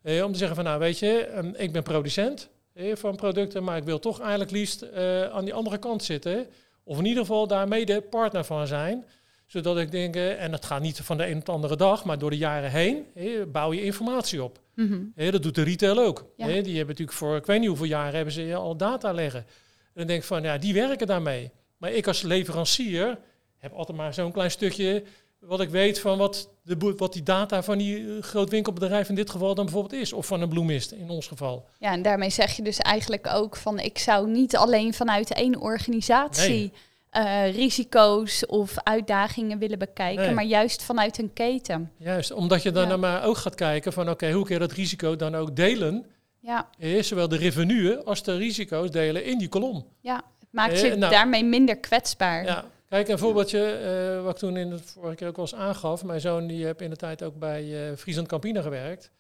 om 0.04 0.32
te 0.32 0.38
zeggen 0.38 0.56
van 0.56 0.66
nou 0.66 0.80
weet 0.80 1.00
je, 1.00 1.26
ehm, 1.26 1.54
ik 1.56 1.72
ben 1.72 1.84
producent 1.84 2.50
van 2.94 3.16
producten, 3.16 3.64
maar 3.64 3.78
ik 3.78 3.84
wil 3.84 4.00
toch 4.00 4.20
eigenlijk 4.20 4.52
liefst 4.52 4.84
uh, 4.84 5.24
aan 5.24 5.46
die 5.46 5.54
andere 5.54 5.78
kant 5.78 6.04
zitten. 6.04 6.48
Of 6.84 6.98
in 6.98 7.06
ieder 7.06 7.22
geval 7.22 7.48
daar 7.48 7.68
mede 7.68 8.02
partner 8.02 8.44
van 8.44 8.68
zijn. 8.68 9.06
Zodat 9.46 9.78
ik 9.78 9.92
denk, 9.92 10.16
uh, 10.16 10.44
en 10.44 10.52
dat 10.52 10.66
gaat 10.66 10.82
niet 10.82 11.00
van 11.00 11.18
de 11.18 11.28
een 11.28 11.38
op 11.38 11.46
de 11.46 11.52
andere 11.52 11.76
dag, 11.76 12.06
maar 12.06 12.20
door 12.20 12.30
de 12.30 12.38
jaren 12.38 12.72
heen 12.72 13.06
bouw 13.52 13.74
je 13.74 13.84
informatie 13.84 14.44
op. 14.44 14.60
Mm 14.76 15.14
dat 15.16 15.44
doet 15.44 15.56
de 15.56 15.64
retail 15.64 16.00
ook. 16.00 16.26
die 16.36 16.48
hebben 16.48 16.88
natuurlijk 16.88 17.18
voor, 17.18 17.36
ik 17.36 17.46
weet 17.46 17.60
niet 17.60 17.68
hoeveel 17.68 17.86
jaren 17.86 18.16
hebben 18.16 18.34
ze 18.34 18.56
al 18.56 18.78
data 18.78 19.14
leggen. 19.14 19.40
En 19.40 19.94
dan 19.94 20.08
denk 20.08 20.20
ik 20.20 20.28
van, 20.28 20.44
ja, 20.44 20.58
die 20.58 20.74
werken 20.74 21.08
daarmee. 21.08 21.52
Maar 21.78 21.92
ik 21.92 22.08
als 22.08 22.22
leverancier 22.22 23.18
heb 23.58 23.74
altijd 23.74 23.98
maar 23.98 24.14
zo'n 24.14 24.32
klein 24.32 24.52
stukje 24.52 25.04
wat 25.40 25.62
ik 25.62 25.70
weet 25.70 26.00
van 26.00 26.18
wat, 26.18 26.50
de, 26.62 26.94
wat 26.98 27.14
die 27.14 27.24
data 27.24 27.64
van 27.64 27.78
die 27.78 28.00
uh, 28.00 28.22
groot 28.22 28.50
winkelbedrijf 28.50 29.10
in 29.10 29.16
dit 29.16 29.30
geval 29.30 29.56
dan 29.56 29.66
bijvoorbeeld 29.66 30.02
is. 30.02 30.14
Of 30.14 30.26
van 30.26 30.42
een 30.42 30.50
bloemist 30.50 30.92
in 30.92 31.10
ons 31.10 31.28
geval. 31.28 31.66
Ja, 31.80 31.92
en 31.92 32.02
daarmee 32.02 32.30
zeg 32.30 32.56
je 32.56 32.62
dus 32.62 32.78
eigenlijk 32.78 33.28
ook 33.34 33.56
van 33.56 33.80
ik 33.80 33.98
zou 33.98 34.30
niet 34.30 34.56
alleen 34.56 34.94
vanuit 34.94 35.34
één 35.34 35.60
organisatie 35.62 36.72
uh, 37.18 37.56
risico's 37.56 38.46
of 38.46 38.74
uitdagingen 38.84 39.58
willen 39.60 39.80
bekijken, 39.80 40.34
maar 40.34 40.44
juist 40.44 40.84
vanuit 40.84 41.18
een 41.18 41.34
keten. 41.34 41.92
Juist, 41.98 42.32
omdat 42.32 42.64
je 42.64 42.72
dan 42.72 42.88
ja. 42.88 42.98
maar 42.98 43.24
ook 43.24 43.38
gaat 43.38 43.56
kijken 43.56 43.94
van 43.94 44.10
oké, 44.10 44.32
hoe 44.32 44.46
kun 44.46 44.54
je 44.54 44.60
dat 44.60 44.72
risico 44.72 45.16
dan 45.16 45.36
ook 45.36 45.56
delen 45.56 46.06
Ja, 46.40 46.70
Eh, 46.80 47.02
zowel 47.02 47.28
de 47.28 47.38
revenuen 47.38 48.06
als 48.06 48.24
de 48.24 48.38
risico's 48.38 48.92
delen 48.92 49.26
in 49.26 49.38
die 49.38 49.50
kolom. 49.50 49.86
ja. 50.02 50.16
Het 50.40 50.58
maakt 50.58 50.74
Eh, 50.74 50.90
je 50.90 50.96
nou. 50.96 51.12
daarmee 51.12 51.44
minder 51.44 51.78
kwetsbaar. 51.78 52.44
Ja, 52.46 52.66
kijk, 52.90 53.08
een 53.08 53.18
voorbeeldje 53.18 53.72
eh, 53.72 54.24
wat 54.24 54.34
ik 54.34 54.40
toen 54.40 54.58
in 54.58 54.70
de 54.70 54.78
vorige 54.78 55.16
keer 55.16 55.28
ook 55.28 55.38
eens 55.38 55.56
aangaf. 55.56 56.04
Mijn 56.04 56.22
zoon 56.22 56.48
die 56.48 56.66
heeft 56.66 56.82
in 56.82 56.90
de 56.90 56.96
tijd 56.96 57.24
ook 57.24 57.40
bij 57.40 57.90
eh 57.90 57.98
Friesland 57.98 58.28
Campina 58.28 58.62
gewerkt. 58.62 59.12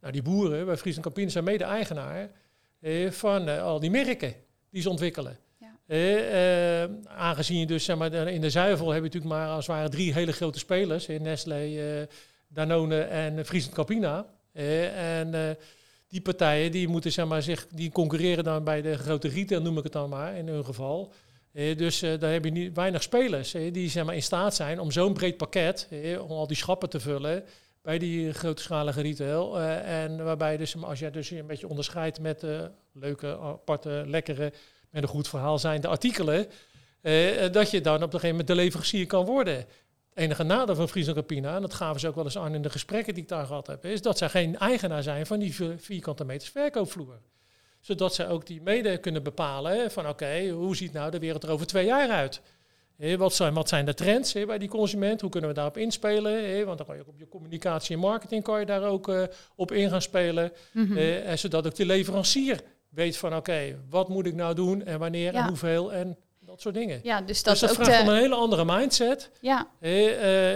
Nou, 0.00 0.12
die 0.12 0.22
boeren 0.22 0.66
bij 0.66 0.76
Friesland 0.76 1.04
Campina 1.06 1.30
zijn 1.30 1.44
mede-eigenaar 1.44 2.30
eh, 2.80 3.10
van 3.10 3.60
al 3.60 3.80
die 3.80 3.90
merken 3.90 4.34
die 4.70 4.82
ze 4.82 4.90
ontwikkelen. 4.90 5.38
Ja. 5.56 6.88
Aangezien 7.04 7.58
je 7.58 7.66
dus 7.66 7.84
zeg 7.84 7.96
maar, 7.96 8.12
in 8.12 8.40
de 8.40 8.50
zuivel 8.50 8.86
heb 8.86 8.96
je 8.96 9.02
natuurlijk 9.02 9.34
maar 9.34 9.48
als 9.48 9.66
het 9.66 9.76
ware 9.76 9.88
drie 9.88 10.12
hele 10.12 10.32
grote 10.32 10.58
spelers. 10.58 11.06
in 11.06 11.22
Nestlé, 11.22 12.08
Danone 12.48 13.00
en 13.00 13.46
Friesland 13.46 13.74
Campina. 13.74 14.26
En 14.52 15.56
die 16.08 16.20
partijen 16.20 16.72
die 16.72 16.88
moeten 16.88 17.12
zeg 17.12 17.26
maar, 17.26 17.42
zich, 17.42 17.66
die 17.66 17.90
concurreren 17.90 18.44
dan 18.44 18.64
bij 18.64 18.82
de 18.82 18.98
grote 18.98 19.28
retail, 19.28 19.62
noem 19.62 19.78
ik 19.78 19.84
het 19.84 19.92
dan 19.92 20.08
maar, 20.08 20.36
in 20.36 20.48
hun 20.48 20.64
geval. 20.64 21.12
Eh, 21.56 21.76
dus 21.76 22.02
eh, 22.02 22.18
daar 22.18 22.32
heb 22.32 22.44
je 22.44 22.50
niet, 22.50 22.74
weinig 22.74 23.02
spelers 23.02 23.54
eh, 23.54 23.72
die 23.72 23.90
zeg 23.90 24.04
maar, 24.04 24.14
in 24.14 24.22
staat 24.22 24.54
zijn 24.54 24.80
om 24.80 24.90
zo'n 24.90 25.12
breed 25.12 25.36
pakket, 25.36 25.88
om 26.20 26.30
al 26.30 26.46
die 26.46 26.56
schappen 26.56 26.88
te 26.88 27.00
vullen 27.00 27.44
bij 27.82 27.98
die 27.98 28.32
grootschalige 28.32 29.00
retail. 29.00 29.60
En 29.60 30.24
waarbij 30.24 30.56
dus, 30.56 30.82
als 30.82 30.98
je 30.98 31.10
dus 31.10 31.30
een 31.30 31.46
beetje 31.46 31.68
onderscheidt 31.68 32.20
met 32.20 32.44
leuke, 32.92 33.38
aparte, 33.38 34.04
lekkere, 34.06 34.52
met 34.90 35.02
een 35.02 35.08
goed 35.08 35.28
verhaal 35.28 35.58
zijnde 35.58 35.88
artikelen, 35.88 36.46
dat 37.52 37.70
je 37.70 37.80
dan 37.80 37.94
op 37.94 38.02
een 38.02 38.10
gegeven 38.10 38.28
moment 38.28 38.46
de 38.46 38.54
leverancier 38.54 39.06
kan 39.06 39.24
worden. 39.24 39.56
Het 39.56 39.66
enige 40.14 40.42
nadeel 40.42 40.74
van 40.74 40.88
Friesland 40.88 41.18
Campina, 41.18 41.54
en 41.54 41.60
dat 41.60 41.74
gaven 41.74 42.00
ze 42.00 42.08
ook 42.08 42.14
wel 42.14 42.24
eens 42.24 42.38
aan 42.38 42.54
in 42.54 42.62
de 42.62 42.70
gesprekken 42.70 43.14
die 43.14 43.22
ik 43.22 43.28
daar 43.28 43.46
gehad 43.46 43.66
heb, 43.66 43.84
is 43.84 44.02
dat 44.02 44.18
zij 44.18 44.28
geen 44.28 44.58
eigenaar 44.58 45.02
zijn 45.02 45.26
van 45.26 45.38
die 45.38 45.54
vi- 45.54 45.78
vierkante 45.78 46.24
meters 46.24 46.50
verkoopvloer 46.50 47.20
zodat 47.86 48.14
ze 48.14 48.28
ook 48.28 48.46
die 48.46 48.62
mede 48.62 48.98
kunnen 48.98 49.22
bepalen 49.22 49.72
hè, 49.72 49.90
van 49.90 50.08
oké, 50.08 50.48
hoe 50.48 50.76
ziet 50.76 50.92
nou 50.92 51.10
de 51.10 51.18
wereld 51.18 51.42
er 51.42 51.50
over 51.50 51.66
twee 51.66 51.86
jaar 51.86 52.08
uit? 52.08 52.40
Wat, 53.18 53.34
zijn, 53.34 53.54
wat 53.54 53.68
zijn 53.68 53.84
de 53.84 53.94
trends 53.94 54.32
bij 54.32 54.58
die 54.58 54.68
consument? 54.68 55.20
Hoe 55.20 55.30
kunnen 55.30 55.48
we 55.50 55.54
daarop 55.56 55.76
inspelen? 55.76 56.64
Want 56.66 56.78
dan 56.78 56.86
kan 56.86 56.96
je 56.96 57.02
ook 57.02 57.08
op 57.08 57.18
je 57.18 57.28
communicatie 57.28 57.94
en 57.94 58.00
marketing 58.00 58.42
kan 58.42 58.60
je 58.60 58.66
daar 58.66 58.82
ook 58.82 59.08
eh, 59.08 59.22
op 59.56 59.72
in 59.72 59.90
gaan 59.90 60.02
spelen. 60.02 60.52
Mhm. 60.72 60.96
Eh, 60.96 61.28
en 61.30 61.38
zodat 61.38 61.66
ook 61.66 61.74
de 61.74 61.86
leverancier 61.86 62.60
weet 62.88 63.16
van 63.16 63.36
oké, 63.36 63.76
wat 63.90 64.08
moet 64.08 64.26
ik 64.26 64.34
nou 64.34 64.54
doen 64.54 64.84
en 64.84 64.98
wanneer 64.98 65.32
Ja. 65.32 65.42
en 65.42 65.48
hoeveel 65.48 65.92
en 65.92 66.16
dat 66.40 66.60
soort 66.60 66.74
dingen. 66.74 67.00
ja, 67.02 67.20
dus 67.20 67.42
dat 67.42 67.58
dus 67.58 67.68
dat 67.68 67.74
vraagt 67.74 68.00
om 68.00 68.06
de... 68.06 68.12
een 68.12 68.18
hele 68.18 68.34
andere 68.34 68.64
mindset 68.64 69.30
Ja, 69.40 69.68
eh, 69.80 69.90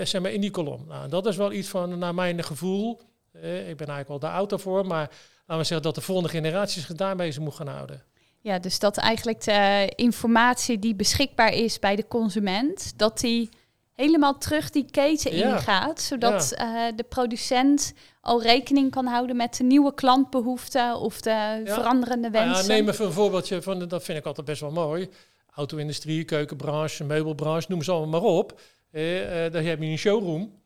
zeg 0.04 0.20
maar 0.20 0.32
in 0.32 0.40
die 0.40 0.50
kolom. 0.50 0.84
Nou, 0.88 1.08
dat 1.08 1.26
is 1.26 1.36
wel 1.36 1.52
iets 1.52 1.68
van, 1.68 1.98
naar 1.98 2.14
mijn 2.14 2.44
gevoel, 2.44 3.00
ik 3.32 3.76
ben 3.76 3.88
eigenlijk 3.88 4.08
wel 4.08 4.18
de 4.18 4.26
auto 4.26 4.56
voor, 4.56 4.86
maar 4.86 5.10
laten 5.50 5.58
we 5.58 5.64
zeggen 5.64 5.82
dat 5.82 5.94
de 5.94 6.00
volgende 6.00 6.30
generatie 6.30 6.82
zich 6.82 6.92
daar 6.96 7.16
bezig 7.16 7.42
moet 7.42 7.54
gaan 7.54 7.66
houden. 7.68 8.02
Ja, 8.40 8.58
dus 8.58 8.78
dat 8.78 8.96
eigenlijk 8.96 9.44
de 9.44 9.92
informatie 9.96 10.78
die 10.78 10.94
beschikbaar 10.94 11.52
is 11.54 11.78
bij 11.78 11.96
de 11.96 12.08
consument, 12.08 12.92
dat 12.98 13.20
die 13.20 13.48
helemaal 13.94 14.38
terug 14.38 14.70
die 14.70 14.90
keten 14.90 15.36
Ja. 15.36 15.54
ingaat, 15.56 16.00
zodat 16.00 16.52
eh, 16.52 16.66
de 16.96 17.02
producent 17.02 17.92
al 18.20 18.42
rekening 18.42 18.90
kan 18.90 19.06
houden 19.06 19.36
met 19.36 19.56
de 19.56 19.64
nieuwe 19.64 19.94
klantbehoeften 19.94 20.96
of 20.96 21.20
de 21.20 21.60
veranderende 21.64 22.30
Nou 22.30 22.44
ja, 22.46 22.52
wensen. 22.52 22.68
neem 22.74 22.88
even 22.88 23.04
een 23.06 23.12
voorbeeldje 23.12 23.62
van, 23.62 23.88
dat 23.88 24.02
vind 24.04 24.18
ik 24.18 24.24
altijd 24.26 24.46
best 24.46 24.60
wel 24.60 24.70
mooi. 24.70 25.08
Auto-industrie, 25.54 26.24
keukenbranche, 26.24 27.04
meubelbranche, 27.04 27.66
noem 27.70 27.82
ze 27.82 27.90
allemaal 27.92 28.20
maar 28.20 28.30
op. 28.30 28.60
Eh, 28.90 29.44
eh, 29.46 29.52
dan 29.52 29.64
heb 29.64 29.80
je 29.80 29.86
een 29.86 29.98
showroom. 29.98 30.59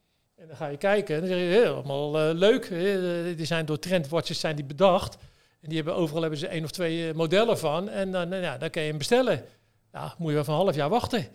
En 0.45 0.51
dan 0.51 0.57
ga 0.59 0.67
je 0.67 0.77
kijken 0.77 1.15
en 1.15 1.21
dan 1.21 1.31
zeg 1.31 1.39
je, 1.39 1.63
eh, 1.63 1.71
allemaal 1.71 2.19
eh, 2.19 2.35
leuk. 2.35 2.65
eh, 2.65 3.37
die 3.37 3.47
zijn 3.47 3.67
door 3.67 3.79
trendwatches 3.79 4.41
zijn 4.41 4.57
die 4.57 4.65
bedacht. 4.65 5.15
En 5.61 5.69
die 5.69 5.77
hebben 5.77 5.95
overal 5.97 6.21
hebben 6.21 6.39
ze 6.39 6.47
één 6.47 6.65
of 6.65 6.71
twee 6.71 7.09
eh, 7.09 7.15
modellen 7.15 7.59
van. 7.59 7.89
En 7.89 8.11
dan, 8.13 8.29
nou 8.29 8.43
ja, 8.43 8.59
dan 8.59 8.71
kan 8.71 8.83
je 8.83 8.89
hem 8.89 8.99
bestellen. 8.99 9.45
Ja, 9.93 10.15
moet 10.19 10.29
je 10.29 10.35
wel 10.35 10.45
van 10.45 10.55
een 10.55 10.61
half 10.61 10.75
jaar 10.75 10.89
wachten. 10.89 11.27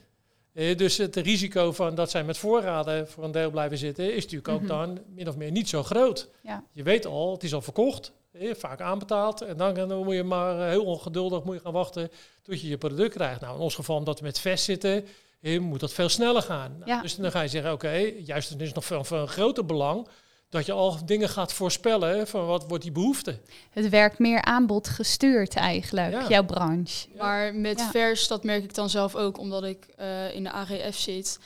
Eh, 0.53 0.77
dus 0.77 0.97
het 0.97 1.15
risico 1.15 1.71
van 1.71 1.95
dat 1.95 2.09
zij 2.11 2.23
met 2.23 2.37
voorraden 2.37 3.07
voor 3.07 3.23
een 3.23 3.31
deel 3.31 3.49
blijven 3.49 3.77
zitten, 3.77 4.13
is 4.15 4.23
natuurlijk 4.23 4.47
ook 4.47 4.59
Mhm. 4.59 4.67
dan 4.67 4.99
min 5.15 5.27
of 5.27 5.35
meer 5.37 5.51
niet 5.51 5.69
zo 5.69 5.83
groot. 5.83 6.29
Ja. 6.41 6.63
Je 6.71 6.83
weet 6.83 7.05
al, 7.05 7.31
het 7.31 7.43
is 7.43 7.53
al 7.53 7.61
verkocht, 7.61 8.11
eh, 8.31 8.53
vaak 8.55 8.81
aanbetaald. 8.81 9.41
En 9.41 9.57
dan, 9.57 9.73
dan 9.73 10.03
moet 10.03 10.15
je 10.15 10.23
maar 10.23 10.59
eh, 10.59 10.67
heel 10.67 10.85
ongeduldig 10.85 11.43
moet 11.43 11.55
je 11.55 11.61
gaan 11.61 11.73
wachten 11.73 12.11
tot 12.41 12.61
je 12.61 12.67
je 12.67 12.77
product 12.77 13.13
krijgt. 13.13 13.41
Nou, 13.41 13.55
in 13.55 13.61
ons 13.61 13.75
geval, 13.75 13.95
omdat 13.97 14.19
we 14.19 14.25
met 14.25 14.39
vest 14.39 14.63
zitten, 14.63 15.05
eh, 15.41 15.59
moet 15.59 15.79
dat 15.79 15.93
veel 15.93 16.09
sneller 16.09 16.41
gaan. 16.41 16.71
Nou, 16.77 16.91
Ja. 16.91 17.01
Dus 17.01 17.15
dan 17.15 17.31
ga 17.31 17.41
je 17.41 17.47
zeggen, 17.47 17.71
oké, 17.71 17.91
juist 18.25 18.49
het 18.49 18.61
is 18.61 18.73
nog 18.73 18.85
veel 18.85 19.03
van 19.03 19.19
een 19.19 19.27
groter 19.27 19.65
belang 19.65 20.07
dat 20.49 20.65
je 20.65 20.71
al 20.71 21.05
dingen 21.05 21.29
gaat 21.29 21.53
voorspellen 21.53 22.27
van 22.27 22.45
wat 22.45 22.65
wordt 22.67 22.83
die 22.83 22.91
behoefte. 22.91 23.39
Het 23.69 23.89
werkt 23.89 24.19
meer 24.19 24.41
aanbod 24.41 24.87
gestuurd 24.89 25.55
eigenlijk, 25.55 26.11
Ja. 26.11 26.27
jouw 26.27 26.45
branche. 26.45 27.07
Ja. 27.13 27.23
Maar 27.23 27.55
met 27.55 27.79
Ja. 27.79 27.89
vers, 27.89 28.27
dat 28.27 28.43
merk 28.43 28.63
ik 28.63 28.73
dan 28.73 28.89
zelf 28.89 29.15
ook, 29.15 29.37
omdat 29.37 29.63
ik 29.63 29.85
eh, 29.95 30.33
in 30.35 30.43
de 30.43 30.51
AGF 30.51 30.97
zit. 30.97 31.39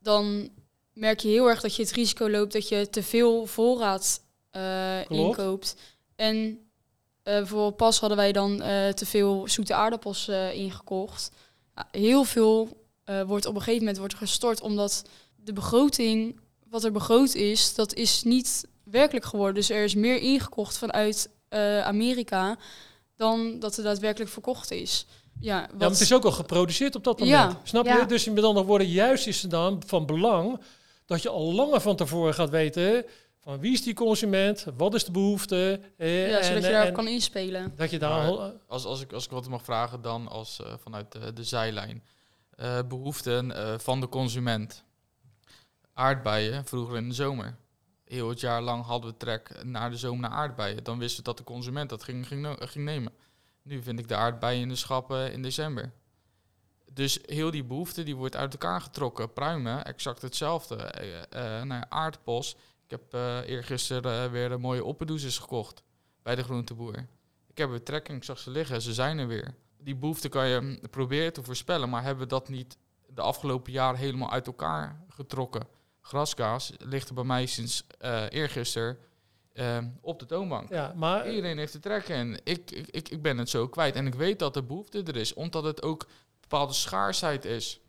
Dan 0.00 0.48
merk 0.92 1.20
je 1.20 1.28
heel 1.28 1.48
erg 1.48 1.60
dat 1.60 1.76
je 1.76 1.82
het 1.82 1.92
risico 1.92 2.30
loopt 2.30 2.52
dat 2.52 2.68
je 2.68 2.90
te 2.90 3.02
veel 3.02 3.46
voorraad 3.46 4.20
eh, 4.50 5.00
Klopt. 5.06 5.38
inkoopt. 5.38 5.76
En 6.16 6.36
eh 7.22 7.34
bijvoorbeeld 7.34 7.76
pas 7.76 7.98
hadden 8.00 8.18
wij 8.18 8.32
dan 8.32 8.62
eh, 8.62 8.88
te 8.88 9.06
veel 9.06 9.48
zoete 9.48 9.74
aardappels 9.74 10.28
eh, 10.28 10.52
ingekocht. 10.54 11.30
Heel 11.90 12.24
veel 12.24 12.84
eh, 13.06 13.22
wordt 13.22 13.46
op 13.46 13.54
een 13.54 13.60
gegeven 13.60 13.80
moment 13.80 13.98
wordt 13.98 14.14
gestort, 14.14 14.60
omdat 14.60 15.02
de 15.36 15.52
begroting, 15.52 16.40
wat 16.70 16.84
er 16.84 16.92
begroot 16.92 17.34
is, 17.34 17.74
dat 17.74 17.94
is 17.94 18.22
niet 18.22 18.66
werkelijk 18.84 19.24
geworden. 19.24 19.54
Dus 19.54 19.70
er 19.70 19.84
is 19.84 19.94
meer 19.94 20.18
ingekocht 20.18 20.78
vanuit 20.78 21.30
eh, 21.48 21.80
Amerika 21.82 22.56
dan 23.16 23.58
dat 23.58 23.76
er 23.76 23.84
daadwerkelijk 23.84 24.30
verkocht 24.30 24.70
is. 24.70 25.06
Ja, 25.40 25.60
wat, 25.60 25.70
Ja, 25.70 25.76
maar 25.78 25.90
het 25.90 26.00
is 26.00 26.12
ook 26.12 26.24
al 26.24 26.32
geproduceerd 26.32 26.94
op 26.94 27.04
dat 27.04 27.18
moment. 27.18 27.52
Ja. 27.52 27.60
Snap 27.62 27.84
je? 27.84 27.90
Ja. 27.90 28.04
Dus 28.04 28.24
met 28.28 28.44
andere 28.44 28.66
woorden, 28.66 28.88
juist 28.88 29.26
is 29.26 29.42
het 29.42 29.50
dan 29.50 29.82
van 29.86 30.06
belang 30.06 30.60
dat 31.04 31.22
je 31.22 31.28
al 31.28 31.52
langer 31.54 31.80
van 31.80 31.96
tevoren 31.96 32.34
gaat 32.34 32.50
weten 32.50 33.04
van 33.40 33.60
wie 33.60 33.72
is 33.72 33.82
die 33.82 33.94
consument, 33.94 34.66
wat 34.76 34.94
is 34.94 35.04
de 35.04 35.10
behoefte. 35.10 35.80
Eh, 35.96 36.30
ja, 36.30 36.38
en, 36.38 36.44
zodat 36.44 36.60
je 36.62 36.66
eh, 36.66 36.72
daarop 36.72 36.88
en 36.88 36.94
kan 36.94 37.08
inspelen. 37.08 37.72
dat 37.76 37.90
je 37.90 37.98
daar 37.98 38.10
Maar- 38.10 38.26
al, 38.26 38.52
Als, 38.66 38.84
als, 38.84 39.00
ik, 39.00 39.12
als 39.12 39.24
ik 39.24 39.30
wat 39.30 39.48
mag 39.48 39.62
vragen, 39.62 40.02
dan 40.02 40.28
als, 40.28 40.60
eh, 40.62 40.72
vanuit 40.82 41.12
de, 41.12 41.32
de 41.32 41.44
zijlijn. 41.44 42.02
Eh, 42.56 42.78
behoeften 42.88 43.52
eh, 43.52 43.78
van 43.78 44.00
de 44.00 44.08
consument. 44.08 44.84
Aardbeien, 45.92 46.64
vroeger 46.64 46.96
in 46.96 47.08
de 47.08 47.14
zomer. 47.14 47.56
Heel 48.04 48.28
het 48.28 48.40
jaar 48.40 48.62
lang 48.62 48.84
hadden 48.84 49.10
we 49.10 49.16
trek 49.16 49.64
naar 49.64 49.90
de 49.90 49.96
zomer 49.96 50.20
naar 50.20 50.38
aardbeien. 50.38 50.84
Dan 50.84 50.98
wisten 50.98 51.18
we 51.18 51.24
dat 51.24 51.38
de 51.38 51.44
consument 51.44 51.88
dat 51.88 52.02
ging, 52.02 52.26
ging, 52.26 52.56
ging 52.58 52.84
nemen. 52.84 53.12
Nu 53.62 53.82
vind 53.82 53.98
ik 53.98 54.08
de 54.08 54.16
aardbeien 54.16 54.60
in 54.60 54.68
de 54.68 54.76
schappen 54.76 55.32
in 55.32 55.42
december. 55.42 55.92
Dus 56.92 57.18
heel 57.22 57.50
die 57.50 57.64
behoefte 57.64 58.02
die 58.02 58.16
wordt 58.16 58.36
uit 58.36 58.52
elkaar 58.52 58.80
getrokken. 58.80 59.32
Pruimen, 59.32 59.84
exact 59.84 60.22
hetzelfde. 60.22 60.76
Eh, 60.76 61.22
eh, 61.60 61.68
ja, 61.68 61.86
aardappels. 61.88 62.56
Ik 62.84 62.90
heb 62.90 63.14
eh 63.14 63.38
eergisteren 63.48 64.30
weer 64.30 64.52
een 64.52 64.60
mooie 64.60 64.84
oppedoezes 64.84 65.38
gekocht 65.38 65.82
bij 66.22 66.34
de 66.34 66.42
groenteboer. 66.42 67.06
Ik 67.46 67.58
heb 67.58 67.70
weer 67.70 67.82
trekking, 67.82 68.18
ik 68.18 68.24
zag 68.24 68.38
ze 68.38 68.50
liggen, 68.50 68.82
ze 68.82 68.94
zijn 68.94 69.18
er 69.18 69.26
weer. 69.26 69.54
Die 69.86 69.96
behoefte 69.96 70.28
kan 70.28 70.48
je 70.48 70.60
mm, 70.60 70.78
proberen 70.90 71.32
te 71.32 71.42
voorspellen, 71.42 71.88
maar 71.88 72.02
hebben 72.02 72.22
we 72.22 72.28
dat 72.28 72.48
niet 72.48 72.76
de 73.06 73.20
afgelopen 73.20 73.72
jaren 73.72 73.98
helemaal 73.98 74.30
uit 74.30 74.46
elkaar 74.46 75.04
getrokken? 75.08 75.66
Graskaas 76.00 76.72
ligt 76.78 77.08
er 77.08 77.14
bij 77.14 77.24
mij 77.24 77.46
sinds 77.46 77.86
eh 77.98 78.24
eergisteren 78.28 78.98
eh, 79.52 79.78
op 80.00 80.18
de 80.18 80.26
toonbank. 80.26 80.68
ja, 80.68 80.92
maar 80.96 81.30
Iedereen 81.30 81.58
heeft 81.58 81.74
er 81.74 81.80
trek 81.80 82.08
in. 82.08 82.40
Ik, 82.44 82.70
ik, 82.70 83.08
ik, 83.08 83.22
ben 83.22 83.38
het 83.38 83.48
zo 83.48 83.68
kwijt. 83.68 83.94
En 83.94 84.06
ik 84.06 84.14
weet 84.14 84.38
dat 84.38 84.54
de 84.54 84.62
behoefte 84.62 85.02
er 85.02 85.16
is, 85.16 85.34
omdat 85.34 85.64
het 85.64 85.82
ook 85.82 86.06
bepaalde 86.40 86.72
schaarsheid 86.72 87.44
is. 87.44 87.80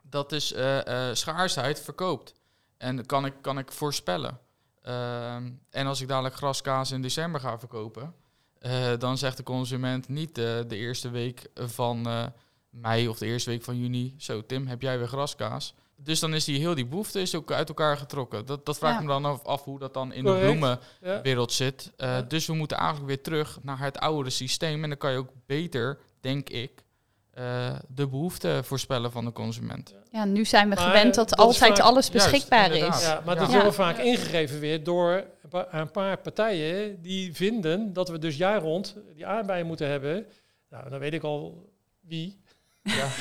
Dat 0.00 0.32
is 0.32 0.52
eh, 0.52 1.10
schaarsheid 1.12 1.80
verkoopt. 1.80 2.34
En 2.76 2.96
dat 2.96 3.06
kan 3.06 3.26
ik, 3.26 3.34
kan 3.40 3.58
ik 3.58 3.72
voorspellen. 3.72 4.40
Ehm, 4.82 5.50
en 5.70 5.86
als 5.86 6.00
ik 6.00 6.08
dadelijk 6.08 6.34
graskaas 6.34 6.90
in 6.90 7.02
december 7.02 7.40
ga 7.40 7.58
verkopen, 7.58 8.14
eh, 8.60 8.92
dan 8.98 9.18
zegt 9.18 9.36
de 9.36 9.42
consument 9.42 10.08
niet 10.08 10.38
eh, 10.38 10.44
de 10.68 10.76
eerste 10.76 11.10
week 11.10 11.42
van 11.54 12.06
eh, 12.06 12.24
mei 12.70 13.08
of 13.08 13.18
de 13.18 13.26
eerste 13.26 13.50
week 13.50 13.62
van 13.62 13.78
juni. 13.78 14.14
Zo, 14.18 14.46
Tim, 14.46 14.66
heb 14.66 14.82
jij 14.82 14.98
weer 14.98 15.08
graskaas? 15.08 15.74
Dus 15.96 16.20
dan 16.20 16.34
is 16.34 16.44
die 16.44 16.58
heel 16.58 16.74
die 16.74 16.86
behoefte 16.86 17.20
is 17.20 17.34
ook 17.34 17.52
uit 17.52 17.68
elkaar 17.68 17.96
getrokken. 17.96 18.46
Dat, 18.46 18.66
dat 18.66 18.78
vraag 18.78 18.92
ik 18.92 18.98
Ja. 18.98 19.02
me 19.06 19.12
dan 19.12 19.24
af, 19.24 19.44
af 19.44 19.64
hoe 19.64 19.78
dat 19.78 19.94
dan 19.94 20.12
in 20.12 20.22
Correct. 20.24 20.40
de 20.44 20.46
bloemen 20.50 20.78
ja, 21.02 21.22
wereld 21.22 21.52
zit. 21.52 21.92
Eh, 21.96 22.08
Ja. 22.08 22.22
Dus 22.22 22.46
we 22.46 22.52
moeten 22.54 22.76
eigenlijk 22.76 23.06
weer 23.08 23.22
terug 23.22 23.58
naar 23.62 23.78
het 23.78 23.98
oude 23.98 24.30
systeem. 24.30 24.82
En 24.82 24.88
dan 24.88 24.98
kan 24.98 25.12
je 25.12 25.18
ook 25.18 25.30
beter, 25.46 25.98
denk 26.20 26.48
ik, 26.48 26.82
eh, 27.30 27.76
de 27.88 28.06
behoeften 28.08 28.64
voorspellen 28.64 29.12
van 29.12 29.24
de 29.24 29.32
consument. 29.32 29.94
Ja, 30.10 30.24
nu 30.24 30.44
zijn 30.44 30.68
we 30.68 30.74
Maar, 30.74 30.84
gewend 30.84 31.14
dat, 31.14 31.36
altijd 31.36 31.58
vaak- 31.76 31.86
alles 31.86 32.08
Juist, 32.08 32.30
beschikbaar 32.30 32.64
inderdaad. 32.72 33.00
is. 33.00 33.06
ja, 33.06 33.22
maar 33.24 33.36
dat 33.36 33.50
Ja. 33.50 33.56
is 33.56 33.62
wel 33.62 33.70
Ja. 33.70 33.72
vaak 33.72 33.98
ingegeven 33.98 34.60
weer 34.60 34.84
door 34.84 35.24
een 35.52 35.68
pa- 35.70 35.80
een 35.80 35.90
paar 35.90 36.18
partijen 36.18 37.02
die 37.02 37.34
vinden 37.34 37.92
dat 37.92 38.08
we 38.08 38.18
dus 38.18 38.36
jaar 38.36 38.60
rond 38.60 38.96
die 39.14 39.26
aardbeien 39.26 39.66
moeten 39.66 39.88
hebben. 39.88 40.26
Nou, 40.70 40.90
dan 40.90 40.98
weet 40.98 41.14
ik 41.14 41.22
al 41.22 41.68
wie. 42.00 42.40
Ja. 42.82 43.08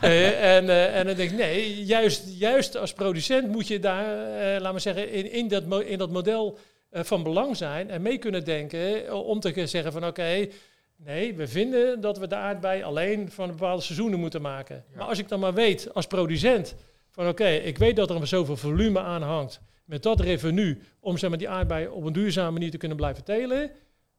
Eh, 0.00 0.56
en, 0.56 0.68
eh, 0.68 0.98
en 0.98 1.06
dan 1.06 1.16
denk 1.16 1.30
ik, 1.30 1.36
nee, 1.36 1.84
juist, 1.84 2.38
juist 2.38 2.76
als 2.76 2.92
producent 2.92 3.48
moet 3.48 3.66
je 3.66 3.78
daar, 3.78 4.28
eh 4.38 4.60
laat 4.60 4.72
maar 4.72 4.80
zeggen, 4.80 5.10
in, 5.12 5.30
in, 5.32 5.48
dat, 5.48 5.82
in 5.82 5.98
dat 5.98 6.10
model 6.10 6.58
van 6.90 7.22
belang 7.22 7.56
zijn 7.56 7.90
en 7.90 8.02
mee 8.02 8.18
kunnen 8.18 8.44
denken 8.44 9.14
om 9.24 9.40
te 9.40 9.66
zeggen 9.66 9.92
van 9.92 10.06
oké, 10.06 10.48
nee, 10.96 11.34
we 11.34 11.48
vinden 11.48 12.00
dat 12.00 12.18
we 12.18 12.26
de 12.26 12.34
aardbei 12.34 12.82
alleen 12.82 13.30
van 13.30 13.48
bepaalde 13.48 13.82
seizoenen 13.82 14.18
moeten 14.18 14.42
maken. 14.42 14.84
Ja. 14.90 14.96
Maar 14.96 15.06
als 15.06 15.18
ik 15.18 15.28
dan 15.28 15.40
maar 15.40 15.54
weet 15.54 15.94
als 15.94 16.06
producent 16.06 16.74
van 17.10 17.28
oké, 17.28 17.48
ik 17.48 17.78
weet 17.78 17.96
dat 17.96 18.10
er 18.10 18.26
zoveel 18.26 18.56
volume 18.56 19.00
aan 19.00 19.22
hangt 19.22 19.60
met 19.84 20.02
dat 20.02 20.20
revenue 20.20 20.78
om 21.00 21.18
zeg 21.18 21.30
maar, 21.30 21.38
die 21.38 21.48
aardbei 21.48 21.86
op 21.88 22.04
een 22.04 22.12
duurzame 22.12 22.50
manier 22.50 22.70
te 22.70 22.76
kunnen 22.76 22.96
blijven 22.96 23.24
telen, 23.24 23.70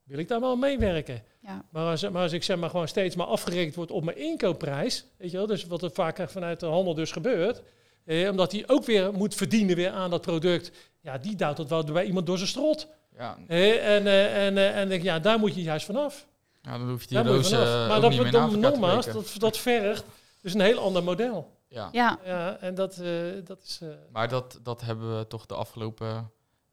wil 0.04 0.18
ik 0.18 0.28
daar 0.28 0.40
wel 0.40 0.56
meewerken. 0.56 1.22
Ja. 1.40 1.64
Maar, 1.70 1.90
als, 1.90 2.08
maar 2.10 2.22
als 2.22 2.32
ik 2.32 2.42
zeg 2.42 2.56
maar 2.56 2.70
gewoon 2.70 2.88
steeds 2.88 3.16
maar 3.16 3.26
afgerekend 3.26 3.74
word 3.74 3.90
op 3.90 4.04
mijn 4.04 4.18
inkoopprijs, 4.18 5.04
weet 5.18 5.30
je 5.30 5.36
wel, 5.36 5.46
dus 5.46 5.64
wat 5.66 5.82
er 5.82 5.90
vaak 5.90 6.30
vanuit 6.30 6.60
de 6.60 6.66
handel 6.66 6.94
dus 6.94 7.12
gebeurt, 7.12 7.62
eh, 8.04 8.30
omdat 8.30 8.52
hij 8.52 8.64
ook 8.66 8.84
weer 8.84 9.12
moet 9.12 9.34
verdienen 9.34 9.76
weer 9.76 9.90
aan 9.90 10.10
dat 10.10 10.20
product, 10.20 10.70
ja, 11.00 11.18
die 11.18 11.36
duwt 11.36 11.56
dat 11.56 11.68
wel 11.68 11.84
bij 11.84 12.04
iemand 12.04 12.26
door 12.26 12.36
zijn 12.36 12.48
strot. 12.48 12.88
Ja, 13.18 13.38
Eh, 13.46 13.94
en, 13.96 14.06
eh, 14.06 14.46
en, 14.46 14.56
eh, 14.58 14.78
en 14.78 14.88
denk 14.88 15.00
ik, 15.00 15.06
ja, 15.06 15.18
daar 15.18 15.38
moet 15.38 15.54
je 15.54 15.62
juist 15.62 15.86
vanaf. 15.86 16.26
ja, 16.62 16.78
dan 16.78 16.88
hoef 16.88 17.02
je 17.02 17.08
die 17.08 17.18
eh, 17.18 17.88
maar 17.88 18.04
ook 18.04 18.32
dat, 18.32 18.50
nogmaals, 18.70 19.06
dat, 19.06 19.34
dat 19.38 19.58
vergt 19.58 20.04
dus 20.42 20.54
een 20.54 20.60
heel 20.60 20.78
ander 20.78 21.04
model. 21.04 21.55
Ja. 21.68 21.88
Ja, 21.92 22.18
Ja, 22.24 22.56
en 22.60 22.74
dat, 22.74 22.98
eh, 22.98 23.10
dat 23.44 23.62
is... 23.62 23.78
eh, 23.82 23.88
Maar 24.12 24.28
dat, 24.28 24.58
dat 24.62 24.80
hebben 24.80 25.18
we 25.18 25.26
toch 25.26 25.46
de 25.46 25.54
afgelopen 25.54 26.30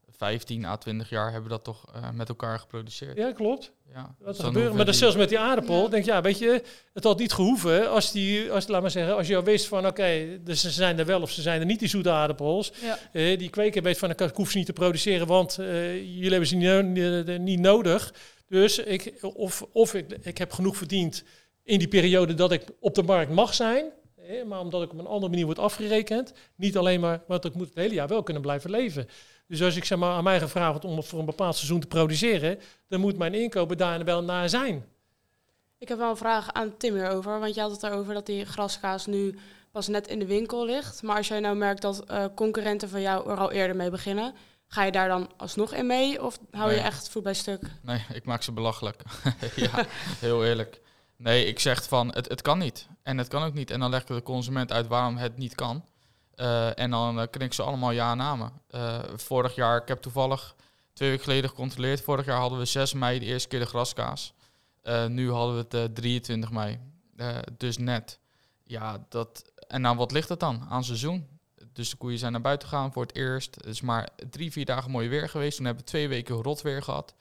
15 0.10 0.66
à 0.66 0.78
20 0.78 1.10
jaar 1.10 1.26
hebben 1.26 1.44
we 1.44 1.50
dat 1.50 1.64
toch 1.64 1.86
eh, 1.94 2.10
met 2.12 2.30
elkaar 2.30 2.60
geproduceerd. 2.60 3.18
ja, 3.18 3.32
klopt. 3.32 3.72
Ja. 3.94 4.16
Wat 4.20 4.38
er 4.38 4.44
dan 4.44 4.54
gebeurt. 4.54 4.74
Maar 4.74 4.86
dat 4.86 4.96
zelfs 4.96 5.16
met 5.16 5.30
die 5.30 5.40
aardappel. 5.40 5.82
Ja. 5.84 5.88
Denk 5.90 6.06
ja, 6.06 6.22
weet 6.22 6.40
je, 6.40 6.64
het 6.94 7.04
had 7.04 7.20
niet 7.20 7.34
gehoeven 7.34 7.90
als 7.90 8.12
die, 8.12 8.52
als, 8.52 8.68
laat 8.68 8.82
maar 8.82 8.92
zeggen, 8.92 9.16
als 9.16 9.28
je 9.28 9.36
al 9.36 9.44
wist 9.44 9.68
van, 9.68 9.88
oké, 9.88 10.40
dus 10.44 10.62
ze 10.62 10.70
zijn 10.72 11.00
er 11.00 11.06
wel 11.06 11.22
of 11.22 11.32
ze 11.32 11.42
zijn 11.42 11.60
er 11.60 11.66
niet, 11.66 11.80
die 11.80 11.88
zoete 11.88 12.12
aardappels. 12.12 12.72
Ja. 12.82 12.98
Eh, 13.14 13.38
die 13.38 13.50
kweker 13.50 13.82
weet 13.84 13.98
van, 13.98 14.10
ik 14.10 14.20
hoef 14.34 14.52
ze 14.52 14.58
niet 14.58 14.66
te 14.66 14.74
produceren, 14.74 15.28
want 15.28 15.58
eh, 15.60 15.96
jullie 15.96 16.30
hebben 16.30 16.48
ze 16.48 16.56
niet, 16.56 17.40
niet 17.40 17.60
nodig. 17.60 18.14
Dus 18.48 18.80
ik, 18.80 19.14
of, 19.22 19.66
of 19.72 19.94
ik, 19.94 20.12
ik 20.22 20.38
heb 20.38 20.52
genoeg 20.52 20.78
verdiend 20.78 21.24
in 21.64 21.80
die 21.80 21.88
periode 21.88 22.34
dat 22.34 22.52
ik 22.52 22.64
op 22.80 22.96
de 22.96 23.04
markt 23.04 23.32
mag 23.32 23.54
zijn. 23.54 23.86
Maar 24.46 24.60
omdat 24.60 24.84
ik 24.84 24.92
op 24.92 25.00
een 25.00 25.08
andere 25.08 25.30
manier 25.30 25.46
word 25.46 25.60
afgerekend. 25.60 26.34
Niet 26.56 26.78
alleen 26.78 27.00
maar, 27.00 27.24
want 27.28 27.46
ik 27.46 27.54
moet 27.54 27.68
het 27.68 27.78
hele 27.78 27.94
jaar 27.94 28.08
wel 28.08 28.24
kunnen 28.24 28.42
blijven 28.42 28.70
leven. 28.70 29.08
Dus 29.48 29.62
als 29.62 29.76
ik 29.76 29.86
zeg 29.86 29.98
maar 29.98 30.12
aan 30.12 30.24
mij 30.24 30.40
gevraagd 30.40 30.72
wordt 30.72 30.86
om 30.86 31.04
voor 31.04 31.20
een 31.20 31.26
bepaald 31.26 31.56
seizoen 31.56 31.80
te 31.80 31.88
produceren, 31.88 32.60
dan 32.88 33.00
moet 33.00 33.18
mijn 33.18 33.34
inkopen 33.34 33.78
daar 33.78 34.04
wel 34.04 34.24
naar 34.24 34.50
zijn. 34.50 34.86
Ik 35.78 35.88
heb 35.88 35.98
wel 35.98 36.10
een 36.10 36.18
vraag 36.18 36.54
aan 36.54 36.78
Tim 36.78 36.94
hierover. 36.94 37.40
Want 37.40 37.56
je 37.56 37.62
had 37.62 37.72
het 37.72 37.84
erover 37.84 38.14
dat 38.14 38.26
die 38.26 38.46
graskaas 38.46 39.06
nu 39.06 39.36
pas 39.72 39.88
net 39.88 40.08
in 40.08 40.20
de 40.20 40.26
winkel 40.26 40.66
ligt. 40.66 41.02
Maar 41.02 41.18
als 41.18 41.28
jij 41.28 41.40
nou 41.40 41.56
merkt 41.56 41.82
dat 41.82 42.04
eh, 42.06 42.26
concurrenten 42.36 42.90
van 42.90 43.02
jou 43.02 43.30
er 43.30 43.38
al 43.38 43.52
eerder 43.52 43.76
mee 43.76 43.90
beginnen, 43.90 44.34
ga 44.68 44.84
je 44.84 44.92
daar 44.92 45.08
dan 45.08 45.32
alsnog 45.38 45.74
in 45.74 45.86
mee? 45.86 46.24
Of 46.24 46.40
hou 46.52 46.72
je 46.72 46.80
echt 46.80 47.10
voet 47.10 47.24
bij 47.24 47.34
stuk? 47.34 47.62
Nee, 47.82 48.06
ik 48.14 48.26
maak 48.26 48.42
ze 48.42 48.52
belachelijk. 48.52 49.02
ja, 49.56 49.86
heel 50.20 50.46
eerlijk. 50.46 50.82
Nee, 51.24 51.46
ik 51.46 51.60
zeg 51.60 51.84
van, 51.84 52.14
het, 52.14 52.30
het 52.30 52.42
kan 52.42 52.58
niet. 52.58 52.88
En 53.04 53.18
het 53.18 53.28
kan 53.28 53.44
ook 53.44 53.54
niet. 53.54 53.72
En 53.72 53.80
dan 53.80 53.90
leg 53.90 54.02
ik 54.02 54.08
de 54.08 54.24
consument 54.24 54.72
uit 54.72 54.88
waarom 54.88 55.18
het 55.18 55.38
niet 55.38 55.56
kan. 55.56 55.86
Eh, 56.36 56.80
en 56.80 56.90
dan 56.90 57.20
uh, 57.20 57.24
ken 57.32 57.42
ik 57.42 57.54
ze 57.54 57.64
allemaal 57.64 57.92
ja-namen. 57.92 58.52
Uh, 58.72 59.00
vorig 59.16 59.56
jaar, 59.56 59.82
ik 59.82 59.88
heb 59.88 60.02
toevallig 60.02 60.56
twee 60.94 61.10
weken 61.10 61.24
geleden 61.24 61.50
gecontroleerd. 61.50 62.02
Vorig 62.02 62.26
jaar 62.26 62.40
hadden 62.40 62.60
we 62.60 62.66
6 62.66 62.94
mei 62.94 63.20
de 63.20 63.26
eerste 63.26 63.48
keer 63.48 63.60
de 63.60 63.66
graskaas. 63.66 64.34
Nu 65.08 65.32
hadden 65.32 65.68
we 65.70 65.78
het 65.78 65.96
23 65.96 66.52
mei. 66.52 66.80
Dus 67.58 67.78
net. 67.78 68.20
Ja, 68.64 69.06
dat... 69.10 69.52
En 69.68 69.82
nou, 69.82 69.98
wat 69.98 70.12
ligt 70.12 70.30
het 70.30 70.40
dan? 70.40 70.66
Aan 70.70 70.84
seizoen. 70.84 71.28
Dus 71.74 71.90
de 71.90 71.98
koeien 71.98 72.20
zijn 72.20 72.32
naar 72.32 72.42
buiten 72.42 72.68
gegaan 72.68 72.94
voor 72.94 73.02
het 73.02 73.16
eerst. 73.16 73.56
Het 73.56 73.66
is 73.66 73.82
maar 73.82 74.10
drie, 74.30 74.52
vier 74.52 74.66
dagen 74.66 74.92
mooi 74.92 75.10
weer 75.10 75.30
geweest. 75.30 75.56
Toen 75.56 75.66
hebben 75.66 75.84
we 75.84 75.90
twee 75.90 76.08
weken 76.08 76.36
rot 76.36 76.62
weer 76.62 76.84
gehad. 76.84 77.14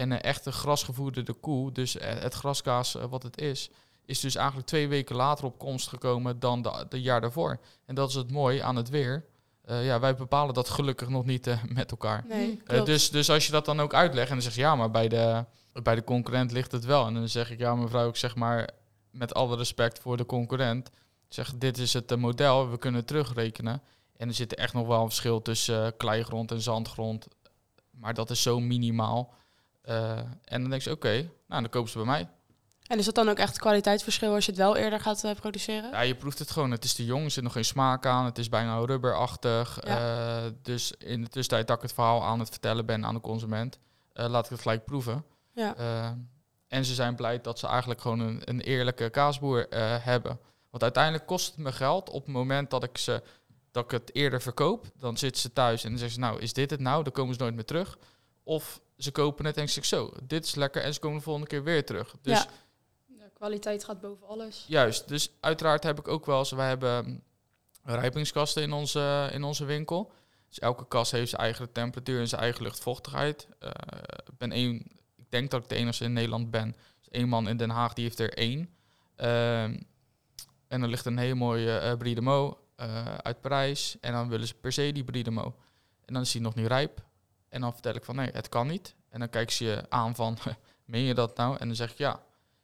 En 0.00 0.10
een 0.10 0.20
echte 0.20 0.52
grasgevoederde 0.52 1.32
koe, 1.32 1.72
dus 1.72 1.96
het 1.98 2.34
graskaas 2.34 2.96
uh, 2.96 3.04
wat 3.04 3.22
het 3.22 3.40
is, 3.40 3.70
is 4.04 4.20
dus 4.20 4.34
eigenlijk 4.34 4.66
twee 4.66 4.88
weken 4.88 5.16
later 5.16 5.44
op 5.44 5.58
komst 5.58 5.88
gekomen 5.88 6.38
dan 6.38 6.62
de, 6.62 6.86
de 6.88 7.00
jaar 7.00 7.20
daarvoor. 7.20 7.60
En 7.86 7.94
dat 7.94 8.08
is 8.08 8.14
het 8.14 8.30
mooie 8.30 8.62
aan 8.62 8.76
het 8.76 8.88
weer. 8.88 9.24
Uh, 9.66 9.84
ja, 9.84 10.00
wij 10.00 10.14
bepalen 10.14 10.54
dat 10.54 10.68
gelukkig 10.68 11.08
nog 11.08 11.24
niet 11.24 11.46
uh, 11.46 11.62
met 11.68 11.90
elkaar. 11.90 12.24
Nee, 12.28 12.62
dus, 12.84 13.10
dus 13.10 13.30
als 13.30 13.46
je 13.46 13.52
dat 13.52 13.64
dan 13.64 13.80
ook 13.80 13.94
uitlegt 13.94 14.28
en 14.28 14.34
dan 14.34 14.42
zeg 14.42 14.54
je 14.54 14.60
ja, 14.60 14.76
maar 14.76 14.90
bij 14.90 15.08
de, 15.08 15.44
bij 15.82 15.94
de 15.94 16.04
concurrent 16.04 16.52
ligt 16.52 16.72
het 16.72 16.84
wel. 16.84 17.06
En 17.06 17.14
dan 17.14 17.28
zeg 17.28 17.50
ik 17.50 17.58
ja, 17.58 17.74
mevrouw, 17.74 18.08
ik 18.08 18.16
zeg 18.16 18.36
maar 18.36 18.70
met 19.10 19.34
alle 19.34 19.56
respect 19.56 19.98
voor 19.98 20.16
de 20.16 20.26
concurrent. 20.26 20.90
Zeg, 21.28 21.54
dit 21.56 21.78
is 21.78 21.92
het 21.92 22.16
model, 22.16 22.70
we 22.70 22.78
kunnen 22.78 23.04
terugrekenen. 23.04 23.82
En 24.16 24.28
er 24.28 24.34
zit 24.34 24.54
echt 24.54 24.72
nog 24.72 24.86
wel 24.86 25.00
een 25.00 25.08
verschil 25.08 25.42
tussen 25.42 25.96
kleigrond 25.96 26.50
en 26.50 26.60
zandgrond. 26.60 27.26
Maar 27.90 28.14
dat 28.14 28.30
is 28.30 28.42
zo 28.42 28.60
minimaal. 28.60 29.38
Uh, 29.84 30.18
en 30.44 30.60
dan 30.60 30.70
denk 30.70 30.82
je, 30.82 30.90
oké, 30.90 31.06
okay, 31.06 31.30
nou 31.46 31.60
dan 31.60 31.70
kopen 31.70 31.90
ze 31.90 31.96
bij 31.96 32.06
mij. 32.06 32.28
En 32.86 32.98
is 32.98 33.04
dat 33.04 33.14
dan 33.14 33.28
ook 33.28 33.38
echt 33.38 33.58
kwaliteitsverschil 33.58 34.34
als 34.34 34.44
je 34.44 34.50
het 34.50 34.60
wel 34.60 34.76
eerder 34.76 35.00
gaat 35.00 35.24
uh, 35.24 35.30
produceren? 35.34 35.90
Ja, 35.90 36.00
je 36.00 36.14
proeft 36.14 36.38
het 36.38 36.50
gewoon. 36.50 36.70
Het 36.70 36.84
is 36.84 36.94
te 36.94 37.04
jong, 37.04 37.24
er 37.24 37.30
zit 37.30 37.42
nog 37.42 37.52
geen 37.52 37.64
smaak 37.64 38.06
aan. 38.06 38.24
Het 38.24 38.38
is 38.38 38.48
bijna 38.48 38.84
rubberachtig. 38.84 39.78
Ja. 39.84 40.44
Uh, 40.44 40.50
dus 40.62 40.92
in 40.98 41.22
de 41.22 41.28
tussentijd 41.28 41.66
dat 41.66 41.76
ik 41.76 41.82
het 41.82 41.92
verhaal 41.92 42.24
aan 42.24 42.38
het 42.38 42.48
vertellen 42.48 42.86
ben 42.86 43.04
aan 43.04 43.14
de 43.14 43.20
consument, 43.20 43.78
laat 44.12 44.44
ik 44.44 44.50
het 44.50 44.60
gelijk 44.60 44.84
proeven. 44.84 45.24
Ja. 45.52 45.74
en 46.68 46.84
ze 46.84 46.94
zijn 46.94 47.14
blij 47.14 47.40
dat 47.40 47.58
ze 47.58 47.66
eigenlijk 47.66 48.00
gewoon 48.00 48.20
een, 48.20 48.42
een 48.44 48.60
eerlijke 48.60 49.10
kaasboer 49.10 49.66
hebben. 50.02 50.38
Want 50.70 50.82
uiteindelijk 50.82 51.26
kost 51.26 51.46
het 51.46 51.56
me 51.56 51.72
geld 51.72 52.10
op 52.10 52.24
het 52.24 52.34
moment 52.34 52.70
dat 52.70 52.84
ik 52.84 52.98
ze 52.98 53.22
dat 53.70 53.84
ik 53.84 53.90
het 53.90 54.14
eerder 54.14 54.42
verkoop. 54.42 54.86
Dan 54.96 55.16
zitten 55.16 55.40
ze 55.40 55.52
thuis 55.52 55.84
en 55.84 55.90
dan 55.90 55.98
zeggen 55.98 56.14
ze, 56.14 56.26
nou, 56.26 56.40
is 56.40 56.52
dit 56.52 56.70
het 56.70 56.80
nou? 56.80 57.02
Dan 57.02 57.12
komen 57.12 57.34
ze 57.34 57.40
nooit 57.40 57.54
meer 57.54 57.64
terug. 57.64 57.98
Of 58.42 58.80
ze 59.02 59.10
kopen 59.10 59.44
het 59.44 59.56
en 59.56 59.68
zeggen 59.68 59.98
zo, 59.98 60.12
dit 60.22 60.44
is 60.44 60.54
lekker 60.54 60.82
en 60.82 60.94
ze 60.94 61.00
komen 61.00 61.16
de 61.16 61.24
volgende 61.24 61.48
keer 61.48 61.62
weer 61.62 61.84
terug. 61.84 62.14
Dus 62.22 62.38
ja. 62.38 62.46
ja 63.06 63.28
kwaliteit 63.34 63.84
gaat 63.84 64.00
boven 64.00 64.26
alles. 64.26 64.64
Juist, 64.68 65.08
dus 65.08 65.30
uiteraard 65.40 65.82
heb 65.82 65.98
ik 65.98 66.08
ook 66.08 66.26
wel 66.26 66.38
eens, 66.38 66.50
wij 66.50 66.68
hebben 66.68 67.22
rijpingskasten 67.82 68.62
in 68.62 68.72
onze, 68.72 69.28
in 69.32 69.44
onze 69.44 69.64
winkel. 69.64 70.12
Dus 70.48 70.58
elke 70.58 70.88
kast 70.88 71.12
heeft 71.12 71.30
zijn 71.30 71.42
eigen 71.42 71.72
temperatuur 71.72 72.20
en 72.20 72.28
zijn 72.28 72.40
eigen 72.40 72.62
luchtvochtigheid. 72.62 73.48
Uh, 73.60 73.70
ben 74.38 74.52
één, 74.52 74.76
ik 75.16 75.26
denk 75.28 75.50
dat 75.50 75.62
ik 75.62 75.68
de 75.68 75.74
enige 75.74 76.04
in 76.04 76.12
Nederland 76.12 76.50
ben. 76.50 76.76
Dus 76.98 77.08
één 77.10 77.28
man 77.28 77.48
in 77.48 77.56
Den 77.56 77.70
Haag 77.70 77.92
die 77.92 78.04
heeft 78.04 78.18
er 78.18 78.34
één. 78.34 78.74
Uh, 79.16 79.62
en 79.62 80.82
er 80.82 80.88
ligt 80.88 81.06
een 81.06 81.18
hele 81.18 81.34
mooie 81.34 81.80
uh, 81.82 81.96
Bridemo 81.96 82.58
uh, 82.80 83.04
uit 83.14 83.40
Parijs. 83.40 83.96
En 84.00 84.12
dan 84.12 84.28
willen 84.28 84.46
ze 84.46 84.54
per 84.54 84.72
se 84.72 84.92
die 84.92 85.04
Bridemo. 85.04 85.56
En 86.04 86.14
dan 86.14 86.22
is 86.22 86.32
die 86.32 86.40
nog 86.40 86.54
niet 86.54 86.66
rijp. 86.66 87.08
En 87.50 87.60
dan 87.60 87.72
vertel 87.72 87.94
ik 87.94 88.04
van 88.04 88.16
nee, 88.16 88.30
het 88.32 88.48
kan 88.48 88.66
niet. 88.66 88.94
En 89.08 89.18
dan 89.18 89.28
kijken 89.28 89.54
ze 89.54 89.64
je 89.64 89.84
aan 89.88 90.14
van, 90.14 90.38
meen 90.84 91.02
je 91.02 91.14
dat 91.14 91.36
nou? 91.36 91.56
En 91.58 91.66
dan 91.66 91.76
zeg 91.76 91.90
ik 91.90 91.98
ja. 91.98 92.14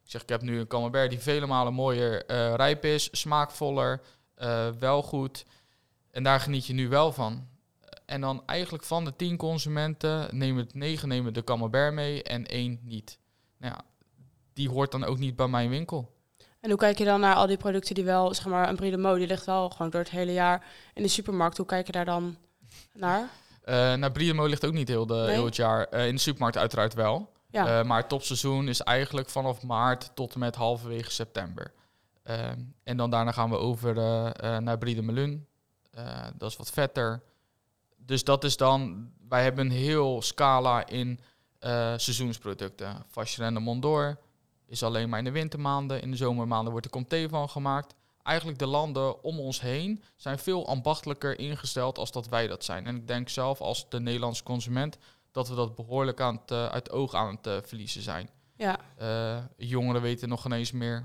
Ik 0.04 0.12
zeg, 0.12 0.22
ik 0.22 0.28
heb 0.28 0.42
nu 0.42 0.58
een 0.58 0.66
camembert 0.66 1.10
die 1.10 1.18
vele 1.18 1.46
malen 1.46 1.72
mooier 1.72 2.30
uh, 2.30 2.54
rijp 2.54 2.84
is, 2.84 3.08
smaakvoller, 3.12 4.00
uh, 4.38 4.68
wel 4.78 5.02
goed. 5.02 5.44
En 6.10 6.22
daar 6.22 6.40
geniet 6.40 6.66
je 6.66 6.72
nu 6.72 6.88
wel 6.88 7.12
van. 7.12 7.48
En 8.04 8.20
dan 8.20 8.42
eigenlijk 8.46 8.84
van 8.84 9.04
de 9.04 9.16
tien 9.16 9.36
consumenten 9.36 10.36
nemen 10.36 10.64
het 10.64 10.74
negen 10.74 11.08
nemen 11.08 11.34
de 11.34 11.44
camembert 11.44 11.92
mee 11.92 12.22
en 12.22 12.46
één 12.46 12.80
niet. 12.82 13.18
Nou 13.58 13.74
ja, 13.74 13.84
die 14.52 14.68
hoort 14.68 14.92
dan 14.92 15.04
ook 15.04 15.18
niet 15.18 15.36
bij 15.36 15.48
mijn 15.48 15.68
winkel. 15.68 16.14
En 16.60 16.70
hoe 16.70 16.78
kijk 16.78 16.98
je 16.98 17.04
dan 17.04 17.20
naar 17.20 17.34
al 17.34 17.46
die 17.46 17.56
producten 17.56 17.94
die 17.94 18.04
wel, 18.04 18.34
zeg 18.34 18.46
maar, 18.46 18.68
een 18.68 18.76
Brie 18.76 18.90
de 18.90 18.96
Mo, 18.96 19.16
die 19.16 19.26
ligt 19.26 19.46
wel 19.46 19.70
gewoon 19.70 19.90
door 19.90 20.00
het 20.00 20.10
hele 20.10 20.32
jaar 20.32 20.64
in 20.94 21.02
de 21.02 21.08
supermarkt. 21.08 21.56
Hoe 21.56 21.66
kijk 21.66 21.86
je 21.86 21.92
daar 21.92 22.04
dan 22.04 22.36
naar? 22.92 23.28
Uh, 23.68 23.74
nou, 23.94 24.12
Briemo 24.12 24.46
ligt 24.46 24.64
ook 24.64 24.72
niet 24.72 24.88
heel, 24.88 25.06
de, 25.06 25.14
nee? 25.14 25.30
heel 25.30 25.44
het 25.44 25.56
jaar. 25.56 25.86
Uh, 25.94 26.06
in 26.06 26.14
de 26.14 26.20
supermarkt 26.20 26.56
uiteraard 26.56 26.94
wel. 26.94 27.32
Ja. 27.50 27.78
Uh, 27.78 27.86
maar 27.86 27.98
het 27.98 28.08
topseizoen 28.08 28.68
is 28.68 28.80
eigenlijk 28.80 29.28
vanaf 29.28 29.62
maart 29.62 30.10
tot 30.14 30.34
en 30.34 30.40
met 30.40 30.54
halverwege 30.54 31.10
september. 31.10 31.72
en 32.82 32.96
dan 32.96 33.10
daarna 33.10 33.32
gaan 33.32 33.50
we 33.50 33.56
over 33.56 33.94
naar 34.62 34.78
Brie 34.78 34.94
de 34.94 35.02
Melun. 35.02 35.46
dat 36.36 36.50
is 36.50 36.56
wat 36.56 36.70
vetter. 36.70 37.22
Dus 37.96 38.24
dat 38.24 38.44
is 38.44 38.56
dan... 38.56 39.10
Wij 39.28 39.42
hebben 39.42 39.66
een 39.66 39.72
heel 39.72 40.22
scala 40.22 40.86
in 40.86 41.20
seizoensproducten. 41.96 43.04
Vacherin 43.08 43.54
de 43.54 43.60
Mondor 43.60 44.18
is 44.66 44.82
alleen 44.82 45.08
maar 45.08 45.18
in 45.18 45.24
de 45.24 45.30
wintermaanden. 45.30 46.02
In 46.02 46.10
de 46.10 46.16
zomermaanden 46.16 46.70
wordt 46.70 46.86
er 46.86 46.92
comté 46.92 47.28
van 47.28 47.48
gemaakt 47.48 47.94
eigenlijk 48.26 48.58
de 48.58 48.66
landen 48.66 49.22
om 49.22 49.40
ons 49.40 49.60
heen 49.60 50.02
zijn 50.16 50.38
veel 50.38 50.66
ambachtelijker 50.66 51.38
ingesteld 51.38 51.98
als 51.98 52.12
dat 52.12 52.28
wij 52.28 52.46
dat 52.46 52.64
zijn. 52.64 52.86
En 52.86 52.96
ik 52.96 53.06
denk 53.06 53.28
zelf 53.28 53.60
als 53.60 53.88
de 53.88 54.00
Nederlandse 54.00 54.42
consument 54.42 54.98
dat 55.32 55.48
we 55.48 55.54
dat 55.54 55.74
behoorlijk 55.74 56.20
aan 56.20 56.36
het, 56.36 56.50
uh, 56.50 56.66
uit 56.66 56.90
oog 56.90 57.14
aan 57.14 57.36
het 57.36 57.46
uh, 57.46 57.56
verliezen 57.62 58.02
zijn. 58.02 58.30
Ja. 58.56 58.78
Uh, 59.00 59.38
jongeren 59.56 60.02
weten 60.02 60.28
nog 60.28 60.44
ineens 60.44 60.72
meer 60.72 61.04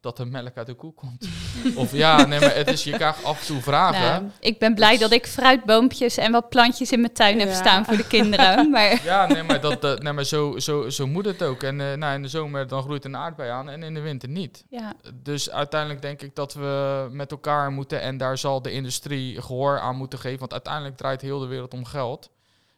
dat 0.00 0.16
de 0.16 0.24
melk 0.24 0.56
uit 0.56 0.66
de 0.66 0.74
koe 0.74 0.94
komt. 0.94 1.28
of 1.74 1.92
ja, 1.92 2.26
nee, 2.26 2.40
maar 2.40 2.54
het 2.54 2.68
is, 2.68 2.84
je 2.84 2.92
krijgt 2.92 3.24
af 3.24 3.40
en 3.40 3.46
toe 3.46 3.62
vragen. 3.62 4.00
Nou, 4.00 4.24
ik 4.40 4.58
ben 4.58 4.74
blij 4.74 4.98
dat 4.98 5.12
ik 5.12 5.26
fruitboompjes 5.26 6.16
en 6.16 6.32
wat 6.32 6.48
plantjes 6.48 6.92
in 6.92 7.00
mijn 7.00 7.12
tuin 7.12 7.38
ja. 7.38 7.46
heb 7.46 7.54
staan 7.54 7.84
voor 7.84 7.96
de 7.96 8.06
kinderen. 8.06 8.38
Maar 8.70 9.04
ja, 9.04 9.26
nee, 9.26 9.42
maar, 9.42 9.60
dat, 9.60 9.84
uh, 9.84 9.94
nee, 9.94 10.12
maar 10.12 10.24
zo, 10.24 10.58
zo, 10.58 10.88
zo 10.88 11.06
moet 11.06 11.24
het 11.24 11.42
ook. 11.42 11.62
En 11.62 11.80
uh, 11.80 11.92
nou, 11.92 12.14
in 12.14 12.22
de 12.22 12.28
zomer 12.28 12.68
dan 12.68 12.82
groeit 12.82 13.04
een 13.04 13.16
aardbei 13.16 13.50
aan 13.50 13.68
en 13.68 13.82
in 13.82 13.94
de 13.94 14.00
winter 14.00 14.28
niet. 14.28 14.64
Ja. 14.68 14.92
Dus 15.14 15.50
uiteindelijk 15.50 16.02
denk 16.02 16.22
ik 16.22 16.34
dat 16.34 16.54
we 16.54 17.08
met 17.10 17.30
elkaar 17.30 17.70
moeten... 17.70 18.00
en 18.00 18.16
daar 18.16 18.38
zal 18.38 18.62
de 18.62 18.72
industrie 18.72 19.42
gehoor 19.42 19.80
aan 19.80 19.96
moeten 19.96 20.18
geven... 20.18 20.38
want 20.38 20.52
uiteindelijk 20.52 20.96
draait 20.96 21.20
heel 21.20 21.38
de 21.38 21.46
wereld 21.46 21.72
om 21.72 21.84
geld. 21.84 22.30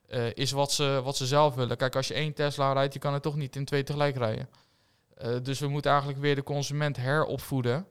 eh, 0.09 0.35
is 0.35 0.51
wat 0.51 0.72
ze, 0.72 1.01
wat 1.05 1.16
ze 1.16 1.26
zelf 1.26 1.55
willen. 1.55 1.76
Kijk, 1.76 1.97
als 1.97 2.09
je 2.09 2.14
één 2.14 2.35
Tesla 2.35 2.72
rijdt, 2.72 2.95
je 2.95 3.01
kan 3.01 3.14
er 3.14 3.20
toch 3.20 3.37
niet 3.37 3.57
in 3.57 3.64
twee 3.64 3.83
tegelijk 3.83 4.16
rijden. 4.16 4.49
Eh, 5.23 5.37
dus 5.43 5.61
we 5.61 5.68
moeten 5.68 5.91
eigenlijk 5.91 6.20
weer 6.20 6.35
de 6.35 6.43
consument 6.43 6.97
heropvoeden. 6.97 7.87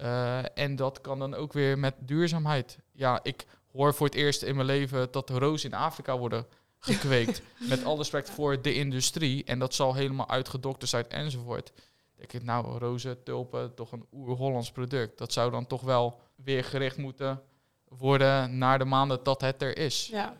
Uh, 0.00 0.58
en 0.58 0.76
dat 0.76 1.00
kan 1.00 1.18
dan 1.18 1.34
ook 1.34 1.52
weer 1.52 1.78
met 1.78 1.94
duurzaamheid. 1.98 2.78
Ja, 2.92 3.20
ik 3.22 3.46
hoor 3.72 3.94
voor 3.94 4.06
het 4.06 4.14
eerst 4.14 4.42
in 4.42 4.54
mijn 4.54 4.66
leven 4.66 5.08
dat 5.10 5.30
rozen 5.30 5.70
in 5.70 5.76
Afrika 5.76 6.18
worden 6.18 6.46
gekweekt. 6.78 7.42
met 7.68 7.84
alle 7.84 7.96
respect 7.96 8.30
voor 8.30 8.62
de 8.62 8.74
industrie. 8.74 9.44
En 9.44 9.58
dat 9.58 9.74
zal 9.74 9.94
helemaal 9.94 10.28
uitgedokterd 10.28 10.90
zijn 10.90 11.08
enzovoort. 11.08 11.72
Denk 12.16 12.32
ik, 12.32 12.42
nou, 12.42 12.78
rozen, 12.78 13.22
tulpen, 13.22 13.74
toch 13.74 13.92
een 13.92 14.06
oer-Hollands 14.12 14.72
product. 14.72 15.18
Dat 15.18 15.32
zou 15.32 15.50
dan 15.50 15.66
toch 15.66 15.82
wel 15.82 16.20
weer 16.34 16.64
gericht 16.64 16.96
moeten 16.96 17.42
worden 17.88 18.58
naar 18.58 18.78
de 18.78 18.84
maanden 18.84 19.20
dat 19.22 19.40
het 19.40 19.62
er 19.62 19.78
is. 19.78 20.06
Ja. 20.06 20.36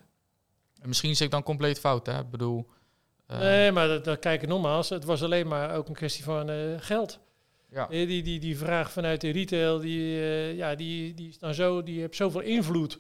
En 0.81 0.89
misschien 0.89 1.17
zit 1.17 1.27
ik 1.27 1.31
dan 1.31 1.43
compleet 1.43 1.79
fout, 1.79 2.07
hè? 2.07 2.21
Ik 2.21 2.31
bedoel... 2.31 2.75
Uh, 3.31 3.39
nee, 3.39 3.73
maar 3.73 3.89
dat, 3.89 4.05
dat 4.05 4.19
kijk 4.19 4.43
ik 4.43 4.49
nogmaals. 4.49 4.89
Het 4.89 5.05
was 5.05 5.23
alleen 5.23 5.49
maar 5.49 5.75
ook 5.77 5.89
een 5.89 5.95
kwestie 5.95 6.25
van 6.25 6.51
uh, 6.51 6.57
geld. 6.79 7.19
Ja. 7.71 7.87
Die, 7.87 8.23
die, 8.23 8.41
die 8.41 8.59
vraag 8.59 8.91
vanuit 8.93 9.21
de 9.21 9.31
retail, 9.31 9.79
die, 9.79 10.19
ja, 10.55 10.75
die, 10.75 11.15
die 11.15 11.29
is 11.29 11.39
dan 11.39 11.55
zo, 11.55 11.83
die 11.83 12.01
heeft 12.01 12.17
zoveel 12.17 12.41
invloed 12.41 12.99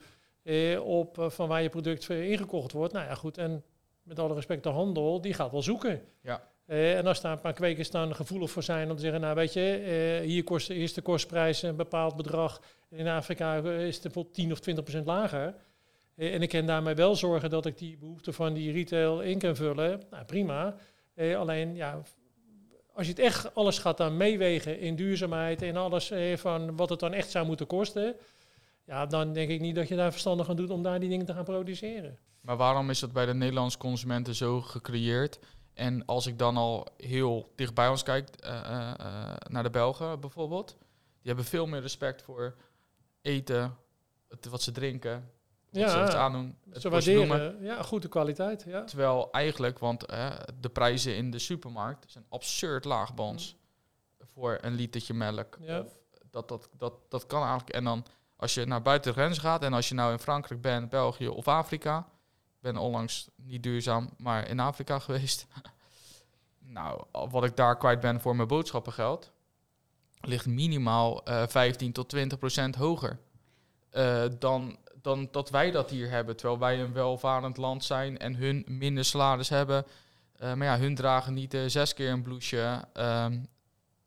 op 0.81 1.27
van 1.29 1.49
waar 1.49 1.63
je 1.63 1.69
product 1.69 2.09
ingekocht 2.09 2.73
wordt. 2.73 2.93
Nou 2.93 3.07
ja, 3.07 3.15
goed. 3.15 3.39
En 3.39 3.65
met 4.03 4.19
alle 4.19 4.35
respect, 4.35 4.63
de 4.63 4.69
handel, 4.69 5.21
die 5.21 5.35
gaat 5.35 5.51
wel 5.51 5.63
zoeken. 5.63 6.03
Ja. 6.21 6.43
en 6.67 7.07
als 7.07 7.21
daar 7.21 7.33
een 7.33 7.41
paar 7.41 7.53
kwekers 7.53 7.91
dan 7.91 8.15
gevoelig 8.15 8.51
voor 8.51 8.63
zijn 8.63 8.91
om 8.91 8.97
te 8.97 9.03
zeggen, 9.03 9.21
nou 9.21 9.35
weet 9.35 9.53
je, 9.53 10.21
hier 10.25 10.45
kost, 10.45 10.71
is 10.71 10.95
de 10.95 11.03
kostprijs 11.03 11.63
een 11.63 11.77
bepaald 11.77 12.17
bedrag. 12.17 12.61
In 12.91 13.09
Afrika 13.09 13.57
is 13.57 13.95
het 13.95 14.03
bijvoorbeeld 14.03 14.35
10 14.35 14.53
of 14.53 14.61
20 14.61 14.85
procent 14.85 15.07
lager. 15.07 15.55
Eh, 16.17 16.35
en 16.35 16.43
ik 16.43 16.49
kan 16.49 16.67
daarmee 16.67 16.95
wel 16.95 17.17
zorgen 17.17 17.51
dat 17.51 17.67
ik 17.67 17.79
die 17.79 17.97
behoefte 17.97 18.33
van 18.33 18.53
die 18.55 18.73
retail 18.73 19.21
in 19.21 19.39
kan 19.39 19.57
vullen. 19.57 20.03
Nou, 20.11 20.25
prima. 20.25 20.77
Eh, 21.15 21.39
alleen, 21.39 21.75
ja, 21.75 22.03
als 22.93 23.07
je 23.07 23.13
het 23.13 23.21
echt 23.21 23.55
alles 23.55 23.79
gaat 23.79 23.97
dan 23.97 24.17
meewegen 24.17 24.81
in 24.81 24.97
duurzaamheid 24.97 25.63
en 25.63 25.77
alles 25.77 26.11
eh, 26.11 26.37
van 26.37 26.77
wat 26.77 26.89
het 26.89 27.01
dan 27.01 27.13
echt 27.13 27.31
zou 27.31 27.47
moeten 27.47 27.67
kosten, 27.67 28.17
ja, 28.85 29.07
dan 29.07 29.33
denk 29.33 29.51
ik 29.51 29.61
niet 29.61 29.75
dat 29.75 29.89
je 29.89 29.97
daar 29.97 30.11
verstandig 30.11 30.49
aan 30.49 30.57
doet 30.57 30.71
om 30.71 30.83
daar 30.83 31.01
die 31.01 31.09
dingen 31.09 31.27
te 31.27 31.33
gaan 31.33 31.45
produceren. 31.45 32.19
Maar 32.41 32.57
waarom 32.57 32.91
is 32.91 32.99
dat 32.99 33.13
bij 33.13 33.27
de 33.27 33.35
Nederlandse 33.35 33.79
consumenten 33.79 34.35
zo 34.35 34.61
gecreëerd? 34.61 35.39
En 35.75 36.05
als 36.05 36.27
ik 36.27 36.39
dan 36.39 36.57
al 36.57 36.87
heel 36.97 37.53
dicht 37.55 37.75
bij 37.75 37.89
ons 37.89 38.03
kijk, 38.03 38.29
naar 39.49 39.63
de 39.63 39.71
Belgen 39.71 40.21
bijvoorbeeld, 40.21 40.77
die 41.21 41.35
hebben 41.35 41.45
veel 41.45 41.67
meer 41.67 41.81
respect 41.81 42.23
voor 42.23 42.57
eten, 43.23 43.77
het, 44.29 44.47
wat 44.47 44.63
ze 44.63 44.73
drinken, 44.73 45.31
ja, 45.71 46.11
ze 46.11 46.17
aandoen. 46.17 46.57
Ze 46.73 46.89
waarderen, 46.89 47.63
ja, 47.63 47.83
goede 47.83 48.09
kwaliteit. 48.09 48.65
Ja. 48.67 48.85
Terwijl 48.85 49.29
eigenlijk, 49.33 49.79
want 49.79 50.01
de 50.61 50.69
prijzen 50.73 51.17
in 51.17 51.31
de 51.31 51.39
supermarkt 51.39 52.11
zijn 52.11 52.25
absurd 52.29 52.85
laag 52.85 53.15
bij 53.15 53.25
ons. 53.25 53.57
Voor 54.21 54.59
een 54.61 54.75
litertje 54.75 55.15
melk. 55.15 55.59
Ja. 55.61 55.85
dat, 56.31 56.49
dat, 56.49 56.69
dat, 56.79 56.93
dat 57.09 57.27
kan 57.27 57.41
eigenlijk. 57.43 57.71
En 57.71 57.85
dan 57.85 58.05
als 58.37 58.55
je 58.55 58.65
naar 58.65 58.83
buiten 58.83 59.13
de 59.13 59.19
grens 59.21 59.39
gaat 59.39 59.63
en 59.63 59.73
als 59.73 59.89
je 59.89 59.95
nou 59.95 60.13
in 60.13 60.19
Frankrijk 60.19 60.61
bent, 60.61 60.89
België 60.89 61.29
of 61.29 61.49
Afrika. 61.49 61.99
Ik 62.55 62.63
ben 62.73 62.77
onlangs 62.77 63.29
niet 63.37 63.63
duurzaam, 63.63 64.11
maar 64.17 64.49
in 64.49 64.61
Afrika 64.61 64.99
geweest. 65.09 65.47
nou, 66.59 67.03
wat 67.11 67.45
ik 67.45 67.57
daar 67.57 67.77
kwijt 67.77 68.01
ben 68.01 68.21
voor 68.21 68.37
mijn 68.37 68.49
boodschappengeld, 68.49 69.33
ligt 70.21 70.47
minimaal 70.47 71.29
uh, 71.29 71.47
15 71.47 71.93
tot 71.93 72.09
20 72.09 72.39
procent 72.39 72.75
hoger. 72.75 73.19
Uh, 73.93 74.25
dan 74.39 74.79
dan 75.07 75.29
dat 75.31 75.51
wij 75.51 75.71
dat 75.71 75.91
hier 75.91 76.11
hebben. 76.11 76.37
Terwijl 76.37 76.59
wij 76.59 76.81
een 76.81 76.93
welvarend 76.93 77.57
land 77.57 77.85
zijn 77.85 78.19
en 78.19 78.35
hun 78.35 78.65
minder 78.69 79.05
salaris 79.05 79.49
hebben. 79.49 79.87
Uh, 80.43 80.55
maar 80.55 80.67
ja, 80.67 80.79
hun 80.79 80.95
dragen 80.95 81.35
niet 81.35 81.55
uh, 81.55 81.61
zes 81.67 81.95
keer 81.95 82.11
een 82.11 82.23
blouseje 82.23 82.85
uh, 82.97 83.27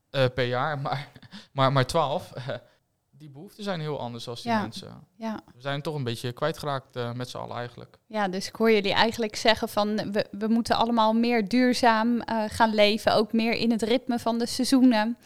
per 0.10 0.43
jaar, 0.43 0.80
maar, 0.86 1.12
maar, 1.52 1.72
maar 1.72 1.86
twaalf. 1.86 2.34
die 3.20 3.30
behoeften 3.30 3.64
zijn 3.64 3.80
heel 3.80 4.00
anders 4.00 4.28
als 4.28 4.41
die 4.41 4.52
mensen. 4.52 5.08
Ja. 5.16 5.39
We 5.56 5.62
zijn 5.62 5.82
toch 5.82 5.95
een 5.95 6.04
beetje 6.04 6.32
kwijtgeraakt 6.32 7.14
met 7.16 7.30
z'n 7.30 7.38
allen 7.38 7.56
eigenlijk. 7.56 7.97
Ja, 8.08 8.28
dus 8.28 8.47
ik 8.47 8.56
hoor 8.56 8.72
jullie 8.72 8.93
eigenlijk 8.93 9.36
zeggen 9.36 9.70
van 9.70 10.12
we, 10.12 10.28
we 10.32 10.47
moeten 10.47 10.76
allemaal 10.76 11.14
meer 11.14 11.47
duurzaam 11.47 12.22
gaan 12.47 12.74
leven. 12.74 13.16
Ook 13.16 13.34
meer 13.34 13.54
in 13.54 13.72
het 13.72 13.82
ritme 13.82 14.20
van 14.20 14.38
de 14.38 14.45
seizoenen. 14.45 15.18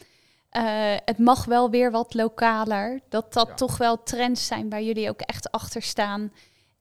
Uh, 0.57 0.95
het 1.05 1.17
mag 1.17 1.45
wel 1.45 1.69
weer 1.69 1.91
wat 1.91 2.13
lokaler. 2.13 2.99
Dat 3.09 3.33
dat 3.33 3.57
toch 3.57 3.77
wel 3.77 4.03
trends 4.03 4.47
zijn 4.47 4.69
waar 4.69 4.81
jullie 4.81 5.09
ook 5.09 5.21
echt 5.21 5.51
achter 5.51 5.81
staan. 5.81 6.31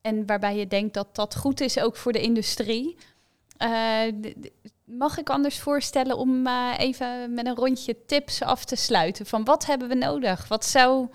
En 0.01 0.27
waarbij 0.27 0.57
je 0.57 0.67
denkt 0.67 0.95
dat 0.95 1.15
dat 1.15 1.37
goed 1.37 1.61
is 1.61 1.79
ook 1.79 1.97
voor 1.97 2.13
de 2.13 2.21
industrie. 2.21 2.97
Uh, 3.59 4.33
mag 4.85 5.19
ik 5.19 5.31
anders 5.31 5.61
voorstellen 5.61 6.17
om 6.17 6.47
uh, 6.47 6.73
even 6.79 7.35
met 7.35 7.47
een 7.47 7.55
rondje 7.55 8.05
tips 8.07 8.43
af 8.43 8.65
te 8.65 8.77
sluiten? 8.77 9.27
Van 9.27 9.45
wat 9.45 9.67
hebben 9.67 9.89
we 9.89 9.95
nodig? 9.95 10.49
Wat 10.49 10.65
zou 10.65 11.09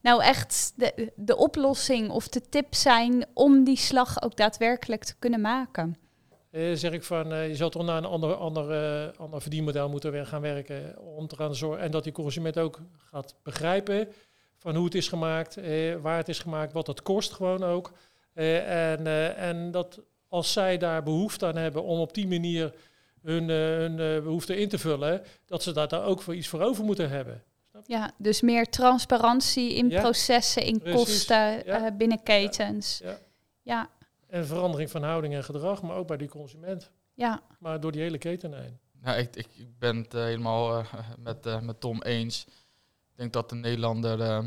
nou 0.00 0.22
echt 0.22 0.72
de, 0.76 1.12
de 1.16 1.36
oplossing 1.36 2.10
of 2.10 2.28
de 2.28 2.48
tip 2.48 2.74
zijn 2.74 3.26
om 3.34 3.64
die 3.64 3.76
slag 3.76 4.22
ook 4.22 4.36
daadwerkelijk 4.36 5.04
te 5.04 5.14
kunnen 5.18 5.40
maken? 5.40 5.96
Uh, 6.50 6.76
zeg 6.76 6.92
ik 6.92 7.02
van, 7.02 7.32
uh, 7.32 7.48
je 7.48 7.56
zou 7.56 7.70
toch 7.70 7.84
naar 7.84 7.96
een 7.96 8.04
ander, 8.04 8.34
ander, 8.34 8.70
uh, 8.70 9.18
ander 9.18 9.40
verdienmodel 9.40 9.88
moeten 9.88 10.26
gaan 10.26 10.40
werken. 10.40 10.98
Om 10.98 11.26
te 11.26 11.36
gaan 11.36 11.54
zorgen, 11.54 11.82
en 11.82 11.90
dat 11.90 12.04
die 12.04 12.12
consument 12.12 12.58
ook 12.58 12.80
gaat 12.96 13.34
begrijpen 13.42 14.08
van 14.56 14.74
hoe 14.74 14.84
het 14.84 14.94
is 14.94 15.08
gemaakt, 15.08 15.58
waar 16.00 16.16
het 16.16 16.28
is 16.28 16.38
gemaakt, 16.38 16.72
wat 16.72 16.86
het 16.86 17.02
kost 17.02 17.32
gewoon 17.32 17.62
ook. 17.62 17.92
en, 18.34 19.06
en 19.36 19.70
dat 19.70 20.00
als 20.28 20.52
zij 20.52 20.78
daar 20.78 21.02
behoefte 21.02 21.46
aan 21.46 21.56
hebben 21.56 21.82
om 21.82 21.98
op 21.98 22.14
die 22.14 22.28
manier 22.28 22.74
hun, 23.22 23.48
hun 23.48 23.96
behoefte 24.22 24.56
in 24.56 24.68
te 24.68 24.78
vullen, 24.78 25.22
dat 25.46 25.62
ze 25.62 25.72
daar 25.72 26.04
ook 26.04 26.22
voor 26.22 26.34
iets 26.34 26.48
voor 26.48 26.60
over 26.60 26.84
moeten 26.84 27.10
hebben. 27.10 27.42
Ja, 27.86 28.10
dus 28.16 28.40
meer 28.40 28.70
transparantie 28.70 29.74
in 29.74 29.88
ja, 29.88 30.00
processen, 30.00 30.62
in 30.62 30.78
precies. 30.78 31.00
kosten 31.00 31.64
ja. 31.64 31.92
binnen 31.92 32.22
ketens. 32.22 33.00
Ja. 33.04 33.18
ja. 33.62 33.88
En 34.28 34.46
verandering 34.46 34.90
van 34.90 35.02
houding 35.02 35.34
en 35.34 35.44
gedrag, 35.44 35.82
maar 35.82 35.96
ook 35.96 36.06
bij 36.06 36.16
die 36.16 36.28
consument. 36.28 36.90
Ja. 37.14 37.42
Maar 37.58 37.80
door 37.80 37.92
die 37.92 38.00
hele 38.00 38.18
keten 38.18 38.60
heen. 38.60 38.78
Nou, 39.00 39.18
ik, 39.18 39.36
ik 39.36 39.78
ben 39.78 39.96
het 39.96 40.14
uh, 40.14 40.22
helemaal 40.22 40.78
uh, 40.78 40.86
met, 41.18 41.46
uh, 41.46 41.60
met 41.60 41.80
Tom 41.80 42.02
eens. 42.02 42.44
Ik 43.10 43.16
denk 43.16 43.32
dat 43.32 43.48
de 43.48 43.54
Nederlander 43.54 44.44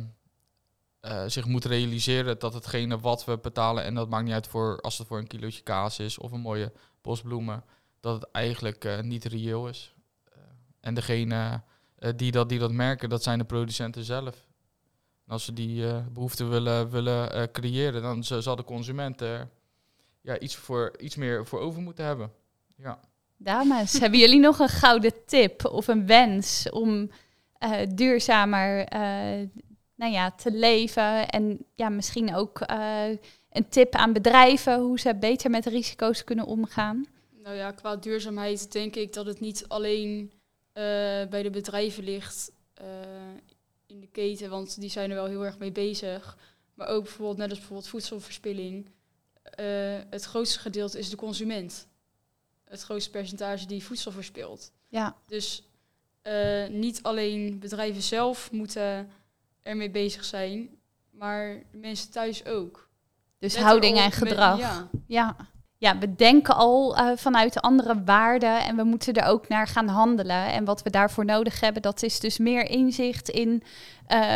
zich 1.25 1.45
moet 1.45 1.65
realiseren 1.65 2.39
dat 2.39 2.53
hetgene 2.53 2.99
wat 2.99 3.25
we 3.25 3.38
betalen, 3.38 3.84
en 3.84 3.95
dat 3.95 4.09
maakt 4.09 4.23
niet 4.23 4.34
uit 4.34 4.47
voor 4.47 4.82
als 4.82 4.97
het 4.97 5.07
voor 5.07 5.17
een 5.17 5.27
kilootje 5.27 5.61
kaas 5.61 5.99
is 5.99 6.17
of 6.17 6.32
een 6.32 6.39
mooie 6.39 6.71
bosbloemen, 7.01 7.63
dat 7.99 8.21
het 8.21 8.32
eigenlijk 8.32 9.01
niet 9.01 9.25
reëel 9.25 9.67
is. 9.67 9.95
en 10.79 10.93
degene 10.93 11.61
die, 12.15 12.32
dat, 12.32 12.49
die 12.49 12.59
dat 12.59 12.71
merken, 12.71 13.09
dat 13.09 13.23
zijn 13.23 13.39
de 13.39 13.45
producenten 13.45 14.03
zelf. 14.03 14.47
En 15.25 15.32
als 15.32 15.45
ze 15.45 15.53
die 15.53 16.01
behoefte 16.01 16.45
willen, 16.45 16.89
willen 16.89 17.51
creëren, 17.51 18.01
dan 18.01 18.23
zal 18.23 18.55
de 18.55 18.63
consument 18.63 19.21
er 19.21 19.49
ja, 20.22 20.39
iets, 20.39 20.55
voor, 20.55 20.93
iets 20.99 21.15
meer 21.15 21.47
voor 21.47 21.59
over 21.59 21.82
moeten 21.82 22.05
hebben. 22.05 22.32
Ja. 22.78 22.99
Dames, 23.38 23.99
hebben 23.99 24.19
jullie 24.19 24.39
nog 24.39 24.59
een 24.59 24.69
gouden 24.69 25.13
tip 25.26 25.65
of 25.65 25.88
een 25.88 26.05
wens 26.05 26.69
om 26.69 27.11
uh, 27.59 27.80
duurzamer 27.95 28.93
uh, 28.93 29.47
nou 29.95 30.11
ja, 30.11 30.32
te 30.32 30.51
leven? 30.51 31.30
En 31.30 31.65
ja, 31.76 31.89
misschien 31.89 32.36
ook 32.36 32.61
uh, 32.72 33.07
een 33.49 33.69
tip 33.69 33.95
aan 33.95 34.13
bedrijven 34.13 34.80
hoe 34.80 34.99
ze 34.99 35.15
beter 35.15 35.49
met 35.49 35.65
risico's 35.65 36.24
kunnen 36.24 36.45
omgaan? 36.45 37.05
Nou 37.43 37.55
ja, 37.55 37.72
qua 37.72 37.95
duurzaamheid 37.95 38.72
denk 38.72 38.95
ik 38.95 39.13
dat 39.13 39.26
het 39.26 39.39
niet 39.39 39.65
alleen 39.67 40.32
bij 41.30 41.43
de 41.43 41.49
bedrijven 41.49 42.03
ligt 42.03 42.51
in 43.88 43.99
de 43.99 44.07
keten, 44.11 44.49
want 44.49 44.80
die 44.80 44.89
zijn 44.89 45.09
er 45.09 45.15
wel 45.15 45.26
heel 45.26 45.45
erg 45.45 45.57
mee 45.57 45.72
bezig. 45.72 46.38
Maar 46.74 46.88
ook 46.88 47.03
bijvoorbeeld, 47.03 47.38
net 47.38 47.49
als 47.49 47.57
bijvoorbeeld 47.57 47.89
voedselverspilling 47.89 48.89
uh, 49.59 49.99
het 50.09 50.23
grootste 50.23 50.59
gedeelte 50.59 50.99
is 50.99 51.09
de 51.09 51.15
consument. 51.15 51.87
Het 52.63 52.81
grootste 52.81 53.09
percentage 53.09 53.65
die 53.65 53.83
voedsel 53.83 54.11
verspilt. 54.11 54.71
Ja. 54.87 55.15
Dus 55.25 55.63
uh, 56.23 56.67
niet 56.67 57.03
alleen 57.03 57.59
bedrijven 57.59 58.01
zelf 58.01 58.51
moeten 58.51 59.09
ermee 59.61 59.89
bezig 59.89 60.25
zijn, 60.25 60.69
maar 61.09 61.63
mensen 61.71 62.11
thuis 62.11 62.45
ook. 62.45 62.89
Dus 63.39 63.53
Let 63.53 63.63
houding 63.63 63.97
en 63.97 64.11
gedrag. 64.11 64.59
ja. 64.59 64.89
ja. 65.07 65.35
Ja, 65.77 65.97
we 65.97 66.15
denken 66.15 66.55
al 66.55 66.97
uh, 66.97 67.11
vanuit 67.15 67.61
andere 67.61 68.03
waarden 68.03 68.63
en 68.63 68.75
we 68.75 68.83
moeten 68.83 69.13
er 69.13 69.27
ook 69.27 69.47
naar 69.47 69.67
gaan 69.67 69.87
handelen. 69.87 70.51
En 70.51 70.65
wat 70.65 70.83
we 70.83 70.89
daarvoor 70.89 71.25
nodig 71.25 71.59
hebben, 71.59 71.81
dat 71.81 72.03
is 72.03 72.19
dus 72.19 72.37
meer 72.37 72.69
inzicht 72.69 73.29
in 73.29 73.63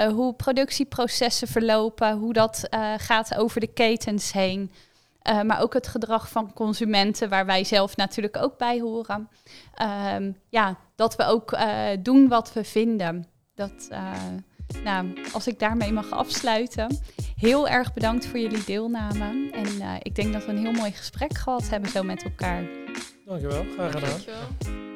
hoe 0.10 0.34
productieprocessen 0.34 1.48
verlopen, 1.48 2.18
hoe 2.18 2.34
dat 2.34 2.68
gaat 2.98 3.36
over 3.36 3.60
de 3.60 3.74
ketens 3.74 4.32
heen. 4.32 4.72
Uh, 5.30 5.42
maar 5.42 5.62
ook 5.62 5.74
het 5.74 5.88
gedrag 5.88 6.30
van 6.30 6.54
consumenten, 6.54 7.30
waar 7.30 7.46
wij 7.46 7.64
zelf 7.64 7.96
natuurlijk 7.96 8.38
ook 8.38 8.58
bij 8.58 8.80
horen. 8.80 9.30
Um, 10.16 10.38
ja, 10.50 10.78
dat 10.96 11.16
we 11.16 11.26
ook 11.26 11.52
uh, 11.52 11.88
doen 12.00 12.28
wat 12.28 12.54
we 12.54 12.64
vinden. 12.64 13.28
Dat, 13.56 13.88
uh, 13.92 14.12
Nou, 14.84 15.18
als 15.34 15.48
ik 15.48 15.60
daarmee 15.60 15.92
mag 15.92 16.12
afsluiten, 16.12 17.00
heel 17.36 17.68
erg 17.68 17.94
bedankt 17.94 18.26
voor 18.26 18.40
jullie 18.40 18.64
deelname. 18.64 19.50
En 19.52 19.68
uh, 19.80 19.94
ik 20.00 20.16
denk 20.16 20.34
dat 20.34 20.46
we 20.46 20.52
een 20.52 20.58
heel 20.58 20.72
mooi 20.72 20.92
gesprek 20.92 21.38
gehad 21.38 21.70
hebben 21.70 21.90
zo 21.90 22.04
met 22.04 22.24
elkaar. 22.24 22.64
Dankjewel, 23.26 23.66
graag 23.76 23.92
gedaan. 23.92 24.10
Dankjewel. 24.10 24.95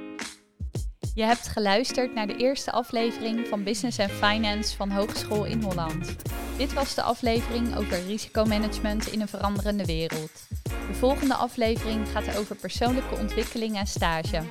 Je 1.20 1.26
hebt 1.26 1.48
geluisterd 1.48 2.14
naar 2.14 2.28
de 2.28 2.36
eerste 2.36 2.72
aflevering 2.72 3.48
van 3.48 3.64
Business 3.64 4.00
and 4.00 4.12
Finance 4.12 4.76
van 4.76 4.92
Hogeschool 4.92 5.46
in 5.46 5.62
Holland. 5.62 6.16
Dit 6.58 6.74
was 6.74 6.96
de 6.96 7.02
aflevering 7.02 7.78
over 7.78 8.06
risicomanagement 8.06 9.12
in 9.12 9.22
een 9.22 9.28
veranderende 9.28 9.86
wereld. 9.86 10.32
De 10.64 10.94
volgende 10.94 11.34
aflevering 11.34 12.08
gaat 12.08 12.38
over 12.38 12.56
persoonlijke 12.56 13.16
ontwikkeling 13.16 13.78
en 13.78 13.88
stage. 13.88 14.44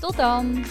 Tot 0.00 0.16
dan! 0.16 0.64